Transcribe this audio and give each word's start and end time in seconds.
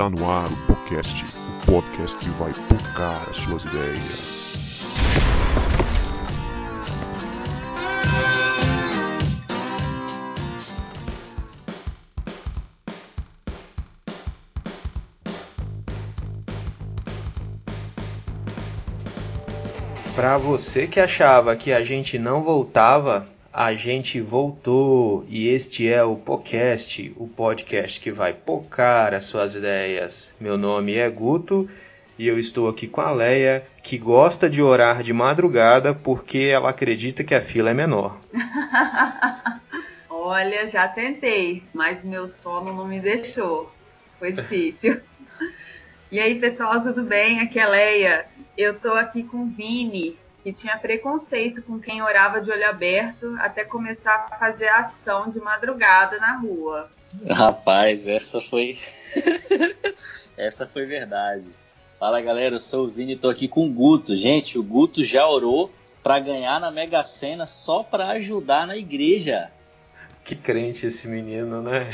Está 0.00 0.08
no 0.08 0.30
ar 0.30 0.50
o 0.50 0.56
podcast, 0.66 1.26
o 1.26 1.66
podcast 1.66 2.16
que 2.16 2.30
vai 2.30 2.54
tocar 2.70 3.28
as 3.28 3.36
suas 3.36 3.62
ideias. 3.64 4.40
Para 20.16 20.38
você 20.38 20.86
que 20.86 20.98
achava 20.98 21.54
que 21.54 21.74
a 21.74 21.84
gente 21.84 22.18
não 22.18 22.42
voltava, 22.42 23.28
a 23.60 23.74
gente 23.74 24.22
voltou 24.22 25.26
e 25.28 25.48
este 25.48 25.86
é 25.86 26.02
o 26.02 26.16
podcast, 26.16 27.12
o 27.14 27.28
podcast 27.28 28.00
que 28.00 28.10
vai 28.10 28.32
pocar 28.32 29.12
as 29.12 29.26
suas 29.26 29.54
ideias. 29.54 30.34
Meu 30.40 30.56
nome 30.56 30.94
é 30.94 31.10
Guto 31.10 31.68
e 32.18 32.26
eu 32.26 32.38
estou 32.38 32.70
aqui 32.70 32.86
com 32.86 33.02
a 33.02 33.10
Leia, 33.10 33.66
que 33.82 33.98
gosta 33.98 34.48
de 34.48 34.62
orar 34.62 35.02
de 35.02 35.12
madrugada 35.12 35.94
porque 35.94 36.38
ela 36.50 36.70
acredita 36.70 37.22
que 37.22 37.34
a 37.34 37.42
fila 37.42 37.68
é 37.68 37.74
menor. 37.74 38.18
Olha, 40.08 40.66
já 40.66 40.88
tentei, 40.88 41.62
mas 41.74 42.02
meu 42.02 42.28
sono 42.28 42.72
não 42.72 42.88
me 42.88 42.98
deixou. 42.98 43.70
Foi 44.18 44.32
difícil. 44.32 45.02
e 46.10 46.18
aí, 46.18 46.40
pessoal, 46.40 46.82
tudo 46.82 47.02
bem? 47.02 47.40
Aqui 47.40 47.58
é 47.58 47.64
a 47.64 47.68
Leia. 47.68 48.26
Eu 48.56 48.80
tô 48.80 48.94
aqui 48.94 49.22
com 49.22 49.42
o 49.42 49.46
Vini, 49.48 50.16
que 50.42 50.52
tinha 50.52 50.76
preconceito 50.76 51.62
com 51.62 51.78
quem 51.78 52.02
orava 52.02 52.40
de 52.40 52.50
olho 52.50 52.68
aberto 52.68 53.36
até 53.38 53.64
começar 53.64 54.28
a 54.30 54.36
fazer 54.36 54.68
ação 54.68 55.30
de 55.30 55.38
madrugada 55.38 56.18
na 56.18 56.38
rua. 56.38 56.90
Rapaz, 57.28 58.06
essa 58.08 58.40
foi. 58.40 58.78
essa 60.36 60.66
foi 60.66 60.86
verdade. 60.86 61.50
Fala 61.98 62.20
galera, 62.20 62.54
eu 62.54 62.60
sou 62.60 62.86
o 62.86 62.90
Vini 62.90 63.12
e 63.12 63.16
tô 63.16 63.28
aqui 63.28 63.46
com 63.46 63.66
o 63.66 63.72
Guto. 63.72 64.16
Gente, 64.16 64.58
o 64.58 64.62
Guto 64.62 65.04
já 65.04 65.28
orou 65.28 65.70
para 66.02 66.18
ganhar 66.18 66.58
na 66.58 66.70
Mega 66.70 67.02
Sena 67.02 67.44
só 67.44 67.82
para 67.82 68.08
ajudar 68.10 68.66
na 68.66 68.76
igreja. 68.76 69.50
Que 70.24 70.34
crente 70.34 70.86
esse 70.86 71.08
menino, 71.08 71.60
né? 71.60 71.90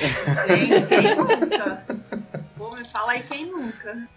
Gente, 0.46 0.86
quem 0.86 1.14
nunca? 1.16 1.86
Pô, 2.56 2.74
me 2.74 2.88
fala 2.88 3.12
aí 3.12 3.22
quem 3.22 3.46
nunca. 3.46 4.08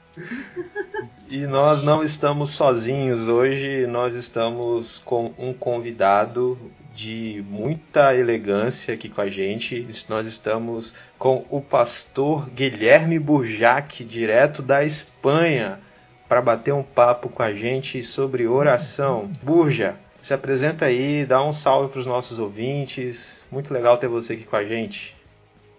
E 1.30 1.46
nós 1.46 1.84
não 1.84 2.02
estamos 2.04 2.52
sozinhos 2.52 3.28
hoje, 3.28 3.86
nós 3.86 4.16
estamos 4.16 4.98
com 5.00 5.34
um 5.38 5.54
convidado 5.54 6.58
de 6.94 7.44
muita 7.50 8.16
elegância 8.16 8.94
aqui 8.94 9.10
com 9.10 9.22
a 9.22 9.30
gente. 9.30 9.86
Nós 10.08 10.26
estamos 10.26 10.94
com 11.18 11.46
o 11.50 11.62
pastor 11.62 12.50
Guilherme 12.50 13.20
Burjac, 13.20 14.04
direto 14.06 14.62
da 14.62 14.86
Espanha, 14.86 15.80
para 16.28 16.42
bater 16.42 16.74
um 16.74 16.84
papo 16.84 17.28
com 17.28 17.44
a 17.44 17.54
gente 17.54 18.02
sobre 18.04 18.48
oração. 18.48 19.30
Burja, 19.44 19.98
se 20.22 20.34
apresenta 20.34 20.86
aí, 20.86 21.26
dá 21.26 21.44
um 21.44 21.54
salve 21.54 21.92
para 21.92 22.00
os 22.00 22.06
nossos 22.06 22.40
ouvintes. 22.40 23.46
Muito 23.52 23.74
legal 23.74 23.98
ter 23.98 24.08
você 24.08 24.34
aqui 24.34 24.46
com 24.46 24.56
a 24.56 24.64
gente. 24.64 25.19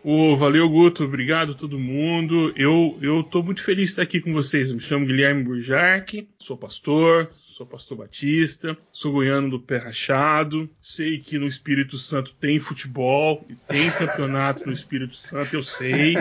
Oh, 0.02 0.34
valeu, 0.34 0.66
Guto. 0.66 1.04
Obrigado 1.04 1.52
a 1.52 1.54
todo 1.54 1.78
mundo. 1.78 2.54
Eu, 2.56 3.22
tô 3.22 3.42
muito 3.42 3.62
feliz 3.62 3.86
de 3.86 3.90
estar 3.90 4.02
aqui 4.02 4.18
com 4.18 4.32
vocês. 4.32 4.72
Me 4.72 4.80
chamo 4.80 5.04
Guilherme 5.04 5.44
Burjac, 5.44 6.26
sou 6.38 6.56
pastor, 6.56 7.30
sou 7.36 7.66
pastor 7.66 7.98
batista, 7.98 8.78
sou 8.90 9.12
goiano 9.12 9.50
do 9.50 9.60
pé 9.60 9.76
rachado. 9.76 10.70
Sei 10.80 11.18
que 11.18 11.38
no 11.38 11.46
Espírito 11.46 11.98
Santo 11.98 12.34
tem 12.40 12.58
futebol 12.58 13.44
e 13.46 13.54
tem 13.54 13.90
campeonato 13.90 14.66
no 14.66 14.72
Espírito 14.72 15.16
Santo, 15.16 15.54
eu 15.54 15.62
sei. 15.62 16.14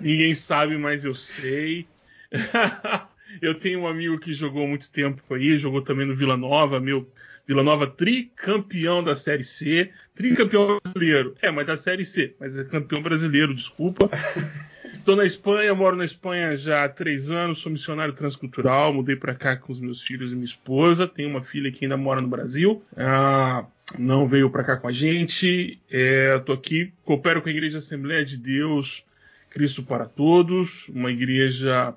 Ninguém 0.00 0.34
sabe, 0.34 0.76
mas 0.76 1.04
eu 1.04 1.14
sei. 1.14 1.86
eu 3.40 3.54
tenho 3.54 3.82
um 3.82 3.86
amigo 3.86 4.18
que 4.18 4.34
jogou 4.34 4.66
muito 4.66 4.90
tempo 4.90 5.22
aí, 5.32 5.58
jogou 5.58 5.80
também 5.80 6.06
no 6.06 6.16
Vila 6.16 6.36
Nova, 6.36 6.80
meu 6.80 7.08
Vila 7.46 7.62
Nova 7.62 7.86
tricampeão 7.86 9.04
da 9.04 9.14
Série 9.14 9.44
C, 9.44 9.92
tricampeão 10.16 10.80
brasileiro. 10.82 11.34
É, 11.40 11.50
mas 11.50 11.66
da 11.66 11.76
Série 11.76 12.04
C, 12.04 12.34
mas 12.40 12.58
é 12.58 12.64
campeão 12.64 13.02
brasileiro, 13.02 13.54
desculpa. 13.54 14.10
Estou 15.06 15.14
na 15.14 15.24
Espanha, 15.24 15.72
moro 15.72 15.94
na 15.94 16.04
Espanha 16.04 16.56
já 16.56 16.84
há 16.84 16.88
três 16.88 17.30
anos, 17.30 17.60
sou 17.60 17.70
missionário 17.70 18.12
transcultural, 18.12 18.92
mudei 18.92 19.14
para 19.14 19.36
cá 19.36 19.56
com 19.56 19.72
os 19.72 19.78
meus 19.78 20.02
filhos 20.02 20.32
e 20.32 20.34
minha 20.34 20.44
esposa. 20.44 21.06
Tenho 21.06 21.28
uma 21.28 21.42
filha 21.42 21.70
que 21.70 21.84
ainda 21.84 21.96
mora 21.96 22.20
no 22.20 22.26
Brasil. 22.26 22.82
Ah, 22.96 23.64
não 23.96 24.26
veio 24.26 24.50
para 24.50 24.64
cá 24.64 24.76
com 24.76 24.88
a 24.88 24.92
gente. 24.92 25.78
Estou 25.88 26.56
é, 26.56 26.58
aqui, 26.58 26.92
coopero 27.04 27.40
com 27.40 27.48
a 27.48 27.52
Igreja 27.52 27.78
Assembleia 27.78 28.24
de 28.24 28.36
Deus, 28.36 29.04
Cristo 29.48 29.80
para 29.84 30.06
Todos, 30.06 30.88
uma 30.88 31.12
igreja 31.12 31.94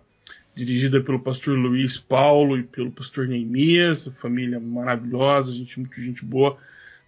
dirigida 0.53 1.01
pelo 1.01 1.19
pastor 1.19 1.57
Luiz 1.57 1.97
Paulo 1.97 2.57
e 2.57 2.63
pelo 2.63 2.91
pastor 2.91 3.27
Neemias, 3.27 4.11
família 4.17 4.59
maravilhosa, 4.59 5.53
gente 5.53 5.79
muito 5.79 5.99
gente 5.99 6.23
boa. 6.23 6.59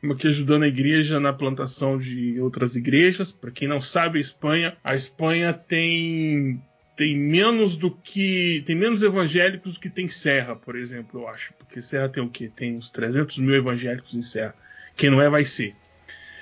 Aqui 0.09 0.28
ajudando 0.28 0.63
a 0.63 0.67
igreja 0.67 1.19
na 1.19 1.31
plantação 1.31 1.97
de 1.97 2.39
outras 2.39 2.75
igrejas. 2.75 3.31
Para 3.31 3.51
quem 3.51 3.67
não 3.67 3.79
sabe, 3.79 4.17
a 4.17 4.22
Espanha, 4.22 4.78
a 4.84 4.95
Espanha 4.95 5.53
tem 5.53 6.62
tem 6.95 7.17
menos 7.17 7.75
do 7.78 7.89
que 7.89 8.63
tem 8.66 8.75
menos 8.75 9.01
evangélicos 9.01 9.73
do 9.73 9.79
que 9.79 9.90
tem 9.90 10.07
Serra, 10.07 10.56
por 10.56 10.75
exemplo, 10.75 11.22
eu 11.22 11.28
acho, 11.28 11.53
porque 11.53 11.81
Serra 11.81 12.09
tem 12.09 12.22
o 12.22 12.29
quê? 12.29 12.51
Tem 12.53 12.78
uns 12.78 12.90
300 12.90 13.38
mil 13.40 13.56
evangélicos 13.56 14.13
em 14.13 14.22
Serra. 14.22 14.53
Quem 14.95 15.09
não 15.09 15.22
é 15.22 15.29
vai 15.29 15.45
ser. 15.45 15.75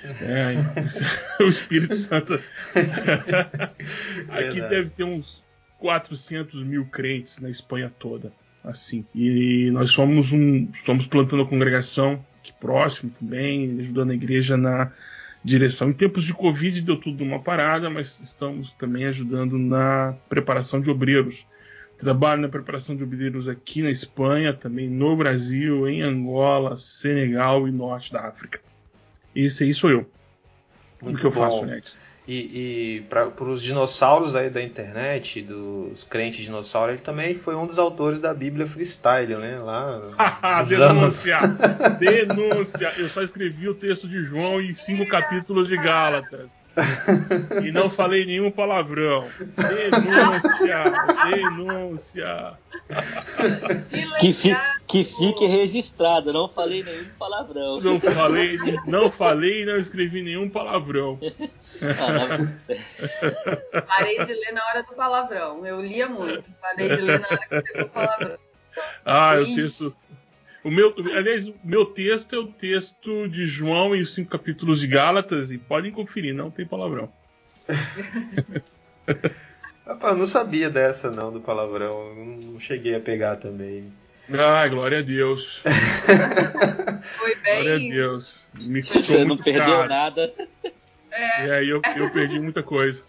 É, 0.02 0.54
o 1.42 1.48
Espírito 1.48 1.94
Santo. 1.96 2.34
Aqui 4.28 4.60
deve 4.60 4.90
ter 4.90 5.04
uns 5.04 5.42
400 5.78 6.62
mil 6.62 6.86
crentes 6.86 7.38
na 7.40 7.50
Espanha 7.50 7.92
toda, 7.98 8.32
assim. 8.64 9.04
E 9.14 9.70
nós 9.72 9.90
somos 9.90 10.32
um, 10.32 10.68
estamos 10.74 11.06
plantando 11.06 11.42
a 11.42 11.48
congregação 11.48 12.24
próximo 12.60 13.10
também, 13.18 13.78
ajudando 13.80 14.10
a 14.10 14.14
igreja 14.14 14.56
na 14.56 14.92
direção. 15.42 15.90
Em 15.90 15.94
tempos 15.94 16.24
de 16.24 16.34
Covid 16.34 16.80
deu 16.82 16.96
tudo 16.96 17.24
uma 17.24 17.40
parada, 17.40 17.88
mas 17.88 18.20
estamos 18.20 18.72
também 18.74 19.06
ajudando 19.06 19.58
na 19.58 20.14
preparação 20.28 20.80
de 20.80 20.90
obreiros. 20.90 21.46
Trabalho 21.96 22.42
na 22.42 22.48
preparação 22.48 22.96
de 22.96 23.02
obreiros 23.02 23.48
aqui 23.48 23.82
na 23.82 23.90
Espanha, 23.90 24.52
também 24.52 24.88
no 24.88 25.16
Brasil, 25.16 25.88
em 25.88 26.00
Angola, 26.02 26.76
Senegal 26.76 27.68
e 27.68 27.72
Norte 27.72 28.12
da 28.12 28.26
África. 28.26 28.60
Esse 29.34 29.64
aí 29.64 29.74
sou 29.74 29.90
eu. 29.90 30.10
Muito 31.02 31.16
o 31.16 31.20
que 31.20 31.26
eu 31.26 31.32
faço, 31.32 31.64
Nex? 31.64 31.96
E, 32.32 32.98
e 32.98 33.00
para 33.08 33.26
os 33.42 33.60
dinossauros 33.60 34.36
aí 34.36 34.48
da 34.48 34.62
internet, 34.62 35.42
dos 35.42 36.04
crentes 36.04 36.44
dinossauros, 36.44 36.94
ele 36.94 37.02
também 37.02 37.34
foi 37.34 37.56
um 37.56 37.66
dos 37.66 37.76
autores 37.76 38.20
da 38.20 38.32
Bíblia 38.32 38.68
Freestyle, 38.68 39.34
né? 39.34 39.58
Lá. 39.58 40.00
denúncia! 40.68 41.38
Anos... 41.38 41.58
denúncia! 41.98 42.92
Eu 42.96 43.08
só 43.08 43.20
escrevi 43.20 43.68
o 43.68 43.74
texto 43.74 44.06
de 44.06 44.22
João 44.22 44.60
em 44.60 44.72
cinco 44.72 45.08
capítulos 45.08 45.66
de 45.66 45.76
Gálatas. 45.76 46.59
E 47.64 47.72
não 47.72 47.90
falei 47.90 48.24
nenhum 48.24 48.50
palavrão. 48.50 49.24
Denúncia! 49.56 50.84
denúncia! 51.30 52.58
Que, 54.20 54.32
fi, 54.32 54.56
que 54.86 55.04
fique 55.04 55.46
registrado, 55.46 56.32
não 56.32 56.48
falei 56.48 56.82
nenhum 56.82 57.04
palavrão. 57.18 57.78
Não 57.80 58.00
falei, 58.00 58.58
não 58.86 59.10
falei 59.10 59.62
e 59.62 59.66
não 59.66 59.76
escrevi 59.76 60.22
nenhum 60.22 60.48
palavrão. 60.48 61.18
Parei 63.86 64.24
de 64.24 64.32
ler 64.32 64.52
na 64.52 64.64
hora 64.66 64.82
do 64.82 64.94
palavrão. 64.94 65.66
Eu 65.66 65.80
lia 65.80 66.08
muito. 66.08 66.44
Parei 66.60 66.88
de 66.88 67.00
ler 67.00 67.20
na 67.20 67.28
hora 67.28 67.38
que 67.38 67.62
pegou 67.62 67.86
o 67.86 67.90
palavrão. 67.90 68.38
Ah, 69.04 69.34
o 69.40 69.54
texto. 69.54 69.94
O 70.62 70.70
meu, 70.70 70.94
aliás, 71.14 71.48
o 71.48 71.54
meu 71.64 71.86
texto 71.86 72.34
é 72.34 72.38
o 72.38 72.46
texto 72.46 73.26
de 73.28 73.46
João 73.46 73.96
e 73.96 74.02
os 74.02 74.14
cinco 74.14 74.30
capítulos 74.30 74.80
de 74.80 74.86
Gálatas, 74.86 75.50
e 75.50 75.58
podem 75.58 75.90
conferir, 75.90 76.34
não 76.34 76.50
tem 76.50 76.66
palavrão. 76.66 77.10
Rapaz, 79.86 80.16
não 80.16 80.26
sabia 80.26 80.70
dessa 80.70 81.10
não, 81.10 81.32
do 81.32 81.40
palavrão. 81.40 82.14
Não 82.14 82.60
cheguei 82.60 82.94
a 82.94 83.00
pegar 83.00 83.36
também. 83.36 83.90
Ai, 84.32 84.68
glória 84.68 85.00
a 85.00 85.02
Deus. 85.02 85.62
Foi 87.02 87.34
bem. 87.36 87.54
Glória 87.54 87.74
a 87.74 87.78
Deus. 87.78 88.46
Me 88.54 88.82
Você 88.82 89.24
não 89.24 89.36
perdeu 89.36 89.64
caro. 89.64 89.88
nada. 89.88 90.32
É. 91.10 91.46
E 91.46 91.50
aí 91.50 91.68
eu, 91.68 91.82
eu 91.96 92.10
perdi 92.10 92.38
muita 92.38 92.62
coisa. 92.62 93.02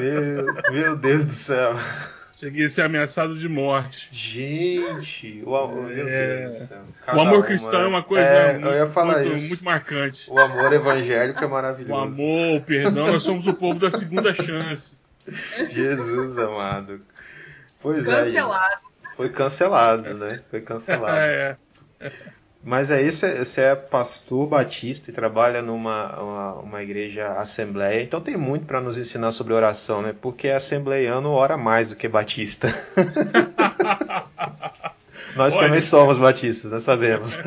Meu, 0.00 0.72
meu 0.72 0.96
Deus 0.96 1.24
do 1.24 1.32
céu. 1.32 1.74
Cheguei 2.42 2.66
a 2.66 2.70
ser 2.70 2.82
ameaçado 2.82 3.38
de 3.38 3.48
morte. 3.48 4.08
Gente, 4.10 5.44
o 5.46 5.54
amor, 5.54 5.86
meu 5.86 6.08
É. 6.08 6.38
Deus 6.38 6.54
do 6.58 6.66
céu. 6.66 6.82
O 7.14 7.20
amor 7.20 7.44
cristão 7.46 7.78
né? 7.78 7.84
é 7.84 7.88
uma 7.88 8.02
coisa 8.02 8.26
É, 8.26 8.52
muito, 8.54 8.66
eu 8.66 8.74
ia 8.74 8.86
falar 8.88 9.18
muito- 9.20 9.36
isso. 9.36 9.48
muito 9.50 9.64
marcante. 9.64 10.28
O 10.28 10.36
amor 10.40 10.72
evangélico 10.72 11.38
é 11.40 11.46
O 11.46 11.50
maravilhoso. 11.50 12.02
amor, 12.02 12.56
o 12.56 12.60
perdão, 12.60 13.06
nós 13.06 13.22
somos 13.22 13.46
o 13.46 13.54
povo 13.54 13.78
da 13.78 13.92
segunda 13.92 14.34
chance. 14.34 14.96
Jesus 15.70 16.36
amado. 16.36 17.00
Pois 17.80 18.08
é, 18.08 18.24
Cancelado. 18.24 18.80
foi 19.16 19.28
cancelado, 19.28 20.14
né? 20.14 20.42
Foi 20.50 20.60
cancelado. 20.62 21.14
É. 22.00 22.10
Mas 22.64 22.92
aí 22.92 23.10
você 23.10 23.62
é 23.62 23.74
pastor 23.74 24.46
batista 24.46 25.10
e 25.10 25.12
trabalha 25.12 25.60
numa 25.60 26.22
uma, 26.22 26.52
uma 26.60 26.82
igreja 26.82 27.32
assembleia, 27.32 28.02
então 28.02 28.20
tem 28.20 28.36
muito 28.36 28.66
para 28.66 28.80
nos 28.80 28.96
ensinar 28.96 29.32
sobre 29.32 29.52
oração, 29.52 30.00
né? 30.00 30.14
Porque 30.20 30.48
assembleiano 30.48 31.30
ora 31.30 31.56
mais 31.56 31.88
do 31.88 31.96
que 31.96 32.06
batista. 32.06 32.72
nós 35.34 35.56
Olha, 35.56 35.66
também 35.66 35.80
somos 35.80 36.18
batistas, 36.18 36.70
nós 36.70 36.84
sabemos. 36.84 37.36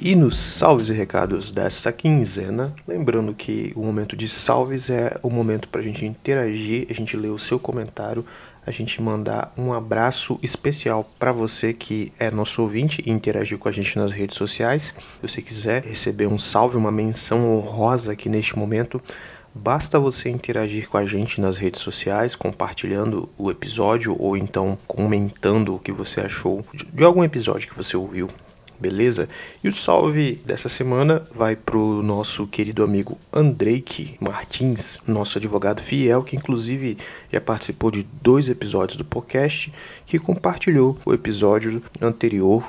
E 0.00 0.14
nos 0.14 0.36
salves 0.36 0.88
e 0.90 0.92
recados 0.92 1.50
dessa 1.50 1.90
quinzena, 1.90 2.72
lembrando 2.86 3.34
que 3.34 3.72
o 3.74 3.82
momento 3.82 4.16
de 4.16 4.28
salves 4.28 4.90
é 4.90 5.18
o 5.24 5.28
momento 5.28 5.68
para 5.68 5.80
a 5.80 5.84
gente 5.84 6.06
interagir, 6.06 6.86
a 6.88 6.94
gente 6.94 7.16
ler 7.16 7.30
o 7.30 7.38
seu 7.38 7.58
comentário, 7.58 8.24
a 8.64 8.70
gente 8.70 9.02
mandar 9.02 9.52
um 9.58 9.72
abraço 9.72 10.38
especial 10.40 11.10
para 11.18 11.32
você 11.32 11.72
que 11.72 12.12
é 12.16 12.30
nosso 12.30 12.62
ouvinte 12.62 13.02
e 13.04 13.10
interagiu 13.10 13.58
com 13.58 13.68
a 13.68 13.72
gente 13.72 13.98
nas 13.98 14.12
redes 14.12 14.36
sociais. 14.36 14.94
Se 14.96 15.20
você 15.20 15.42
quiser 15.42 15.82
receber 15.82 16.28
um 16.28 16.38
salve, 16.38 16.76
uma 16.76 16.92
menção 16.92 17.50
honrosa 17.56 18.12
aqui 18.12 18.28
neste 18.28 18.56
momento, 18.56 19.02
Basta 19.54 19.98
você 19.98 20.28
interagir 20.28 20.88
com 20.88 20.98
a 20.98 21.04
gente 21.04 21.40
nas 21.40 21.56
redes 21.56 21.80
sociais, 21.80 22.36
compartilhando 22.36 23.28
o 23.36 23.50
episódio 23.50 24.14
ou 24.16 24.36
então 24.36 24.78
comentando 24.86 25.74
o 25.74 25.78
que 25.80 25.90
você 25.90 26.20
achou 26.20 26.64
de 26.92 27.02
algum 27.02 27.24
episódio 27.24 27.68
que 27.68 27.74
você 27.74 27.96
ouviu 27.96 28.28
beleza? 28.78 29.28
E 29.62 29.68
o 29.68 29.72
salve 29.72 30.40
dessa 30.44 30.68
semana 30.68 31.26
vai 31.34 31.56
pro 31.56 32.02
nosso 32.02 32.46
querido 32.46 32.82
amigo 32.82 33.18
Andreike 33.32 34.16
Martins, 34.20 34.98
nosso 35.06 35.38
advogado 35.38 35.82
fiel, 35.82 36.22
que 36.22 36.36
inclusive 36.36 36.98
já 37.32 37.40
participou 37.40 37.90
de 37.90 38.06
dois 38.22 38.48
episódios 38.48 38.96
do 38.96 39.04
podcast, 39.04 39.72
que 40.06 40.18
compartilhou 40.18 40.98
o 41.04 41.12
episódio 41.12 41.82
anterior 42.00 42.64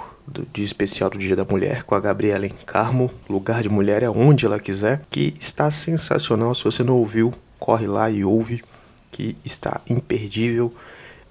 de 0.53 0.63
especial 0.63 1.09
do 1.09 1.17
Dia 1.17 1.35
da 1.35 1.43
Mulher 1.43 1.83
com 1.83 1.95
a 1.95 1.99
Gabriela 1.99 2.45
Encarmo, 2.45 3.09
Lugar 3.27 3.61
de 3.61 3.69
Mulher 3.69 4.03
é 4.03 4.09
onde 4.09 4.45
ela 4.45 4.59
quiser, 4.59 5.01
que 5.09 5.33
está 5.39 5.71
sensacional. 5.71 6.53
Se 6.53 6.63
você 6.63 6.83
não 6.83 6.97
ouviu, 6.97 7.33
corre 7.57 7.87
lá 7.87 8.09
e 8.11 8.23
ouve, 8.23 8.63
que 9.11 9.35
está 9.43 9.81
imperdível. 9.89 10.73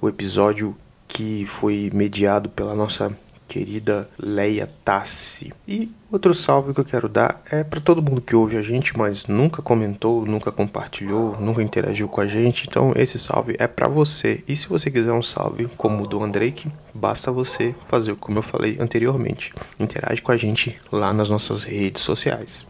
O 0.01 0.09
episódio 0.09 0.77
que 1.07 1.47
foi 1.47 1.91
mediado 1.93 2.51
pela 2.51 2.75
nossa 2.75 3.17
querida 3.49 4.09
Leia 4.19 4.69
Tassi. 4.85 5.53
E 5.67 5.91
outro 6.13 6.35
salve 6.35 6.75
que 6.75 6.81
eu 6.81 6.85
quero 6.85 7.09
dar 7.09 7.43
é 7.51 7.65
para 7.65 7.81
todo 7.81 8.03
mundo 8.03 8.21
que 8.21 8.37
ouve 8.37 8.59
a 8.59 8.63
gente, 8.63 8.97
mas 8.97 9.27
nunca 9.27 9.63
comentou, 9.63 10.27
nunca 10.27 10.53
compartilhou, 10.53 11.41
nunca 11.41 11.63
interagiu 11.63 12.07
com 12.09 12.21
a 12.21 12.27
gente. 12.27 12.67
Então 12.69 12.93
esse 12.95 13.19
salve 13.19 13.57
é 13.59 13.67
para 13.67 13.89
você. 13.89 14.45
E 14.47 14.55
se 14.55 14.69
você 14.69 14.91
quiser 14.91 15.13
um 15.13 15.23
salve 15.23 15.67
como 15.77 16.05
o 16.05 16.07
do 16.07 16.23
Andrei, 16.23 16.55
basta 16.95 17.33
você 17.33 17.75
fazer 17.87 18.15
como 18.17 18.39
eu 18.39 18.43
falei 18.43 18.77
anteriormente. 18.79 19.55
Interage 19.81 20.21
com 20.21 20.31
a 20.31 20.37
gente 20.37 20.79
lá 20.93 21.13
nas 21.13 21.31
nossas 21.31 21.65
redes 21.65 22.03
sociais. 22.03 22.67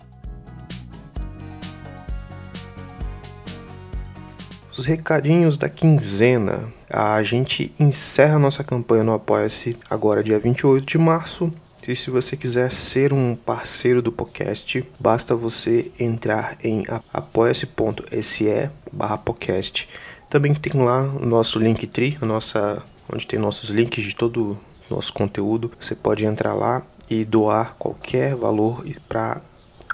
Os 4.79 4.87
recadinhos 4.87 5.59
da 5.59 5.69
quinzena. 5.69 6.73
A 6.91 7.23
gente 7.23 7.71
encerra 7.79 8.39
nossa 8.39 8.65
campanha 8.65 9.05
no 9.05 9.13
Apoia-se 9.13 9.77
agora, 9.91 10.23
dia 10.23 10.39
28 10.39 10.87
de 10.87 10.99
março. 10.99 11.53
E 11.87 11.95
se 11.97 12.11
você 12.11 12.37
quiser 12.37 12.71
ser 12.71 13.15
um 13.15 13.35
parceiro 13.35 14.03
do 14.03 14.13
podcast, 14.13 14.87
basta 15.01 15.35
você 15.35 15.91
entrar 15.99 16.59
em 16.63 16.85
apoia-se.se 17.13 18.71
podcast. 19.25 19.89
Também 20.29 20.55
tem 20.55 20.83
lá 20.83 21.03
o 21.03 21.25
nosso 21.25 21.59
Linktree, 21.59 22.19
a 22.21 22.27
nossa, 22.27 22.83
onde 23.11 23.27
tem 23.27 23.39
nossos 23.39 23.71
links 23.71 24.05
de 24.05 24.15
todo 24.15 24.59
o 24.91 24.95
nosso 24.95 25.15
conteúdo. 25.15 25.73
Você 25.81 25.95
pode 25.95 26.27
entrar 26.27 26.53
lá 26.53 26.83
e 27.09 27.25
doar 27.25 27.75
qualquer 27.79 28.35
valor 28.37 28.85
para 29.09 29.41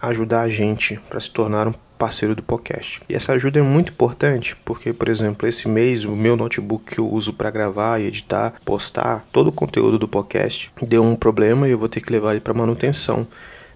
ajudar 0.09 0.43
a 0.43 0.49
gente 0.49 0.99
para 1.09 1.21
se 1.21 1.31
tornar 1.31 1.69
um 1.69 1.75
parceiro 1.99 2.35
do 2.35 2.43
podcast. 2.43 3.01
E 3.09 3.15
essa 3.15 3.33
ajuda 3.33 3.61
é 3.61 3.63
muito 3.63 3.93
importante 3.93 4.57
porque, 4.65 4.93
por 4.93 5.09
exemplo, 5.09 5.49
esse 5.49 5.69
mês 5.69 6.05
o 6.05 6.13
meu 6.13 6.37
notebook 6.37 6.95
que 6.95 6.99
eu 7.01 7.09
uso 7.09 7.33
para 7.33 7.51
gravar 7.51 8.01
editar, 8.01 8.55
postar 8.65 9.25
todo 9.33 9.49
o 9.49 9.53
conteúdo 9.53 9.99
do 9.99 10.09
podcast 10.09 10.71
deu 10.83 11.03
um 11.03 11.17
problema 11.17 11.67
e 11.67 11.71
eu 11.71 11.79
vou 11.79 11.89
ter 11.89 12.01
que 12.01 12.13
levar 12.13 12.33
ele 12.33 12.41
para 12.41 12.53
manutenção. 12.53 13.27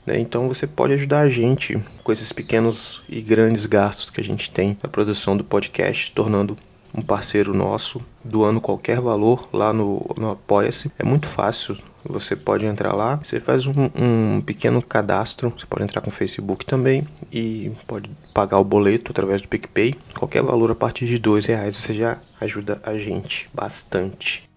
Né? 0.05 0.19
Então 0.19 0.49
você 0.49 0.67
pode 0.67 0.95
ajudar 0.95 1.21
a 1.21 1.29
gente 1.29 1.79
com 2.03 2.13
esses 2.13 2.33
pequenos 2.33 3.03
e 3.09 3.21
grandes 3.21 3.67
gastos 3.67 4.11
que 4.11 4.21
a 4.21 4.25
gente 4.25 4.51
tem 4.51 4.77
na 4.83 4.89
produção 4.89 5.37
do 5.37 5.45
podcast, 5.45 6.13
tornando 6.13 6.57
um 6.95 7.03
parceiro 7.03 7.55
nosso, 7.55 8.01
doando 8.25 8.61
qualquer 8.61 9.01
valor 9.01 9.49
lá 9.53 9.73
no, 9.73 10.05
no 10.17 10.31
Apoia-se. 10.31 10.91
É 10.99 11.05
muito 11.05 11.27
fácil, 11.27 11.77
você 12.05 12.35
pode 12.35 12.67
entrar 12.67 12.95
lá, 12.95 13.17
você 13.17 13.41
faz 13.41 13.67
um, 13.67 13.91
um, 13.95 14.41
pequeno 14.41 14.81
cadastro, 14.81 15.53
você 15.57 15.67
pode 15.67 15.85
entrar 15.85 16.01
com 16.01 16.11
o 16.11 16.13
Facebook 16.13 16.65
também 16.65 17.07
e 17.33 17.71
pode 17.87 18.11
pagar 18.33 18.59
o 18.59 18.65
boleto 18.65 19.13
através 19.13 19.43
do 19.43 19.49
PicPay. 19.49 19.95
Qualquer 20.17 20.43
valor 20.43 20.71
a 20.71 20.75
partir 20.75 21.07
de 21.07 21.19
dois 21.19 21.47
reais 21.47 21.77
você 21.77 21.93
já 21.93 22.19
ajuda 22.41 22.81
a 22.83 22.97
gente 22.97 23.49
bastante. 23.53 24.49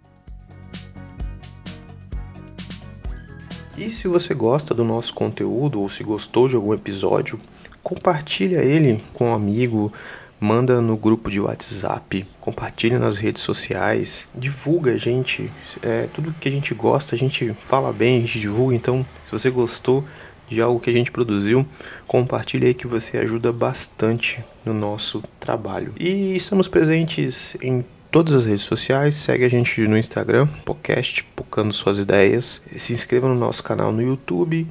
E 3.77 3.89
se 3.89 4.07
você 4.07 4.33
gosta 4.33 4.75
do 4.75 4.83
nosso 4.83 5.13
conteúdo 5.13 5.81
ou 5.81 5.89
se 5.89 6.03
gostou 6.03 6.47
de 6.47 6.55
algum 6.55 6.73
episódio, 6.73 7.39
compartilha 7.81 8.59
ele 8.59 9.03
com 9.13 9.29
um 9.29 9.33
amigo, 9.33 9.91
manda 10.41 10.81
no 10.81 10.97
grupo 10.97 11.29
de 11.29 11.39
WhatsApp, 11.39 12.25
compartilha 12.39 12.97
nas 12.97 13.19
redes 13.19 13.43
sociais, 13.43 14.27
divulga 14.33 14.93
a 14.93 14.97
gente, 14.97 15.51
é, 15.83 16.07
tudo 16.11 16.33
que 16.33 16.49
a 16.49 16.51
gente 16.51 16.73
gosta, 16.73 17.13
a 17.13 17.17
gente 17.17 17.53
fala 17.59 17.93
bem, 17.93 18.17
a 18.17 18.21
gente 18.21 18.39
divulga, 18.39 18.75
então 18.75 19.05
se 19.23 19.31
você 19.31 19.51
gostou 19.51 20.03
de 20.49 20.59
algo 20.59 20.79
que 20.79 20.89
a 20.89 20.93
gente 20.93 21.11
produziu, 21.11 21.63
compartilha 22.07 22.67
aí 22.67 22.73
que 22.73 22.87
você 22.87 23.19
ajuda 23.19 23.53
bastante 23.53 24.43
no 24.65 24.73
nosso 24.73 25.23
trabalho. 25.39 25.93
E 25.99 26.35
estamos 26.35 26.67
presentes 26.67 27.55
em 27.61 27.85
todas 28.09 28.33
as 28.33 28.45
redes 28.47 28.63
sociais, 28.63 29.13
segue 29.13 29.45
a 29.45 29.49
gente 29.49 29.79
no 29.87 29.95
Instagram, 29.95 30.47
podcast, 30.65 31.23
pocando 31.35 31.71
suas 31.71 31.99
ideias, 31.99 32.63
se 32.75 32.93
inscreva 32.93 33.29
no 33.29 33.35
nosso 33.35 33.61
canal 33.61 33.91
no 33.91 34.01
YouTube, 34.01 34.67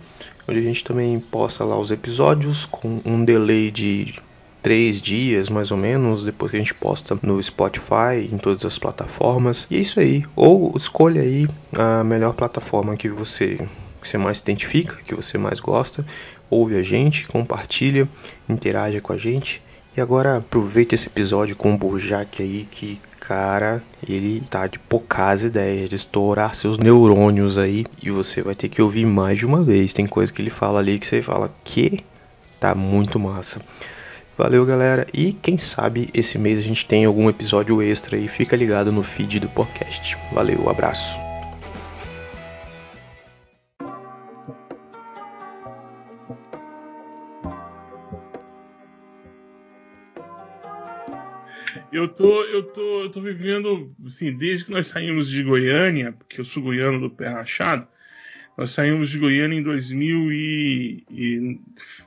onde 0.49 0.59
a 0.59 0.63
gente 0.63 0.83
também 0.83 1.19
posta 1.21 1.65
lá 1.65 1.79
os 1.79 1.93
episódios 1.93 2.67
com 2.67 3.01
um 3.05 3.25
delay 3.25 3.71
de 3.71 4.21
três 4.63 5.01
dias 5.01 5.49
mais 5.49 5.71
ou 5.71 5.77
menos 5.77 6.25
depois 6.25 6.51
que 6.51 6.57
a 6.57 6.61
gente 6.61 6.75
posta 6.75 7.19
no 7.23 7.43
Spotify, 7.43 8.29
em 8.31 8.39
todas 8.39 8.65
as 8.65 8.79
plataformas. 8.79 9.67
E 9.71 9.77
é 9.77 9.81
isso 9.81 10.01
aí. 10.01 10.25
Ou 10.37 10.73
escolha 10.77 11.23
aí 11.23 11.49
a 11.77 12.05
melhor 12.05 12.35
plataforma 12.35 12.97
que 12.97 13.09
você 13.09 13.69
que 14.01 14.09
você 14.09 14.17
mais 14.17 14.39
se 14.39 14.45
identifica, 14.45 14.97
que 15.05 15.15
você 15.15 15.37
mais 15.37 15.61
gosta. 15.61 16.07
Ouve 16.49 16.77
a 16.77 16.83
gente, 16.83 17.27
compartilha, 17.27 18.09
interaja 18.49 19.01
com 19.01 19.13
a 19.13 19.19
gente. 19.19 19.63
E 19.97 20.01
agora 20.01 20.39
aproveita 20.39 20.95
esse 20.95 21.09
episódio 21.09 21.55
com 21.55 21.75
o 21.75 21.77
Burjac 21.77 22.43
aí, 22.43 22.67
que 22.71 23.01
cara, 23.19 23.83
ele 24.09 24.41
tá 24.49 24.67
de 24.67 24.79
poucas 24.79 25.43
ideias, 25.43 25.89
de 25.89 25.97
estourar 25.97 26.55
seus 26.55 26.79
neurônios 26.79 27.59
aí. 27.59 27.85
E 28.03 28.11
você 28.11 28.43
vai 28.43 28.55
ter 28.55 28.69
que 28.69 28.81
ouvir 28.81 29.05
mais 29.05 29.39
de 29.39 29.47
uma 29.47 29.63
vez. 29.63 29.93
Tem 29.93 30.07
coisa 30.07 30.33
que 30.33 30.41
ele 30.41 30.51
fala 30.51 30.81
ali 30.81 30.99
que 30.99 31.07
você 31.07 31.23
fala 31.23 31.55
que 31.63 32.05
tá 32.59 32.75
muito 32.75 33.21
massa. 33.21 33.61
Valeu, 34.41 34.65
galera. 34.65 35.07
E 35.13 35.35
quem 35.35 35.59
sabe 35.59 36.09
esse 36.15 36.39
mês 36.39 36.59
a 36.59 36.63
gente 36.63 36.87
tem 36.87 37.05
algum 37.05 37.29
episódio 37.29 37.83
extra 37.83 38.17
e 38.17 38.27
fica 38.27 38.57
ligado 38.57 38.91
no 38.91 39.05
feed 39.05 39.39
do 39.39 39.51
podcast. 39.51 40.17
Valeu, 40.33 40.67
abraço. 40.67 41.19
Eu 51.93 52.09
tô, 52.09 52.43
eu 52.45 52.63
tô, 52.63 53.03
eu 53.03 53.11
tô 53.11 53.21
vivendo, 53.21 53.95
assim, 54.07 54.35
desde 54.35 54.65
que 54.65 54.71
nós 54.71 54.87
saímos 54.87 55.29
de 55.29 55.43
Goiânia, 55.43 56.13
porque 56.13 56.41
eu 56.41 56.47
sou 56.47 56.63
goiano 56.63 56.99
do 56.99 57.11
pé 57.11 57.29
rachado, 57.29 57.87
nós 58.57 58.73
saímos 58.73 59.11
de 59.11 59.19
Goiânia 59.19 59.59
em 59.59 59.63
2000 59.63 60.33
e, 60.33 61.05
e 61.11 61.61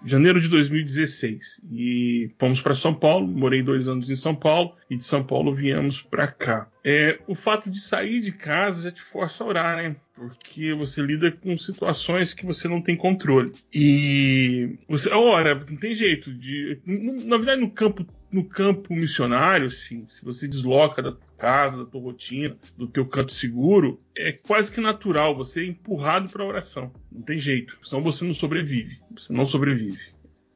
janeiro 0.06 0.40
de 0.40 0.48
2016 0.48 1.62
e 1.72 2.32
fomos 2.38 2.62
para 2.62 2.76
São 2.76 2.94
Paulo. 2.94 3.28
Morei 3.28 3.62
dois 3.62 3.88
anos 3.88 4.10
em 4.10 4.16
São 4.16 4.36
Paulo 4.36 4.76
e 4.90 4.96
de 4.96 5.04
São 5.04 5.24
Paulo 5.24 5.54
viemos 5.54 6.02
para 6.02 6.28
cá. 6.28 6.68
É, 6.84 7.20
o 7.28 7.34
fato 7.34 7.70
de 7.70 7.80
sair 7.80 8.20
de 8.20 8.32
casa 8.32 8.84
já 8.84 8.92
te 8.92 9.02
força 9.02 9.44
a 9.44 9.48
orar, 9.48 9.78
né? 9.78 9.96
Porque 10.13 10.74
você 10.74 11.02
lida 11.02 11.32
com 11.32 11.58
situações 11.58 12.34
que 12.34 12.46
você 12.46 12.68
não 12.68 12.82
tem 12.82 12.96
controle. 12.96 13.54
E 13.74 14.78
você 14.88 15.10
ora, 15.10 15.56
não 15.56 15.78
tem 15.78 15.94
jeito. 15.94 16.34
De, 16.34 16.80
na 16.86 17.38
verdade, 17.38 17.62
no 17.62 17.72
campo 17.72 18.06
no 18.34 18.44
campo 18.44 18.96
missionário, 18.96 19.68
assim, 19.68 20.08
se 20.10 20.25
você 20.25 20.48
desloca 20.48 21.04
da 21.04 21.16
casa, 21.38 21.78
da 21.78 21.86
tua 21.86 22.02
rotina, 22.02 22.58
do 22.75 22.88
teu 22.88 23.06
canto 23.06 23.32
seguro, 23.32 24.02
é 24.18 24.32
quase 24.32 24.72
que 24.72 24.82
natural 24.82 25.36
você 25.36 25.62
é 25.62 25.68
empurrado 25.68 26.30
para 26.30 26.44
a 26.44 26.48
oração. 26.48 26.92
Não 27.12 27.22
tem 27.22 27.38
jeito. 27.38 27.78
Senão 27.84 28.02
você 28.02 28.25
não 28.25 28.34
sobrevive. 28.34 29.00
Você 29.16 29.32
não 29.32 29.46
sobrevive. 29.46 30.12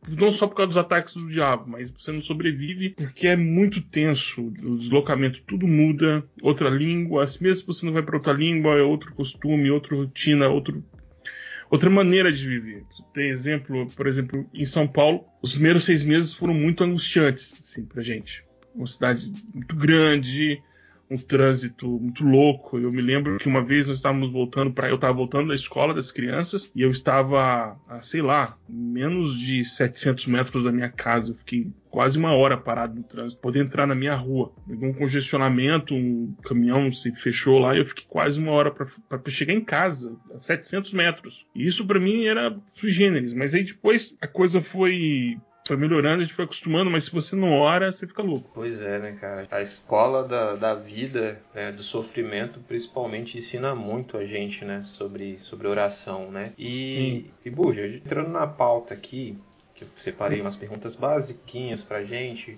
Não 0.08 0.32
só 0.32 0.48
por 0.48 0.56
causa 0.56 0.68
dos 0.68 0.78
ataques 0.78 1.16
do 1.16 1.28
diabo, 1.28 1.66
mas 1.68 1.90
você 1.90 2.12
não 2.12 2.22
sobrevive 2.22 2.92
porque 2.92 3.28
é 3.28 3.36
muito 3.36 3.82
tenso. 3.82 4.48
O 4.48 4.78
deslocamento 4.78 5.42
tudo 5.48 5.68
muda, 5.68 6.24
outra 6.42 6.70
língua, 6.70 7.26
mesmo 7.42 7.56
se 7.56 7.66
você 7.66 7.86
não 7.86 7.94
vai 7.94 8.04
para 8.04 8.18
outra 8.18 8.34
língua, 8.34 8.78
é 8.78 8.82
outro 8.82 9.14
costume, 9.14 9.70
outra 9.72 9.96
rotina, 9.96 10.48
outro 10.48 10.84
outra 11.70 11.90
maneira 11.90 12.32
de 12.32 12.48
viver. 12.48 12.84
Tem 13.14 13.30
exemplo, 13.30 13.90
por 13.96 14.08
exemplo, 14.08 14.50
em 14.54 14.66
São 14.66 14.88
Paulo, 14.88 15.26
os 15.42 15.54
primeiros 15.54 15.84
seis 15.84 16.04
meses 16.04 16.34
foram 16.34 16.54
muito 16.54 16.84
angustiantes, 16.84 17.58
assim, 17.60 17.84
pra 17.84 18.02
gente. 18.02 18.44
Uma 18.74 18.88
cidade 18.88 19.32
muito 19.54 19.76
grande, 19.76 20.62
um 21.10 21.18
trânsito 21.18 21.88
muito 21.88 22.24
louco. 22.24 22.78
Eu 22.78 22.92
me 22.92 23.02
lembro 23.02 23.38
que 23.38 23.48
uma 23.48 23.64
vez 23.64 23.88
nós 23.88 23.98
estávamos 23.98 24.32
voltando 24.32 24.74
para 24.74 24.90
eu 24.90 24.96
estava 24.96 25.14
voltando 25.14 25.50
da 25.50 25.56
escola 25.56 25.94
das 25.94 26.12
crianças 26.12 26.70
e 26.76 26.82
eu 26.82 26.92
estava, 26.92 27.80
a, 27.88 28.02
sei 28.02 28.22
lá, 28.22 28.58
menos 28.68 29.40
de 29.40 29.64
700 29.64 30.26
metros 30.28 30.64
da 30.64 30.72
minha 30.72 30.90
casa. 30.90 31.32
Eu 31.32 31.36
fiquei 31.36 31.72
quase 31.90 32.18
uma 32.18 32.34
hora 32.34 32.58
parado 32.58 32.96
no 32.96 33.04
trânsito, 33.04 33.42
poder 33.42 33.64
entrar 33.64 33.88
na 33.88 33.96
minha 33.96 34.16
rua. 34.16 34.52
Um 34.68 34.94
congestionamento, 34.94 35.96
um 35.96 36.36
caminhão 36.44 36.92
se 36.92 37.12
fechou 37.16 37.58
lá 37.58 37.76
e 37.76 37.80
eu 37.80 37.86
fiquei 37.86 38.06
quase 38.08 38.40
uma 38.40 38.52
hora 38.52 38.72
para 38.72 39.22
chegar 39.32 39.54
em 39.54 39.64
casa, 39.64 40.16
a 40.34 40.38
700 40.38 40.92
metros. 40.94 41.46
E 41.56 41.66
isso 41.66 41.86
para 41.88 42.00
mim 42.00 42.26
era 42.26 42.56
sui 42.70 42.92
generis, 42.92 43.34
mas 43.34 43.56
aí 43.56 43.64
depois 43.64 44.16
a 44.22 44.28
coisa 44.28 44.62
foi 44.62 45.38
foi 45.68 45.78
melhorando, 45.78 46.22
a 46.22 46.26
gente 46.26 46.34
foi 46.34 46.46
acostumando, 46.46 46.90
mas 46.90 47.06
se 47.06 47.12
você 47.12 47.36
não 47.36 47.52
ora, 47.52 47.92
você 47.92 48.08
fica 48.08 48.22
louco. 48.22 48.50
Pois 48.54 48.82
é, 48.82 49.00
né, 49.00 49.18
cara? 49.20 49.48
A 49.52 49.62
escola 49.62 50.24
da, 50.24 50.56
da 50.56 50.74
vida, 50.74 51.42
né, 51.54 51.72
do 51.72 51.84
sofrimento, 51.84 52.60
principalmente, 52.68 53.38
ensina 53.38 53.76
muito 53.76 54.18
a 54.18 54.26
gente, 54.26 54.64
né, 54.66 54.84
sobre, 54.86 55.40
sobre 55.40 55.68
oração, 55.68 56.32
né? 56.32 56.54
E, 56.58 57.32
e 57.46 57.50
Buja, 57.50 57.86
entrando 57.88 58.30
na 58.30 58.48
pauta 58.48 58.94
aqui, 58.94 59.38
que 59.76 59.84
eu 59.84 59.88
separei 59.96 60.42
umas 60.42 60.56
perguntas 60.56 60.96
basiquinhas 60.96 61.84
pra 61.84 62.04
gente, 62.04 62.58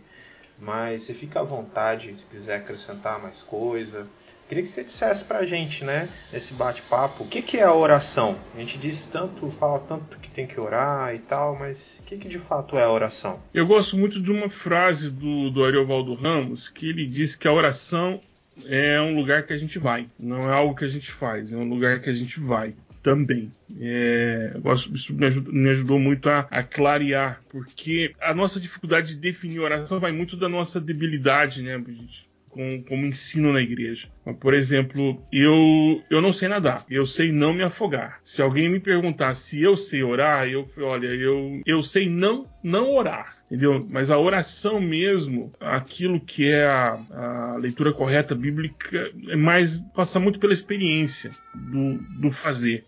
mas 0.58 1.04
você 1.04 1.14
fica 1.14 1.40
à 1.40 1.44
vontade 1.44 2.16
se 2.18 2.26
quiser 2.26 2.58
acrescentar 2.58 3.22
mais 3.22 3.42
coisa. 3.42 4.08
Queria 4.50 4.64
que 4.64 4.70
você 4.70 4.84
dissesse 4.84 5.24
pra 5.26 5.46
gente, 5.46 5.86
né, 5.86 6.10
nesse 6.34 6.56
bate-papo, 6.56 7.24
o 7.24 7.28
que, 7.28 7.40
que 7.40 7.58
é 7.58 7.64
a 7.64 7.72
oração? 7.72 8.36
A 8.56 8.60
gente 8.60 8.80
diz 8.80 9.06
tanto, 9.06 9.52
fala 9.52 9.78
tanto 9.78 10.18
que 10.18 10.28
tem 10.28 10.48
que 10.48 10.60
orar 10.60 11.14
e 11.14 11.20
tal, 11.20 11.56
mas 11.56 12.00
o 12.00 12.04
que, 12.04 12.18
que 12.18 12.28
de 12.28 12.40
fato 12.40 12.76
é 12.76 12.82
a 12.82 12.92
oração? 12.92 13.40
Eu 13.54 13.68
gosto 13.68 13.96
muito 13.96 14.20
de 14.20 14.32
uma 14.32 14.50
frase 14.50 15.12
do, 15.12 15.52
do 15.52 15.64
Ariovaldo 15.64 16.16
Ramos, 16.16 16.68
que 16.68 16.90
ele 16.90 17.06
diz 17.06 17.36
que 17.36 17.48
a 17.48 17.54
oração 17.54 18.20
é 18.66 19.00
um 19.00 19.16
lugar 19.16 19.46
que 19.46 19.54
a 19.54 19.58
gente 19.58 19.78
vai, 19.78 20.08
não 20.20 20.50
é 20.50 20.52
algo 20.52 20.76
que 20.76 20.84
a 20.84 20.90
gente 20.90 21.12
faz, 21.12 21.54
é 21.54 21.56
um 21.56 21.70
lugar 21.70 22.02
que 22.02 22.10
a 22.10 22.14
gente 22.14 22.40
vai 22.40 22.74
também. 23.04 23.52
É, 23.80 24.54
isso 24.96 25.14
me 25.14 25.28
ajudou, 25.28 25.54
me 25.54 25.70
ajudou 25.70 26.00
muito 26.00 26.28
a, 26.28 26.48
a, 26.50 26.64
clarear, 26.64 27.40
porque 27.50 28.16
a 28.20 28.34
nossa 28.34 28.60
dificuldade 28.60 29.10
de 29.10 29.22
definir 29.22 29.60
oração 29.60 30.00
vai 30.00 30.12
muito 30.12 30.36
da 30.36 30.50
nossa 30.50 30.82
debilidade, 30.82 31.62
né? 31.62 31.80
Gente 31.88 32.29
com, 32.50 32.84
como 32.84 33.06
ensino 33.06 33.54
na 33.54 33.62
igreja. 33.62 34.10
Por 34.40 34.54
exemplo, 34.54 35.22
eu, 35.32 36.04
eu 36.10 36.22
não 36.22 36.34
sei 36.34 36.48
nadar, 36.48 36.86
eu 36.90 37.06
sei 37.06 37.32
não 37.32 37.54
me 37.54 37.64
afogar. 37.64 38.20
Se 38.24 38.42
alguém 38.42 38.70
me 38.70 38.80
perguntar 38.80 39.36
se 39.36 39.62
eu 39.62 39.78
sei 39.78 40.04
orar, 40.04 40.48
eu 40.48 40.70
olha, 40.80 41.08
eu, 41.08 41.62
eu 41.66 41.82
sei 41.84 42.10
não 42.10 42.48
não 42.64 42.92
orar. 42.92 43.38
Entendeu? 43.46 43.86
Mas 43.90 44.12
a 44.12 44.20
oração 44.20 44.80
mesmo, 44.80 45.52
aquilo 45.60 46.20
que 46.20 46.48
é 46.48 46.66
a, 46.66 47.00
a 47.10 47.56
leitura 47.58 47.92
correta 47.92 48.36
bíblica, 48.36 49.12
é 49.28 49.36
mais 49.36 49.78
passa 49.96 50.20
muito 50.20 50.40
pela 50.40 50.54
experiência 50.54 51.32
do, 51.56 51.98
do 52.20 52.32
fazer. 52.32 52.86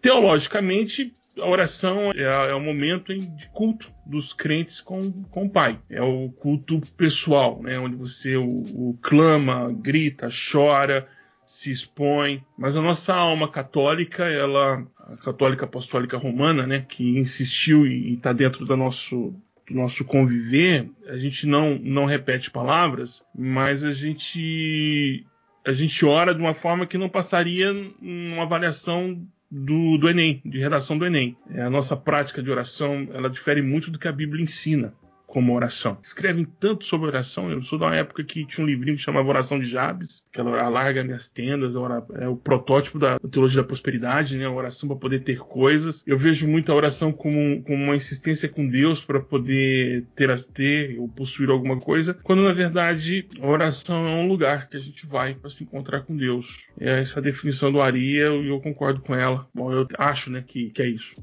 Teologicamente, 0.00 1.14
a 1.40 1.48
oração 1.48 2.12
é, 2.12 2.22
é 2.22 2.54
o 2.54 2.60
momento 2.60 3.14
de 3.14 3.48
culto 3.48 3.92
dos 4.04 4.32
crentes 4.32 4.80
com, 4.80 5.10
com 5.24 5.46
o 5.46 5.50
Pai. 5.50 5.80
É 5.88 6.02
o 6.02 6.30
culto 6.30 6.80
pessoal, 6.96 7.62
né? 7.62 7.78
onde 7.78 7.96
você 7.96 8.36
o, 8.36 8.44
o 8.44 8.98
clama, 9.00 9.72
grita, 9.72 10.28
chora, 10.28 11.08
se 11.46 11.70
expõe. 11.70 12.44
Mas 12.56 12.76
a 12.76 12.82
nossa 12.82 13.14
alma 13.14 13.48
católica, 13.48 14.24
ela, 14.24 14.86
a 14.98 15.16
católica 15.16 15.64
apostólica 15.64 16.16
romana, 16.16 16.66
né, 16.66 16.84
que 16.88 17.18
insistiu 17.18 17.86
e 17.86 18.14
está 18.14 18.32
dentro 18.32 18.64
do 18.64 18.76
nosso 18.76 19.34
do 19.68 19.74
nosso 19.76 20.04
conviver, 20.04 20.90
a 21.06 21.16
gente 21.16 21.46
não 21.46 21.78
não 21.78 22.04
repete 22.04 22.50
palavras, 22.50 23.22
mas 23.34 23.84
a 23.84 23.92
gente 23.92 25.24
a 25.64 25.72
gente 25.72 26.04
ora 26.04 26.34
de 26.34 26.40
uma 26.40 26.52
forma 26.52 26.86
que 26.86 26.98
não 26.98 27.08
passaria 27.08 27.72
numa 28.00 28.42
avaliação 28.42 29.24
do, 29.54 29.98
do 29.98 30.08
Enem, 30.08 30.40
de 30.42 30.58
redação 30.58 30.96
do 30.96 31.04
Enem. 31.04 31.36
É, 31.50 31.60
a 31.60 31.68
nossa 31.68 31.94
prática 31.94 32.42
de 32.42 32.50
oração 32.50 33.06
ela 33.12 33.28
difere 33.28 33.60
muito 33.60 33.90
do 33.90 33.98
que 33.98 34.08
a 34.08 34.12
Bíblia 34.12 34.42
ensina 34.42 34.94
como 35.32 35.54
oração. 35.54 35.96
Escrevem 36.02 36.44
tanto 36.44 36.84
sobre 36.84 37.06
oração. 37.06 37.50
Eu 37.50 37.62
sou 37.62 37.78
da 37.78 37.94
época 37.94 38.22
que 38.22 38.44
tinha 38.44 38.62
um 38.62 38.68
livrinho 38.68 38.98
que 38.98 39.02
chamava 39.02 39.26
Oração 39.26 39.58
de 39.58 39.64
Jabes, 39.64 40.26
que 40.30 40.38
ela 40.38 40.60
alarga 40.60 41.02
minhas 41.02 41.26
tendas, 41.26 41.74
é 42.20 42.28
o 42.28 42.36
protótipo 42.36 42.98
da 42.98 43.18
teologia 43.18 43.62
da 43.62 43.66
prosperidade, 43.66 44.36
né? 44.36 44.44
A 44.44 44.50
oração 44.50 44.86
para 44.86 44.98
poder 44.98 45.20
ter 45.20 45.38
coisas. 45.38 46.04
Eu 46.06 46.18
vejo 46.18 46.46
muita 46.46 46.74
oração 46.74 47.10
como, 47.10 47.62
como 47.62 47.82
uma 47.82 47.96
insistência 47.96 48.46
com 48.46 48.68
Deus 48.68 49.02
para 49.02 49.20
poder 49.20 50.04
ter, 50.14 50.44
ter 50.44 50.98
ou 50.98 51.08
possuir 51.08 51.48
alguma 51.48 51.80
coisa, 51.80 52.12
quando 52.22 52.42
na 52.42 52.52
verdade 52.52 53.26
a 53.40 53.46
oração 53.46 54.06
é 54.06 54.22
um 54.22 54.28
lugar 54.28 54.68
que 54.68 54.76
a 54.76 54.80
gente 54.80 55.06
vai 55.06 55.34
para 55.34 55.48
se 55.48 55.64
encontrar 55.64 56.02
com 56.02 56.14
Deus. 56.14 56.58
É 56.78 57.00
essa 57.00 57.22
definição 57.22 57.72
do 57.72 57.80
Ari 57.80 58.02
e 58.02 58.16
eu, 58.18 58.44
eu 58.44 58.60
concordo 58.60 59.00
com 59.00 59.14
ela. 59.14 59.48
Bom, 59.54 59.72
eu 59.72 59.88
acho, 59.96 60.30
né, 60.30 60.44
que, 60.46 60.68
que 60.68 60.82
é 60.82 60.88
isso. 60.88 61.16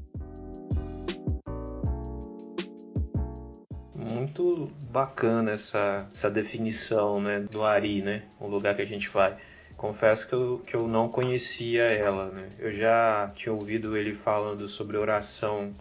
Muito 4.30 4.70
bacana 4.90 5.52
essa, 5.52 6.08
essa 6.12 6.30
definição 6.30 7.20
né, 7.20 7.40
do 7.40 7.64
Ari, 7.64 8.00
né? 8.00 8.22
Um 8.40 8.46
lugar 8.46 8.74
que 8.76 8.82
a 8.82 8.86
gente 8.86 9.08
vai. 9.08 9.36
Confesso 9.76 10.28
que 10.28 10.34
eu, 10.34 10.62
que 10.64 10.74
eu 10.74 10.86
não 10.86 11.08
conhecia 11.08 11.82
ela, 11.84 12.30
né? 12.30 12.48
Eu 12.58 12.72
já 12.72 13.32
tinha 13.34 13.52
ouvido 13.52 13.96
ele 13.96 14.14
falando 14.14 14.68
sobre 14.68 14.96
oração 14.96 15.74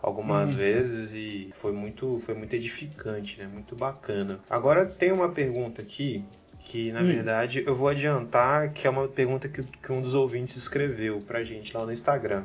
algumas 0.00 0.48
uhum. 0.48 0.54
vezes 0.54 1.12
e 1.12 1.52
foi 1.56 1.72
muito, 1.72 2.22
foi 2.24 2.34
muito 2.34 2.54
edificante, 2.54 3.38
né? 3.38 3.48
Muito 3.52 3.76
bacana. 3.76 4.38
Agora 4.48 4.86
tem 4.86 5.12
uma 5.12 5.28
pergunta 5.28 5.82
aqui 5.82 6.24
que 6.60 6.92
na 6.92 7.00
hum. 7.00 7.06
verdade 7.06 7.64
eu 7.66 7.74
vou 7.74 7.88
adiantar 7.88 8.70
que 8.72 8.86
é 8.86 8.90
uma 8.90 9.08
pergunta 9.08 9.48
que, 9.48 9.62
que 9.62 9.92
um 9.92 10.00
dos 10.00 10.14
ouvintes 10.14 10.56
escreveu 10.56 11.20
pra 11.20 11.42
gente 11.42 11.76
lá 11.76 11.84
no 11.84 11.92
Instagram. 11.92 12.44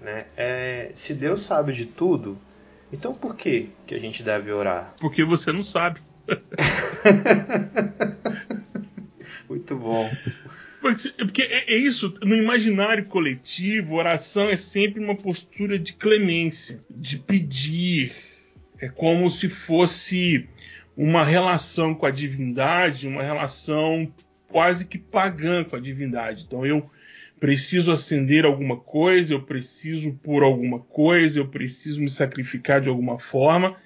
Né? 0.00 0.24
É, 0.36 0.90
se 0.94 1.12
Deus 1.12 1.42
sabe 1.42 1.74
de 1.74 1.84
tudo, 1.84 2.38
então 2.92 3.14
por 3.14 3.36
que 3.36 3.70
que 3.86 3.94
a 3.94 3.98
gente 3.98 4.22
deve 4.22 4.52
orar? 4.52 4.94
Porque 5.00 5.24
você 5.24 5.52
não 5.52 5.64
sabe. 5.64 6.00
Muito 9.48 9.76
bom. 9.76 10.10
Porque 10.80 11.42
é, 11.42 11.74
é, 11.74 11.76
isso, 11.76 12.14
no 12.22 12.34
imaginário 12.34 13.04
coletivo, 13.04 13.96
oração 13.96 14.48
é 14.48 14.56
sempre 14.56 15.02
uma 15.02 15.14
postura 15.14 15.78
de 15.78 15.92
clemência, 15.92 16.82
de 16.88 17.18
pedir. 17.18 18.14
É 18.78 18.88
como 18.88 19.30
se 19.30 19.48
fosse 19.48 20.48
uma 20.96 21.22
relação 21.22 21.94
com 21.94 22.06
a 22.06 22.10
divindade, 22.10 23.06
uma 23.06 23.22
relação 23.22 24.10
quase 24.48 24.86
que 24.86 24.98
pagã 24.98 25.62
com 25.64 25.76
a 25.76 25.80
divindade. 25.80 26.44
Então 26.46 26.64
eu 26.64 26.90
preciso 27.40 27.90
acender 27.90 28.44
alguma 28.44 28.76
coisa, 28.76 29.32
eu 29.32 29.40
preciso 29.40 30.12
pôr 30.22 30.42
alguma 30.42 30.78
coisa, 30.78 31.40
eu 31.40 31.48
preciso 31.48 32.00
me 32.00 32.10
sacrificar 32.10 32.82
de 32.82 32.90
alguma 32.90 33.18
forma, 33.18 33.76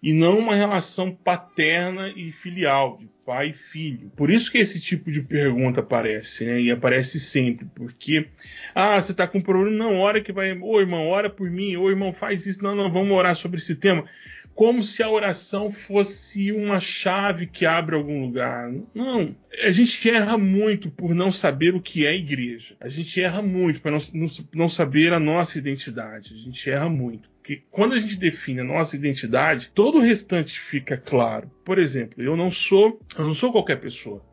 e 0.00 0.14
não 0.14 0.38
uma 0.38 0.54
relação 0.54 1.12
paterna 1.12 2.08
e 2.16 2.32
filial, 2.32 2.96
de 2.98 3.10
pai 3.26 3.50
e 3.50 3.52
filho. 3.52 4.10
Por 4.16 4.30
isso 4.30 4.50
que 4.50 4.58
esse 4.58 4.80
tipo 4.80 5.10
de 5.10 5.20
pergunta 5.20 5.80
aparece, 5.80 6.46
né? 6.46 6.60
E 6.60 6.70
aparece 6.70 7.20
sempre, 7.20 7.66
porque 7.74 8.28
ah, 8.74 9.02
você 9.02 9.12
está 9.12 9.26
com 9.26 9.38
um 9.38 9.42
problema, 9.42 9.76
não, 9.76 9.98
hora 9.98 10.22
que 10.22 10.32
vai, 10.32 10.56
ô 10.58 10.80
irmão, 10.80 11.06
ora 11.08 11.28
por 11.28 11.50
mim, 11.50 11.76
ô 11.76 11.90
irmão, 11.90 12.12
faz 12.12 12.46
isso, 12.46 12.62
não, 12.62 12.74
não, 12.74 12.90
vamos 12.90 13.14
orar 13.14 13.34
sobre 13.34 13.58
esse 13.58 13.74
tema 13.74 14.06
como 14.54 14.82
se 14.82 15.02
a 15.02 15.10
oração 15.10 15.72
fosse 15.72 16.52
uma 16.52 16.80
chave 16.80 17.46
que 17.46 17.64
abre 17.64 17.94
algum 17.94 18.20
lugar. 18.20 18.70
Não. 18.94 19.34
A 19.62 19.70
gente 19.70 20.10
erra 20.10 20.36
muito 20.36 20.90
por 20.90 21.14
não 21.14 21.32
saber 21.32 21.74
o 21.74 21.80
que 21.80 22.06
é 22.06 22.14
igreja. 22.14 22.76
A 22.80 22.88
gente 22.88 23.20
erra 23.20 23.40
muito 23.40 23.80
por 23.80 23.90
não, 23.90 23.98
não, 24.12 24.28
não 24.54 24.68
saber 24.68 25.12
a 25.12 25.20
nossa 25.20 25.58
identidade. 25.58 26.34
A 26.34 26.36
gente 26.36 26.70
erra 26.70 26.88
muito. 26.88 27.30
Porque 27.38 27.62
quando 27.70 27.94
a 27.94 27.98
gente 27.98 28.18
define 28.18 28.60
a 28.60 28.64
nossa 28.64 28.94
identidade, 28.94 29.70
todo 29.74 29.98
o 29.98 30.02
restante 30.02 30.60
fica 30.60 30.96
claro. 30.96 31.50
Por 31.64 31.78
exemplo, 31.78 32.22
eu 32.22 32.36
não 32.36 32.52
sou, 32.52 33.00
eu 33.16 33.26
não 33.26 33.34
sou 33.34 33.50
qualquer 33.50 33.76
pessoa. 33.80 34.24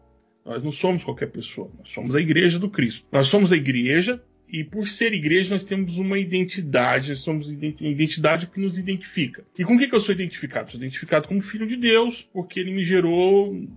Nós 0.46 0.64
não 0.64 0.72
somos 0.72 1.04
qualquer 1.04 1.28
pessoa. 1.28 1.72
Nós 1.80 1.92
somos 1.92 2.16
a 2.16 2.22
igreja 2.22 2.60
do 2.60 2.70
Cristo. 2.70 3.06
Nós 3.12 3.28
somos 3.28 3.52
a 3.52 3.58
igreja 3.58 4.22
e 4.50 4.64
por 4.64 4.88
ser 4.88 5.14
igreja, 5.14 5.50
nós 5.50 5.64
temos 5.64 5.98
uma 5.98 6.18
identidade, 6.18 7.10
nós 7.10 7.20
somos 7.20 7.52
identidade 7.52 8.48
que 8.48 8.60
nos 8.60 8.78
identifica. 8.78 9.44
E 9.60 9.66
com 9.66 9.76
o 9.76 9.78
que, 9.78 9.88
que 9.88 9.96
eu 9.96 10.00
sou 10.00 10.16
identificado? 10.16 10.72
Sou 10.72 10.80
identificado 10.80 11.28
como 11.28 11.42
filho 11.42 11.68
de 11.68 11.76
Deus, 11.76 12.22
porque 12.32 12.60
ele 12.60 12.72
me 12.72 12.84
gerou 12.84 13.68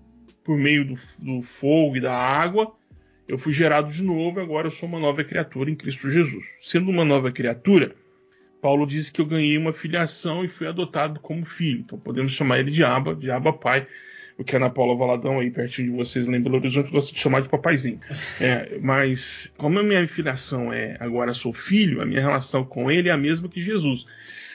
por 0.45 0.57
meio 0.57 0.85
do, 0.85 0.95
do 1.19 1.43
fogo 1.43 1.97
e 1.97 2.01
da 2.01 2.15
água. 2.15 2.73
Eu 3.27 3.37
fui 3.37 3.53
gerado 3.53 3.93
de 3.93 4.03
novo, 4.03 4.41
agora 4.41 4.69
eu 4.69 4.73
sou 4.73 4.89
uma 4.89 5.01
nova 5.01 5.25
criatura 5.25 5.71
em 5.71 5.75
Cristo 5.75 6.11
Jesus. 6.11 6.47
Sendo 6.61 6.89
uma 6.89 7.05
nova 7.05 7.33
criatura, 7.33 7.97
Paulo 8.61 8.87
diz 8.87 9.11
que 9.11 9.21
eu 9.21 9.27
ganhei 9.27 9.59
uma 9.59 9.73
filiação 9.73 10.45
e 10.45 10.49
fui 10.49 10.69
adotado 10.69 11.19
como 11.19 11.45
filho. 11.45 11.81
Então 11.81 11.99
podemos 11.99 12.33
chamar 12.33 12.61
ele 12.61 12.71
de 12.71 12.85
Aba, 12.85 13.15
de 13.15 13.29
Aba 13.31 13.53
Pai. 13.53 13.89
O 14.41 14.45
que 14.45 14.57
a 14.57 14.59
Ana 14.59 14.71
Paula 14.71 14.97
Valadão 14.97 15.39
aí 15.39 15.51
pertinho 15.51 15.91
de 15.91 15.97
vocês 15.99 16.27
lá 16.27 16.35
em 16.35 16.41
Belo 16.41 16.57
Horizonte 16.57 16.91
gosta 16.91 17.13
de 17.13 17.21
chamar 17.21 17.43
de 17.43 17.51
papaizinho. 17.51 18.01
É, 18.41 18.79
mas 18.81 19.53
como 19.59 19.79
a 19.79 19.83
minha 19.83 20.09
filiação 20.09 20.73
é 20.73 20.97
agora 20.99 21.35
sou 21.35 21.53
filho, 21.53 22.01
a 22.01 22.07
minha 22.07 22.23
relação 22.23 22.65
com 22.65 22.91
ele 22.91 23.11
é 23.11 23.13
a 23.13 23.19
mesma 23.19 23.51
que 23.51 23.61
Jesus. 23.61 24.07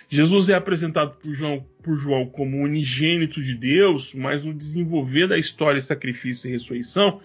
Jesus 0.10 0.50
é 0.50 0.56
apresentado 0.56 1.15
por 1.18 1.32
João, 1.36 1.63
por 1.84 1.96
João 1.98 2.25
como 2.25 2.63
unigênito 2.63 3.44
de 3.44 3.54
Deus, 3.54 4.12
mas 4.15 4.44
no 4.44 4.56
desenvolver 4.56 5.27
da 5.27 5.38
história, 5.38 5.80
sacrifício 5.80 6.48
e 6.48 6.54
ressurreição, 6.54 7.22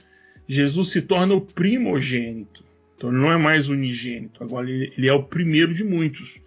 Jesus 0.47 0.90
se 0.90 1.00
torna 1.00 1.35
o 1.35 1.40
primogênito. 1.40 2.62
Então 2.95 3.09
ele 3.09 3.21
não 3.21 3.33
é 3.33 3.38
mais 3.38 3.71
unigênito, 3.71 4.45
agora 4.45 4.69
ele, 4.69 4.93
ele 4.99 5.09
é 5.09 5.12
o 5.14 5.23
primeiro 5.23 5.73
de 5.73 5.83
muitos. 5.83 6.38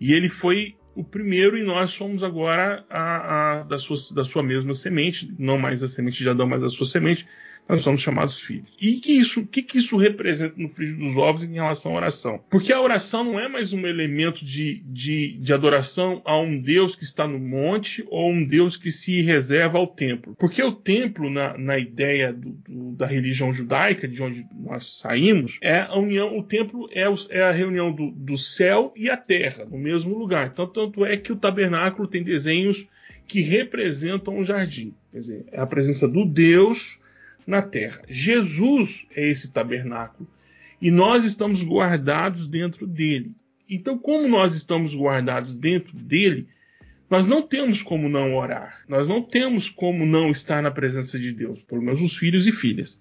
E 0.00 0.14
ele 0.14 0.30
foi 0.30 0.74
o 0.94 1.02
primeiro 1.02 1.56
e 1.56 1.62
nós 1.62 1.92
somos 1.92 2.22
agora 2.22 2.84
a, 2.88 3.60
a, 3.60 3.62
da, 3.62 3.78
sua, 3.78 3.96
da 4.14 4.24
sua 4.24 4.42
mesma 4.42 4.74
semente, 4.74 5.32
não 5.38 5.58
mais 5.58 5.82
a 5.82 5.88
semente 5.88 6.22
de 6.22 6.28
Adão, 6.28 6.46
mas 6.46 6.62
a 6.62 6.68
sua 6.68 6.86
semente 6.86 7.26
nós 7.68 7.82
somos 7.82 8.00
chamados 8.00 8.40
filhos. 8.40 8.68
E 8.80 8.96
que 8.96 9.12
isso, 9.12 9.40
o 9.40 9.46
que, 9.46 9.62
que 9.62 9.78
isso 9.78 9.96
representa 9.96 10.54
no 10.56 10.68
frigir 10.68 10.96
dos 10.96 11.16
ovos 11.16 11.44
em 11.44 11.54
relação 11.54 11.92
à 11.92 11.96
oração? 11.96 12.40
Porque 12.50 12.72
a 12.72 12.80
oração 12.80 13.24
não 13.24 13.40
é 13.40 13.48
mais 13.48 13.72
um 13.72 13.86
elemento 13.86 14.44
de, 14.44 14.82
de, 14.84 15.38
de 15.38 15.52
adoração 15.54 16.20
a 16.24 16.38
um 16.38 16.60
Deus 16.60 16.94
que 16.94 17.04
está 17.04 17.26
no 17.26 17.38
monte 17.38 18.04
ou 18.08 18.30
um 18.30 18.44
Deus 18.44 18.76
que 18.76 18.90
se 18.90 19.22
reserva 19.22 19.78
ao 19.78 19.86
templo. 19.86 20.34
Porque 20.38 20.62
o 20.62 20.72
templo, 20.72 21.30
na, 21.30 21.56
na 21.56 21.78
ideia 21.78 22.32
do, 22.32 22.50
do, 22.68 22.92
da 22.92 23.06
religião 23.06 23.52
judaica, 23.52 24.06
de 24.06 24.22
onde 24.22 24.44
nós 24.54 24.98
saímos, 24.98 25.58
é 25.62 25.80
a 25.80 25.96
união, 25.96 26.36
o 26.36 26.42
templo 26.42 26.88
é, 26.92 27.08
o, 27.08 27.14
é 27.30 27.42
a 27.42 27.52
reunião 27.52 27.92
do, 27.92 28.10
do 28.10 28.36
céu 28.36 28.92
e 28.96 29.08
a 29.08 29.16
terra, 29.16 29.64
no 29.64 29.78
mesmo 29.78 30.18
lugar. 30.18 30.50
Então, 30.52 30.66
tanto 30.66 31.04
é 31.06 31.16
que 31.16 31.32
o 31.32 31.36
tabernáculo 31.36 32.08
tem 32.08 32.22
desenhos 32.22 32.86
que 33.26 33.40
representam 33.40 34.38
o 34.38 34.44
jardim. 34.44 34.94
Quer 35.10 35.18
dizer, 35.18 35.44
é 35.50 35.60
a 35.60 35.66
presença 35.66 36.06
do 36.06 36.26
Deus 36.26 37.00
na 37.46 37.62
terra. 37.62 38.02
Jesus 38.08 39.06
é 39.14 39.26
esse 39.26 39.50
tabernáculo 39.50 40.28
e 40.80 40.90
nós 40.90 41.24
estamos 41.24 41.64
guardados 41.64 42.46
dentro 42.46 42.86
dele. 42.86 43.34
Então, 43.68 43.96
como 43.98 44.28
nós 44.28 44.54
estamos 44.54 44.94
guardados 44.94 45.54
dentro 45.54 45.96
dele, 45.96 46.46
nós 47.08 47.26
não 47.26 47.42
temos 47.42 47.82
como 47.82 48.08
não 48.08 48.34
orar, 48.34 48.82
nós 48.88 49.06
não 49.06 49.22
temos 49.22 49.68
como 49.68 50.04
não 50.04 50.30
estar 50.30 50.62
na 50.62 50.70
presença 50.70 51.18
de 51.18 51.32
Deus, 51.32 51.60
pelo 51.62 51.82
menos 51.82 52.00
os 52.00 52.16
filhos 52.16 52.46
e 52.46 52.52
filhas. 52.52 53.00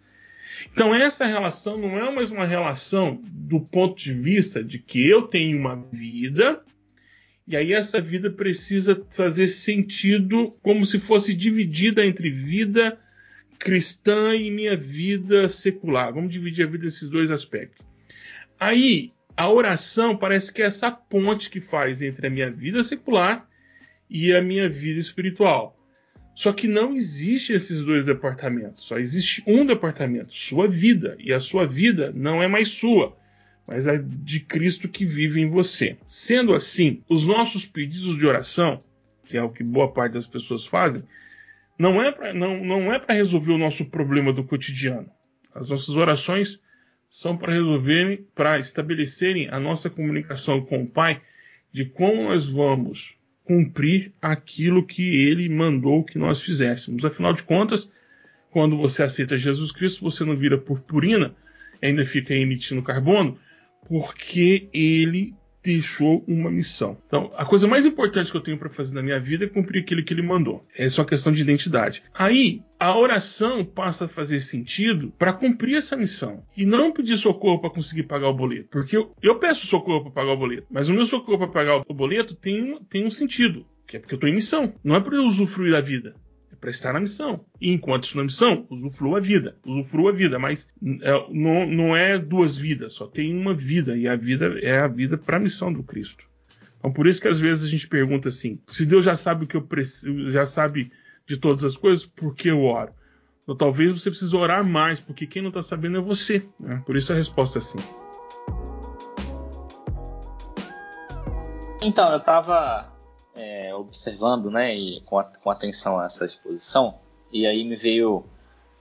Então, 0.71 0.93
essa 0.93 1.25
relação 1.25 1.77
não 1.77 1.97
é 1.97 2.11
mais 2.11 2.29
uma 2.29 2.45
relação 2.45 3.21
do 3.23 3.59
ponto 3.59 3.97
de 3.97 4.13
vista 4.13 4.63
de 4.63 4.79
que 4.79 5.07
eu 5.07 5.23
tenho 5.23 5.57
uma 5.57 5.75
vida 5.91 6.61
e 7.47 7.55
aí 7.57 7.73
essa 7.73 7.99
vida 7.99 8.29
precisa 8.29 9.05
fazer 9.09 9.47
sentido 9.49 10.55
como 10.61 10.85
se 10.85 10.99
fosse 10.99 11.33
dividida 11.33 12.05
entre 12.05 12.31
vida 12.31 12.97
cristã 13.61 14.35
e 14.35 14.49
minha 14.49 14.75
vida 14.75 15.47
secular. 15.47 16.11
Vamos 16.11 16.33
dividir 16.33 16.65
a 16.65 16.69
vida 16.69 16.85
nesses 16.85 17.07
dois 17.07 17.29
aspectos. 17.29 17.85
Aí, 18.59 19.13
a 19.37 19.49
oração 19.49 20.17
parece 20.17 20.51
que 20.51 20.63
é 20.63 20.65
essa 20.65 20.91
ponte 20.91 21.49
que 21.49 21.61
faz 21.61 22.01
entre 22.01 22.25
a 22.25 22.29
minha 22.29 22.49
vida 22.49 22.83
secular 22.83 23.47
e 24.09 24.33
a 24.33 24.41
minha 24.41 24.67
vida 24.67 24.99
espiritual. 24.99 25.77
Só 26.33 26.51
que 26.51 26.67
não 26.67 26.93
existe 26.93 27.53
esses 27.53 27.83
dois 27.83 28.03
departamentos, 28.03 28.85
só 28.85 28.97
existe 28.97 29.43
um 29.45 29.65
departamento, 29.65 30.35
sua 30.35 30.67
vida, 30.67 31.15
e 31.19 31.31
a 31.31 31.39
sua 31.39 31.67
vida 31.67 32.11
não 32.15 32.41
é 32.41 32.47
mais 32.47 32.69
sua, 32.69 33.15
mas 33.67 33.87
a 33.87 33.95
de 33.95 34.39
Cristo 34.39 34.87
que 34.89 35.05
vive 35.05 35.39
em 35.39 35.49
você. 35.49 35.97
Sendo 36.05 36.53
assim, 36.53 37.03
os 37.07 37.27
nossos 37.27 37.65
pedidos 37.65 38.17
de 38.17 38.25
oração, 38.25 38.83
que 39.25 39.37
é 39.37 39.43
o 39.43 39.49
que 39.49 39.63
boa 39.63 39.91
parte 39.91 40.13
das 40.13 40.25
pessoas 40.25 40.65
fazem, 40.65 41.03
não 41.81 41.99
é 41.99 42.11
para 42.11 42.31
não, 42.31 42.63
não 42.63 42.93
é 42.93 43.03
resolver 43.09 43.53
o 43.53 43.57
nosso 43.57 43.85
problema 43.85 44.31
do 44.31 44.43
cotidiano. 44.43 45.09
As 45.53 45.67
nossas 45.67 45.95
orações 45.95 46.59
são 47.09 47.35
para 47.35 47.53
resolverem, 47.53 48.23
para 48.35 48.59
estabelecerem 48.59 49.49
a 49.49 49.59
nossa 49.59 49.89
comunicação 49.89 50.61
com 50.61 50.83
o 50.83 50.87
Pai 50.87 51.19
de 51.73 51.85
como 51.85 52.25
nós 52.25 52.47
vamos 52.47 53.15
cumprir 53.43 54.13
aquilo 54.21 54.85
que 54.85 55.25
Ele 55.25 55.49
mandou 55.49 56.03
que 56.03 56.19
nós 56.19 56.39
fizéssemos. 56.39 57.03
Afinal 57.03 57.33
de 57.33 57.41
contas, 57.41 57.89
quando 58.51 58.77
você 58.77 59.01
aceita 59.01 59.35
Jesus 59.35 59.71
Cristo, 59.71 60.03
você 60.03 60.23
não 60.23 60.37
vira 60.37 60.59
purpurina, 60.59 61.35
ainda 61.81 62.05
fica 62.05 62.35
emitindo 62.35 62.83
carbono, 62.83 63.39
porque 63.87 64.69
Ele 64.71 65.33
deixou 65.63 66.23
uma 66.27 66.49
missão. 66.49 66.97
Então, 67.07 67.31
a 67.35 67.45
coisa 67.45 67.67
mais 67.67 67.85
importante 67.85 68.31
que 68.31 68.37
eu 68.37 68.41
tenho 68.41 68.57
para 68.57 68.69
fazer 68.69 68.95
na 68.95 69.01
minha 69.01 69.19
vida 69.19 69.45
é 69.45 69.47
cumprir 69.47 69.81
aquilo 69.81 70.03
que 70.03 70.13
ele 70.13 70.21
mandou. 70.21 70.65
Essa 70.75 70.99
é 70.99 71.01
uma 71.01 71.09
questão 71.09 71.31
de 71.31 71.41
identidade. 71.41 72.03
Aí, 72.13 72.63
a 72.79 72.97
oração 72.97 73.63
passa 73.63 74.05
a 74.05 74.07
fazer 74.07 74.39
sentido 74.39 75.13
para 75.17 75.33
cumprir 75.33 75.75
essa 75.75 75.95
missão 75.95 76.43
e 76.57 76.65
não 76.65 76.91
pedir 76.91 77.15
socorro 77.17 77.59
para 77.59 77.69
conseguir 77.69 78.03
pagar 78.03 78.29
o 78.29 78.33
boleto, 78.33 78.69
porque 78.71 78.97
eu, 78.97 79.13
eu 79.21 79.37
peço 79.37 79.67
socorro 79.67 80.03
para 80.03 80.11
pagar 80.11 80.31
o 80.31 80.37
boleto, 80.37 80.65
mas 80.71 80.89
o 80.89 80.93
meu 80.93 81.05
socorro 81.05 81.37
para 81.37 81.47
pagar 81.47 81.83
o 81.87 81.93
boleto 81.93 82.33
tem, 82.33 82.79
tem 82.89 83.05
um 83.05 83.11
sentido, 83.11 83.65
que 83.85 83.97
é 83.97 83.99
porque 83.99 84.15
eu 84.15 84.17
estou 84.17 84.29
em 84.29 84.33
missão, 84.33 84.73
não 84.83 84.95
é 84.95 84.99
para 84.99 85.15
eu 85.15 85.25
usufruir 85.25 85.73
da 85.73 85.81
vida 85.81 86.15
para 86.61 86.69
estar 86.69 86.93
na 86.93 86.99
missão. 86.99 87.43
E 87.59 87.71
enquanto 87.71 88.03
estou 88.03 88.21
na 88.21 88.25
missão, 88.25 88.67
usufrua 88.69 89.17
a 89.17 89.21
vida. 89.21 89.57
Usufrua 89.65 90.11
a 90.11 90.13
vida, 90.13 90.37
mas 90.37 90.69
é, 91.01 91.11
não, 91.31 91.65
não 91.65 91.97
é 91.97 92.19
duas 92.19 92.55
vidas, 92.55 92.93
só 92.93 93.07
tem 93.07 93.35
uma 93.35 93.53
vida. 93.53 93.97
E 93.97 94.07
a 94.07 94.15
vida 94.15 94.59
é 94.61 94.79
a 94.79 94.87
vida 94.87 95.17
para 95.17 95.37
a 95.37 95.39
missão 95.39 95.73
do 95.73 95.81
Cristo. 95.81 96.23
Então 96.77 96.93
por 96.93 97.07
isso 97.07 97.19
que 97.19 97.27
às 97.27 97.39
vezes 97.39 97.65
a 97.65 97.69
gente 97.69 97.87
pergunta 97.87 98.29
assim: 98.29 98.59
se 98.69 98.85
Deus 98.85 99.03
já 99.03 99.15
sabe 99.15 99.43
o 99.43 99.47
que 99.47 99.57
eu 99.57 99.63
preciso, 99.63 100.29
já 100.29 100.45
sabe 100.45 100.91
de 101.27 101.35
todas 101.35 101.63
as 101.63 101.75
coisas, 101.75 102.05
por 102.05 102.35
que 102.35 102.49
eu 102.49 102.63
oro? 102.63 102.93
Ou 103.47 103.55
talvez 103.55 103.91
você 103.91 104.11
precise 104.11 104.35
orar 104.35 104.63
mais, 104.63 104.99
porque 104.99 105.25
quem 105.25 105.41
não 105.41 105.49
está 105.49 105.61
sabendo 105.61 105.97
é 105.97 106.01
você. 106.01 106.45
Né? 106.59 106.81
Por 106.85 106.95
isso 106.95 107.11
a 107.11 107.15
resposta 107.15 107.57
é 107.57 107.61
sim. 107.61 107.79
Então, 111.83 112.11
eu 112.11 112.17
estava 112.17 112.93
é, 113.35 113.73
observando, 113.73 114.49
né, 114.49 114.75
e 114.75 115.01
com, 115.01 115.17
a, 115.17 115.23
com, 115.23 115.49
atenção 115.49 115.99
a 115.99 116.05
essa 116.05 116.25
exposição, 116.25 116.95
e 117.31 117.45
aí 117.45 117.63
me 117.63 117.75
veio 117.75 118.25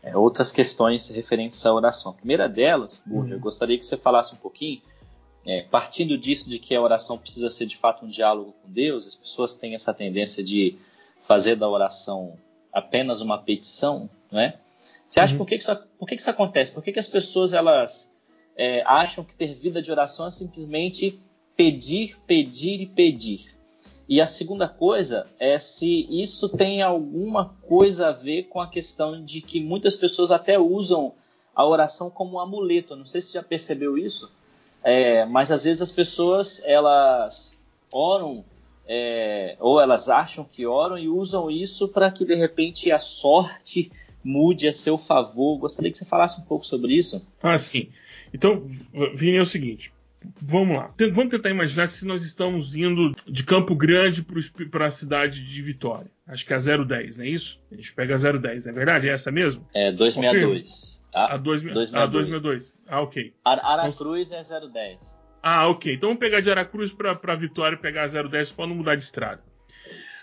é, 0.03 0.17
outras 0.17 0.51
questões 0.51 1.09
referentes 1.09 1.65
à 1.65 1.73
oração. 1.73 2.13
A 2.13 2.15
primeira 2.15 2.49
delas, 2.49 3.01
Burja, 3.07 3.35
uhum. 3.35 3.39
eu 3.39 3.43
gostaria 3.43 3.79
que 3.79 3.85
você 3.85 3.97
falasse 3.97 4.35
um 4.35 4.39
pouquinho, 4.39 4.81
é, 5.47 5.63
partindo 5.63 6.19
disso 6.19 6.51
de 6.51 6.59
que 6.59 6.75
a 6.75 6.83
oração 6.83 7.17
precisa 7.17 7.49
ser 7.49 7.67
de 7.67 7.77
fato 7.77 8.05
um 8.05 8.09
diálogo 8.09 8.55
com 8.63 8.71
Deus, 8.71 9.07
as 9.07 9.15
pessoas 9.15 9.55
têm 9.55 9.75
essa 9.75 9.95
tendência 9.95 10.43
de 10.43 10.77
fazer 11.23 11.57
da 11.57 11.69
oração 11.69 12.35
apenas 12.73 13.21
uma 13.21 13.39
petição, 13.39 14.09
né? 14.31 14.59
Você 15.09 15.19
acha 15.19 15.33
uhum. 15.33 15.39
por, 15.39 15.47
que, 15.47 15.59
que, 15.59 15.65
isso, 15.65 15.77
por 15.99 16.07
que, 16.07 16.15
que 16.15 16.21
isso 16.21 16.31
acontece? 16.31 16.73
Por 16.73 16.83
que, 16.85 16.93
que 16.93 16.99
as 17.01 17.09
pessoas 17.09 17.53
elas 17.53 18.17
é, 18.57 18.83
acham 18.87 19.25
que 19.25 19.35
ter 19.35 19.55
vida 19.55 19.83
de 19.83 19.91
oração 19.91 20.29
é 20.29 20.31
simplesmente 20.31 21.21
pedir, 21.57 22.17
pedir 22.27 22.81
e 22.81 22.87
pedir? 22.87 23.60
E 24.11 24.21
a 24.21 24.27
segunda 24.27 24.67
coisa 24.67 25.29
é 25.39 25.57
se 25.57 26.05
isso 26.11 26.49
tem 26.49 26.83
alguma 26.83 27.55
coisa 27.69 28.09
a 28.09 28.13
ver 28.13 28.49
com 28.49 28.61
a 28.61 28.67
questão 28.67 29.25
de 29.25 29.41
que 29.41 29.61
muitas 29.63 29.95
pessoas 29.95 30.33
até 30.33 30.59
usam 30.59 31.15
a 31.55 31.65
oração 31.65 32.11
como 32.11 32.33
um 32.33 32.41
amuleto. 32.41 32.97
Não 32.97 33.07
sei 33.07 33.21
se 33.21 33.33
já 33.33 33.41
percebeu 33.41 33.97
isso, 33.97 34.33
é, 34.83 35.25
mas 35.27 35.53
às 35.53 35.63
vezes 35.63 35.81
as 35.81 35.93
pessoas 35.93 36.61
elas 36.65 37.57
oram 37.93 38.45
é, 38.85 39.57
ou 39.61 39.81
elas 39.81 40.09
acham 40.09 40.43
que 40.43 40.67
oram 40.67 40.99
e 40.99 41.09
usam 41.09 41.49
isso 41.49 41.87
para 41.87 42.11
que 42.11 42.25
de 42.25 42.35
repente 42.35 42.91
a 42.91 42.99
sorte 42.99 43.93
mude 44.25 44.67
a 44.67 44.73
seu 44.73 44.99
favor. 44.99 45.57
Gostaria 45.57 45.89
que 45.89 45.97
você 45.97 46.05
falasse 46.05 46.41
um 46.41 46.45
pouco 46.45 46.67
sobre 46.67 46.95
isso. 46.95 47.25
Ah, 47.41 47.61
sim. 47.61 47.89
Então, 48.35 48.69
Vini, 49.15 49.37
é 49.37 49.43
o 49.43 49.47
seguinte: 49.47 49.93
Vamos 50.43 50.77
lá. 50.77 50.95
Vamos 51.13 51.31
tentar 51.31 51.51
imaginar 51.51 51.91
se 51.91 52.07
nós 52.07 52.23
estamos 52.23 52.75
indo 52.75 53.13
de 53.27 53.43
Campo 53.43 53.75
Grande 53.75 54.25
para 54.71 54.87
a 54.87 54.91
cidade 54.91 55.43
de 55.43 55.63
Vitória. 55.63 56.11
Acho 56.27 56.45
que 56.45 56.53
é 56.53 56.57
a 56.57 56.61
010, 56.61 57.17
não 57.17 57.25
é 57.25 57.29
isso? 57.29 57.59
A 57.73 57.75
gente 57.75 57.93
pega 57.93 58.15
a 58.15 58.19
010, 58.19 58.65
não 58.65 58.73
é 58.73 58.75
verdade? 58.75 59.09
É 59.09 59.13
essa 59.13 59.31
mesmo? 59.31 59.67
É 59.75 59.91
262. 59.91 61.05
Tá? 61.11 61.35
A, 61.35 61.37
262. 61.37 61.95
a 61.95 62.07
262. 62.07 62.75
Ah, 62.87 63.01
ok. 63.01 63.35
Aracruz 63.45 64.31
é 64.31 64.43
010. 64.43 65.21
Ah, 65.43 65.69
ok. 65.69 65.95
Então 65.95 66.11
vamos 66.11 66.21
pegar 66.21 66.41
de 66.41 66.51
Aracruz 66.51 66.93
para 66.93 67.35
Vitória 67.35 67.77
e 67.77 67.79
pegar 67.79 68.05
a 68.05 68.23
010 68.23 68.53
para 68.53 68.67
não 68.67 68.75
mudar 68.75 68.97
de 68.97 69.03
estrada. 69.03 69.43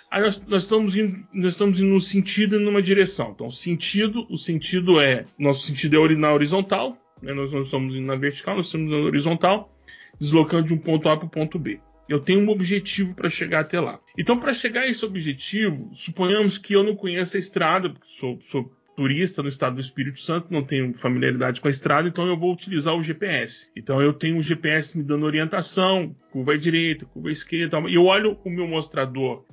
Aí 0.10 0.22
nós, 0.22 0.42
nós, 0.48 0.64
estamos 0.64 0.96
indo, 0.96 1.28
nós 1.34 1.54
estamos 1.54 1.80
indo 1.80 1.90
num 1.90 2.00
sentido 2.00 2.56
e 2.56 2.64
numa 2.64 2.82
direção. 2.82 3.32
Então, 3.32 3.48
o 3.48 3.52
sentido, 3.52 4.26
o 4.30 4.38
sentido 4.38 5.02
é. 5.02 5.26
Nosso 5.38 5.66
sentido 5.66 6.06
é 6.06 6.16
na 6.16 6.32
horizontal, 6.32 6.98
né? 7.22 7.34
nós 7.34 7.52
não 7.52 7.64
estamos 7.64 7.94
indo 7.94 8.06
na 8.06 8.16
vertical, 8.16 8.56
nós 8.56 8.68
estamos 8.68 8.88
indo 8.88 8.98
na 8.98 9.06
horizontal 9.06 9.74
deslocando 10.20 10.68
de 10.68 10.74
um 10.74 10.78
ponto 10.78 11.08
A 11.10 11.18
para 11.18 11.26
o 11.26 11.30
ponto 11.30 11.60
B. 11.60 11.80
Eu 12.08 12.20
tenho 12.20 12.40
um 12.40 12.50
objetivo 12.50 13.14
para 13.14 13.30
chegar 13.30 13.62
até 13.62 13.80
lá. 13.80 14.00
Então, 14.18 14.40
para 14.40 14.54
chegar 14.54 14.82
a 14.82 14.88
esse 14.88 15.04
objetivo, 15.04 15.92
suponhamos 15.94 16.58
que 16.58 16.74
eu 16.74 16.84
não 16.84 16.96
conheça 16.96 17.38
a 17.38 17.40
estrada, 17.40 17.90
porque 17.90 18.08
sou, 18.18 18.40
sou 18.42 18.72
turista 18.98 19.44
no 19.44 19.50
estado 19.50 19.76
do 19.76 19.82
Espírito 19.82 20.20
Santo, 20.20 20.48
não 20.50 20.64
tenho 20.64 20.92
familiaridade 20.94 21.62
com 21.62 21.68
a 21.68 21.72
estrada, 21.72 22.08
então 22.08 22.26
eu 22.26 22.36
vou 22.36 22.52
utilizar 22.52 22.96
o 22.96 23.04
GPS. 23.04 23.70
Então 23.76 24.02
eu 24.02 24.12
tenho 24.12 24.40
o 24.40 24.44
GPS 24.44 24.98
me 24.98 25.04
dando 25.04 25.26
orientação, 25.26 26.16
curva 26.32 26.54
à 26.54 26.58
direita, 26.58 27.06
curva 27.06 27.30
à 27.30 27.32
esquerda, 27.32 27.80
e 27.88 27.94
eu 27.94 28.06
olho 28.06 28.40
o 28.44 28.50
meu 28.50 28.68
mostrador 28.68 29.46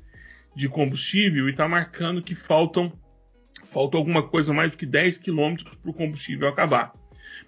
de 0.56 0.66
combustível 0.66 1.46
e 1.46 1.50
está 1.50 1.68
marcando 1.68 2.22
que 2.22 2.34
faltam 2.34 2.90
falta 3.66 3.96
alguma 3.96 4.22
coisa 4.22 4.54
mais 4.54 4.70
do 4.70 4.76
que 4.76 4.86
10 4.86 5.18
quilômetros 5.18 5.76
para 5.76 5.90
o 5.90 5.94
combustível 5.94 6.48
acabar. 6.48 6.94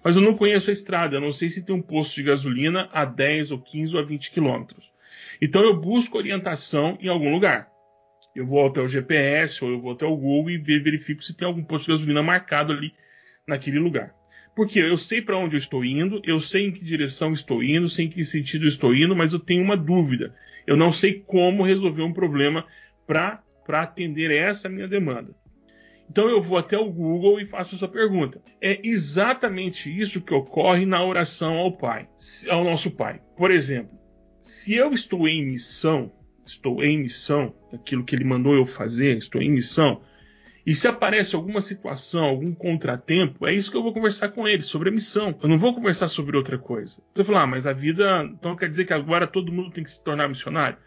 Mas 0.07 0.15
eu 0.15 0.21
não 0.21 0.35
conheço 0.35 0.69
a 0.69 0.73
estrada, 0.73 1.17
eu 1.17 1.19
não 1.19 1.33
sei 1.33 1.49
se 1.49 1.65
tem 1.65 1.75
um 1.75 1.81
posto 1.81 2.15
de 2.15 2.23
gasolina 2.23 2.89
a 2.93 3.03
10 3.03 3.51
ou 3.51 3.59
15 3.59 3.93
ou 3.93 4.01
a 4.01 4.05
20 4.05 4.31
quilômetros. 4.31 4.89
Então 5.41 5.61
eu 5.61 5.75
busco 5.75 6.17
orientação 6.17 6.97
em 7.01 7.09
algum 7.09 7.29
lugar. 7.29 7.67
Eu 8.33 8.47
vou 8.47 8.65
até 8.65 8.79
o 8.79 8.87
GPS 8.87 9.61
ou 9.65 9.69
eu 9.69 9.81
vou 9.81 9.91
até 9.91 10.05
o 10.05 10.15
Google 10.15 10.51
e 10.51 10.57
verifico 10.59 11.21
se 11.21 11.35
tem 11.35 11.45
algum 11.45 11.61
posto 11.61 11.87
de 11.87 11.91
gasolina 11.91 12.23
marcado 12.23 12.71
ali 12.71 12.93
naquele 13.45 13.79
lugar. 13.79 14.15
Porque 14.55 14.79
eu 14.79 14.97
sei 14.97 15.21
para 15.21 15.37
onde 15.37 15.57
eu 15.57 15.59
estou 15.59 15.83
indo, 15.83 16.21
eu 16.23 16.39
sei 16.39 16.67
em 16.67 16.71
que 16.71 16.85
direção 16.85 17.33
estou 17.33 17.61
indo, 17.61 17.89
sei 17.89 18.05
em 18.05 18.09
que 18.09 18.23
sentido 18.23 18.65
estou 18.65 18.95
indo, 18.95 19.13
mas 19.13 19.33
eu 19.33 19.39
tenho 19.39 19.61
uma 19.61 19.75
dúvida. 19.75 20.33
Eu 20.65 20.77
não 20.77 20.93
sei 20.93 21.15
como 21.15 21.65
resolver 21.65 22.03
um 22.03 22.13
problema 22.13 22.65
para 23.05 23.43
atender 23.67 24.31
essa 24.31 24.69
minha 24.69 24.87
demanda. 24.87 25.35
Então 26.09 26.29
eu 26.29 26.41
vou 26.41 26.57
até 26.57 26.77
o 26.77 26.89
Google 26.89 27.39
e 27.39 27.45
faço 27.45 27.75
essa 27.75 27.87
pergunta. 27.87 28.41
É 28.61 28.79
exatamente 28.83 29.89
isso 29.89 30.21
que 30.21 30.33
ocorre 30.33 30.85
na 30.85 31.03
oração 31.03 31.57
ao 31.57 31.71
Pai, 31.71 32.07
ao 32.49 32.63
nosso 32.63 32.89
Pai. 32.91 33.21
Por 33.35 33.51
exemplo, 33.51 33.97
se 34.39 34.73
eu 34.73 34.93
estou 34.93 35.27
em 35.27 35.45
missão, 35.45 36.11
estou 36.45 36.83
em 36.83 36.99
missão, 36.99 37.53
aquilo 37.73 38.03
que 38.03 38.15
ele 38.15 38.23
mandou 38.23 38.55
eu 38.55 38.65
fazer, 38.65 39.17
estou 39.17 39.41
em 39.41 39.51
missão, 39.51 40.01
e 40.65 40.75
se 40.75 40.85
aparece 40.85 41.33
alguma 41.33 41.61
situação, 41.61 42.25
algum 42.25 42.53
contratempo, 42.53 43.47
é 43.47 43.53
isso 43.53 43.71
que 43.71 43.77
eu 43.77 43.83
vou 43.83 43.93
conversar 43.93 44.29
com 44.29 44.45
ele, 44.45 44.63
sobre 44.63 44.89
a 44.89 44.91
missão. 44.91 45.33
Eu 45.41 45.47
não 45.47 45.57
vou 45.57 45.73
conversar 45.73 46.09
sobre 46.09 46.35
outra 46.35 46.57
coisa. 46.57 47.01
Você 47.15 47.23
falar, 47.23 47.43
ah, 47.43 47.47
mas 47.47 47.65
a 47.65 47.71
vida, 47.71 48.29
então 48.33 48.53
quer 48.53 48.67
dizer 48.67 48.85
que 48.85 48.91
agora 48.91 49.25
todo 49.25 49.49
mundo 49.49 49.71
tem 49.71 49.81
que 49.81 49.89
se 49.89 50.03
tornar 50.03 50.27
missionário? 50.27 50.77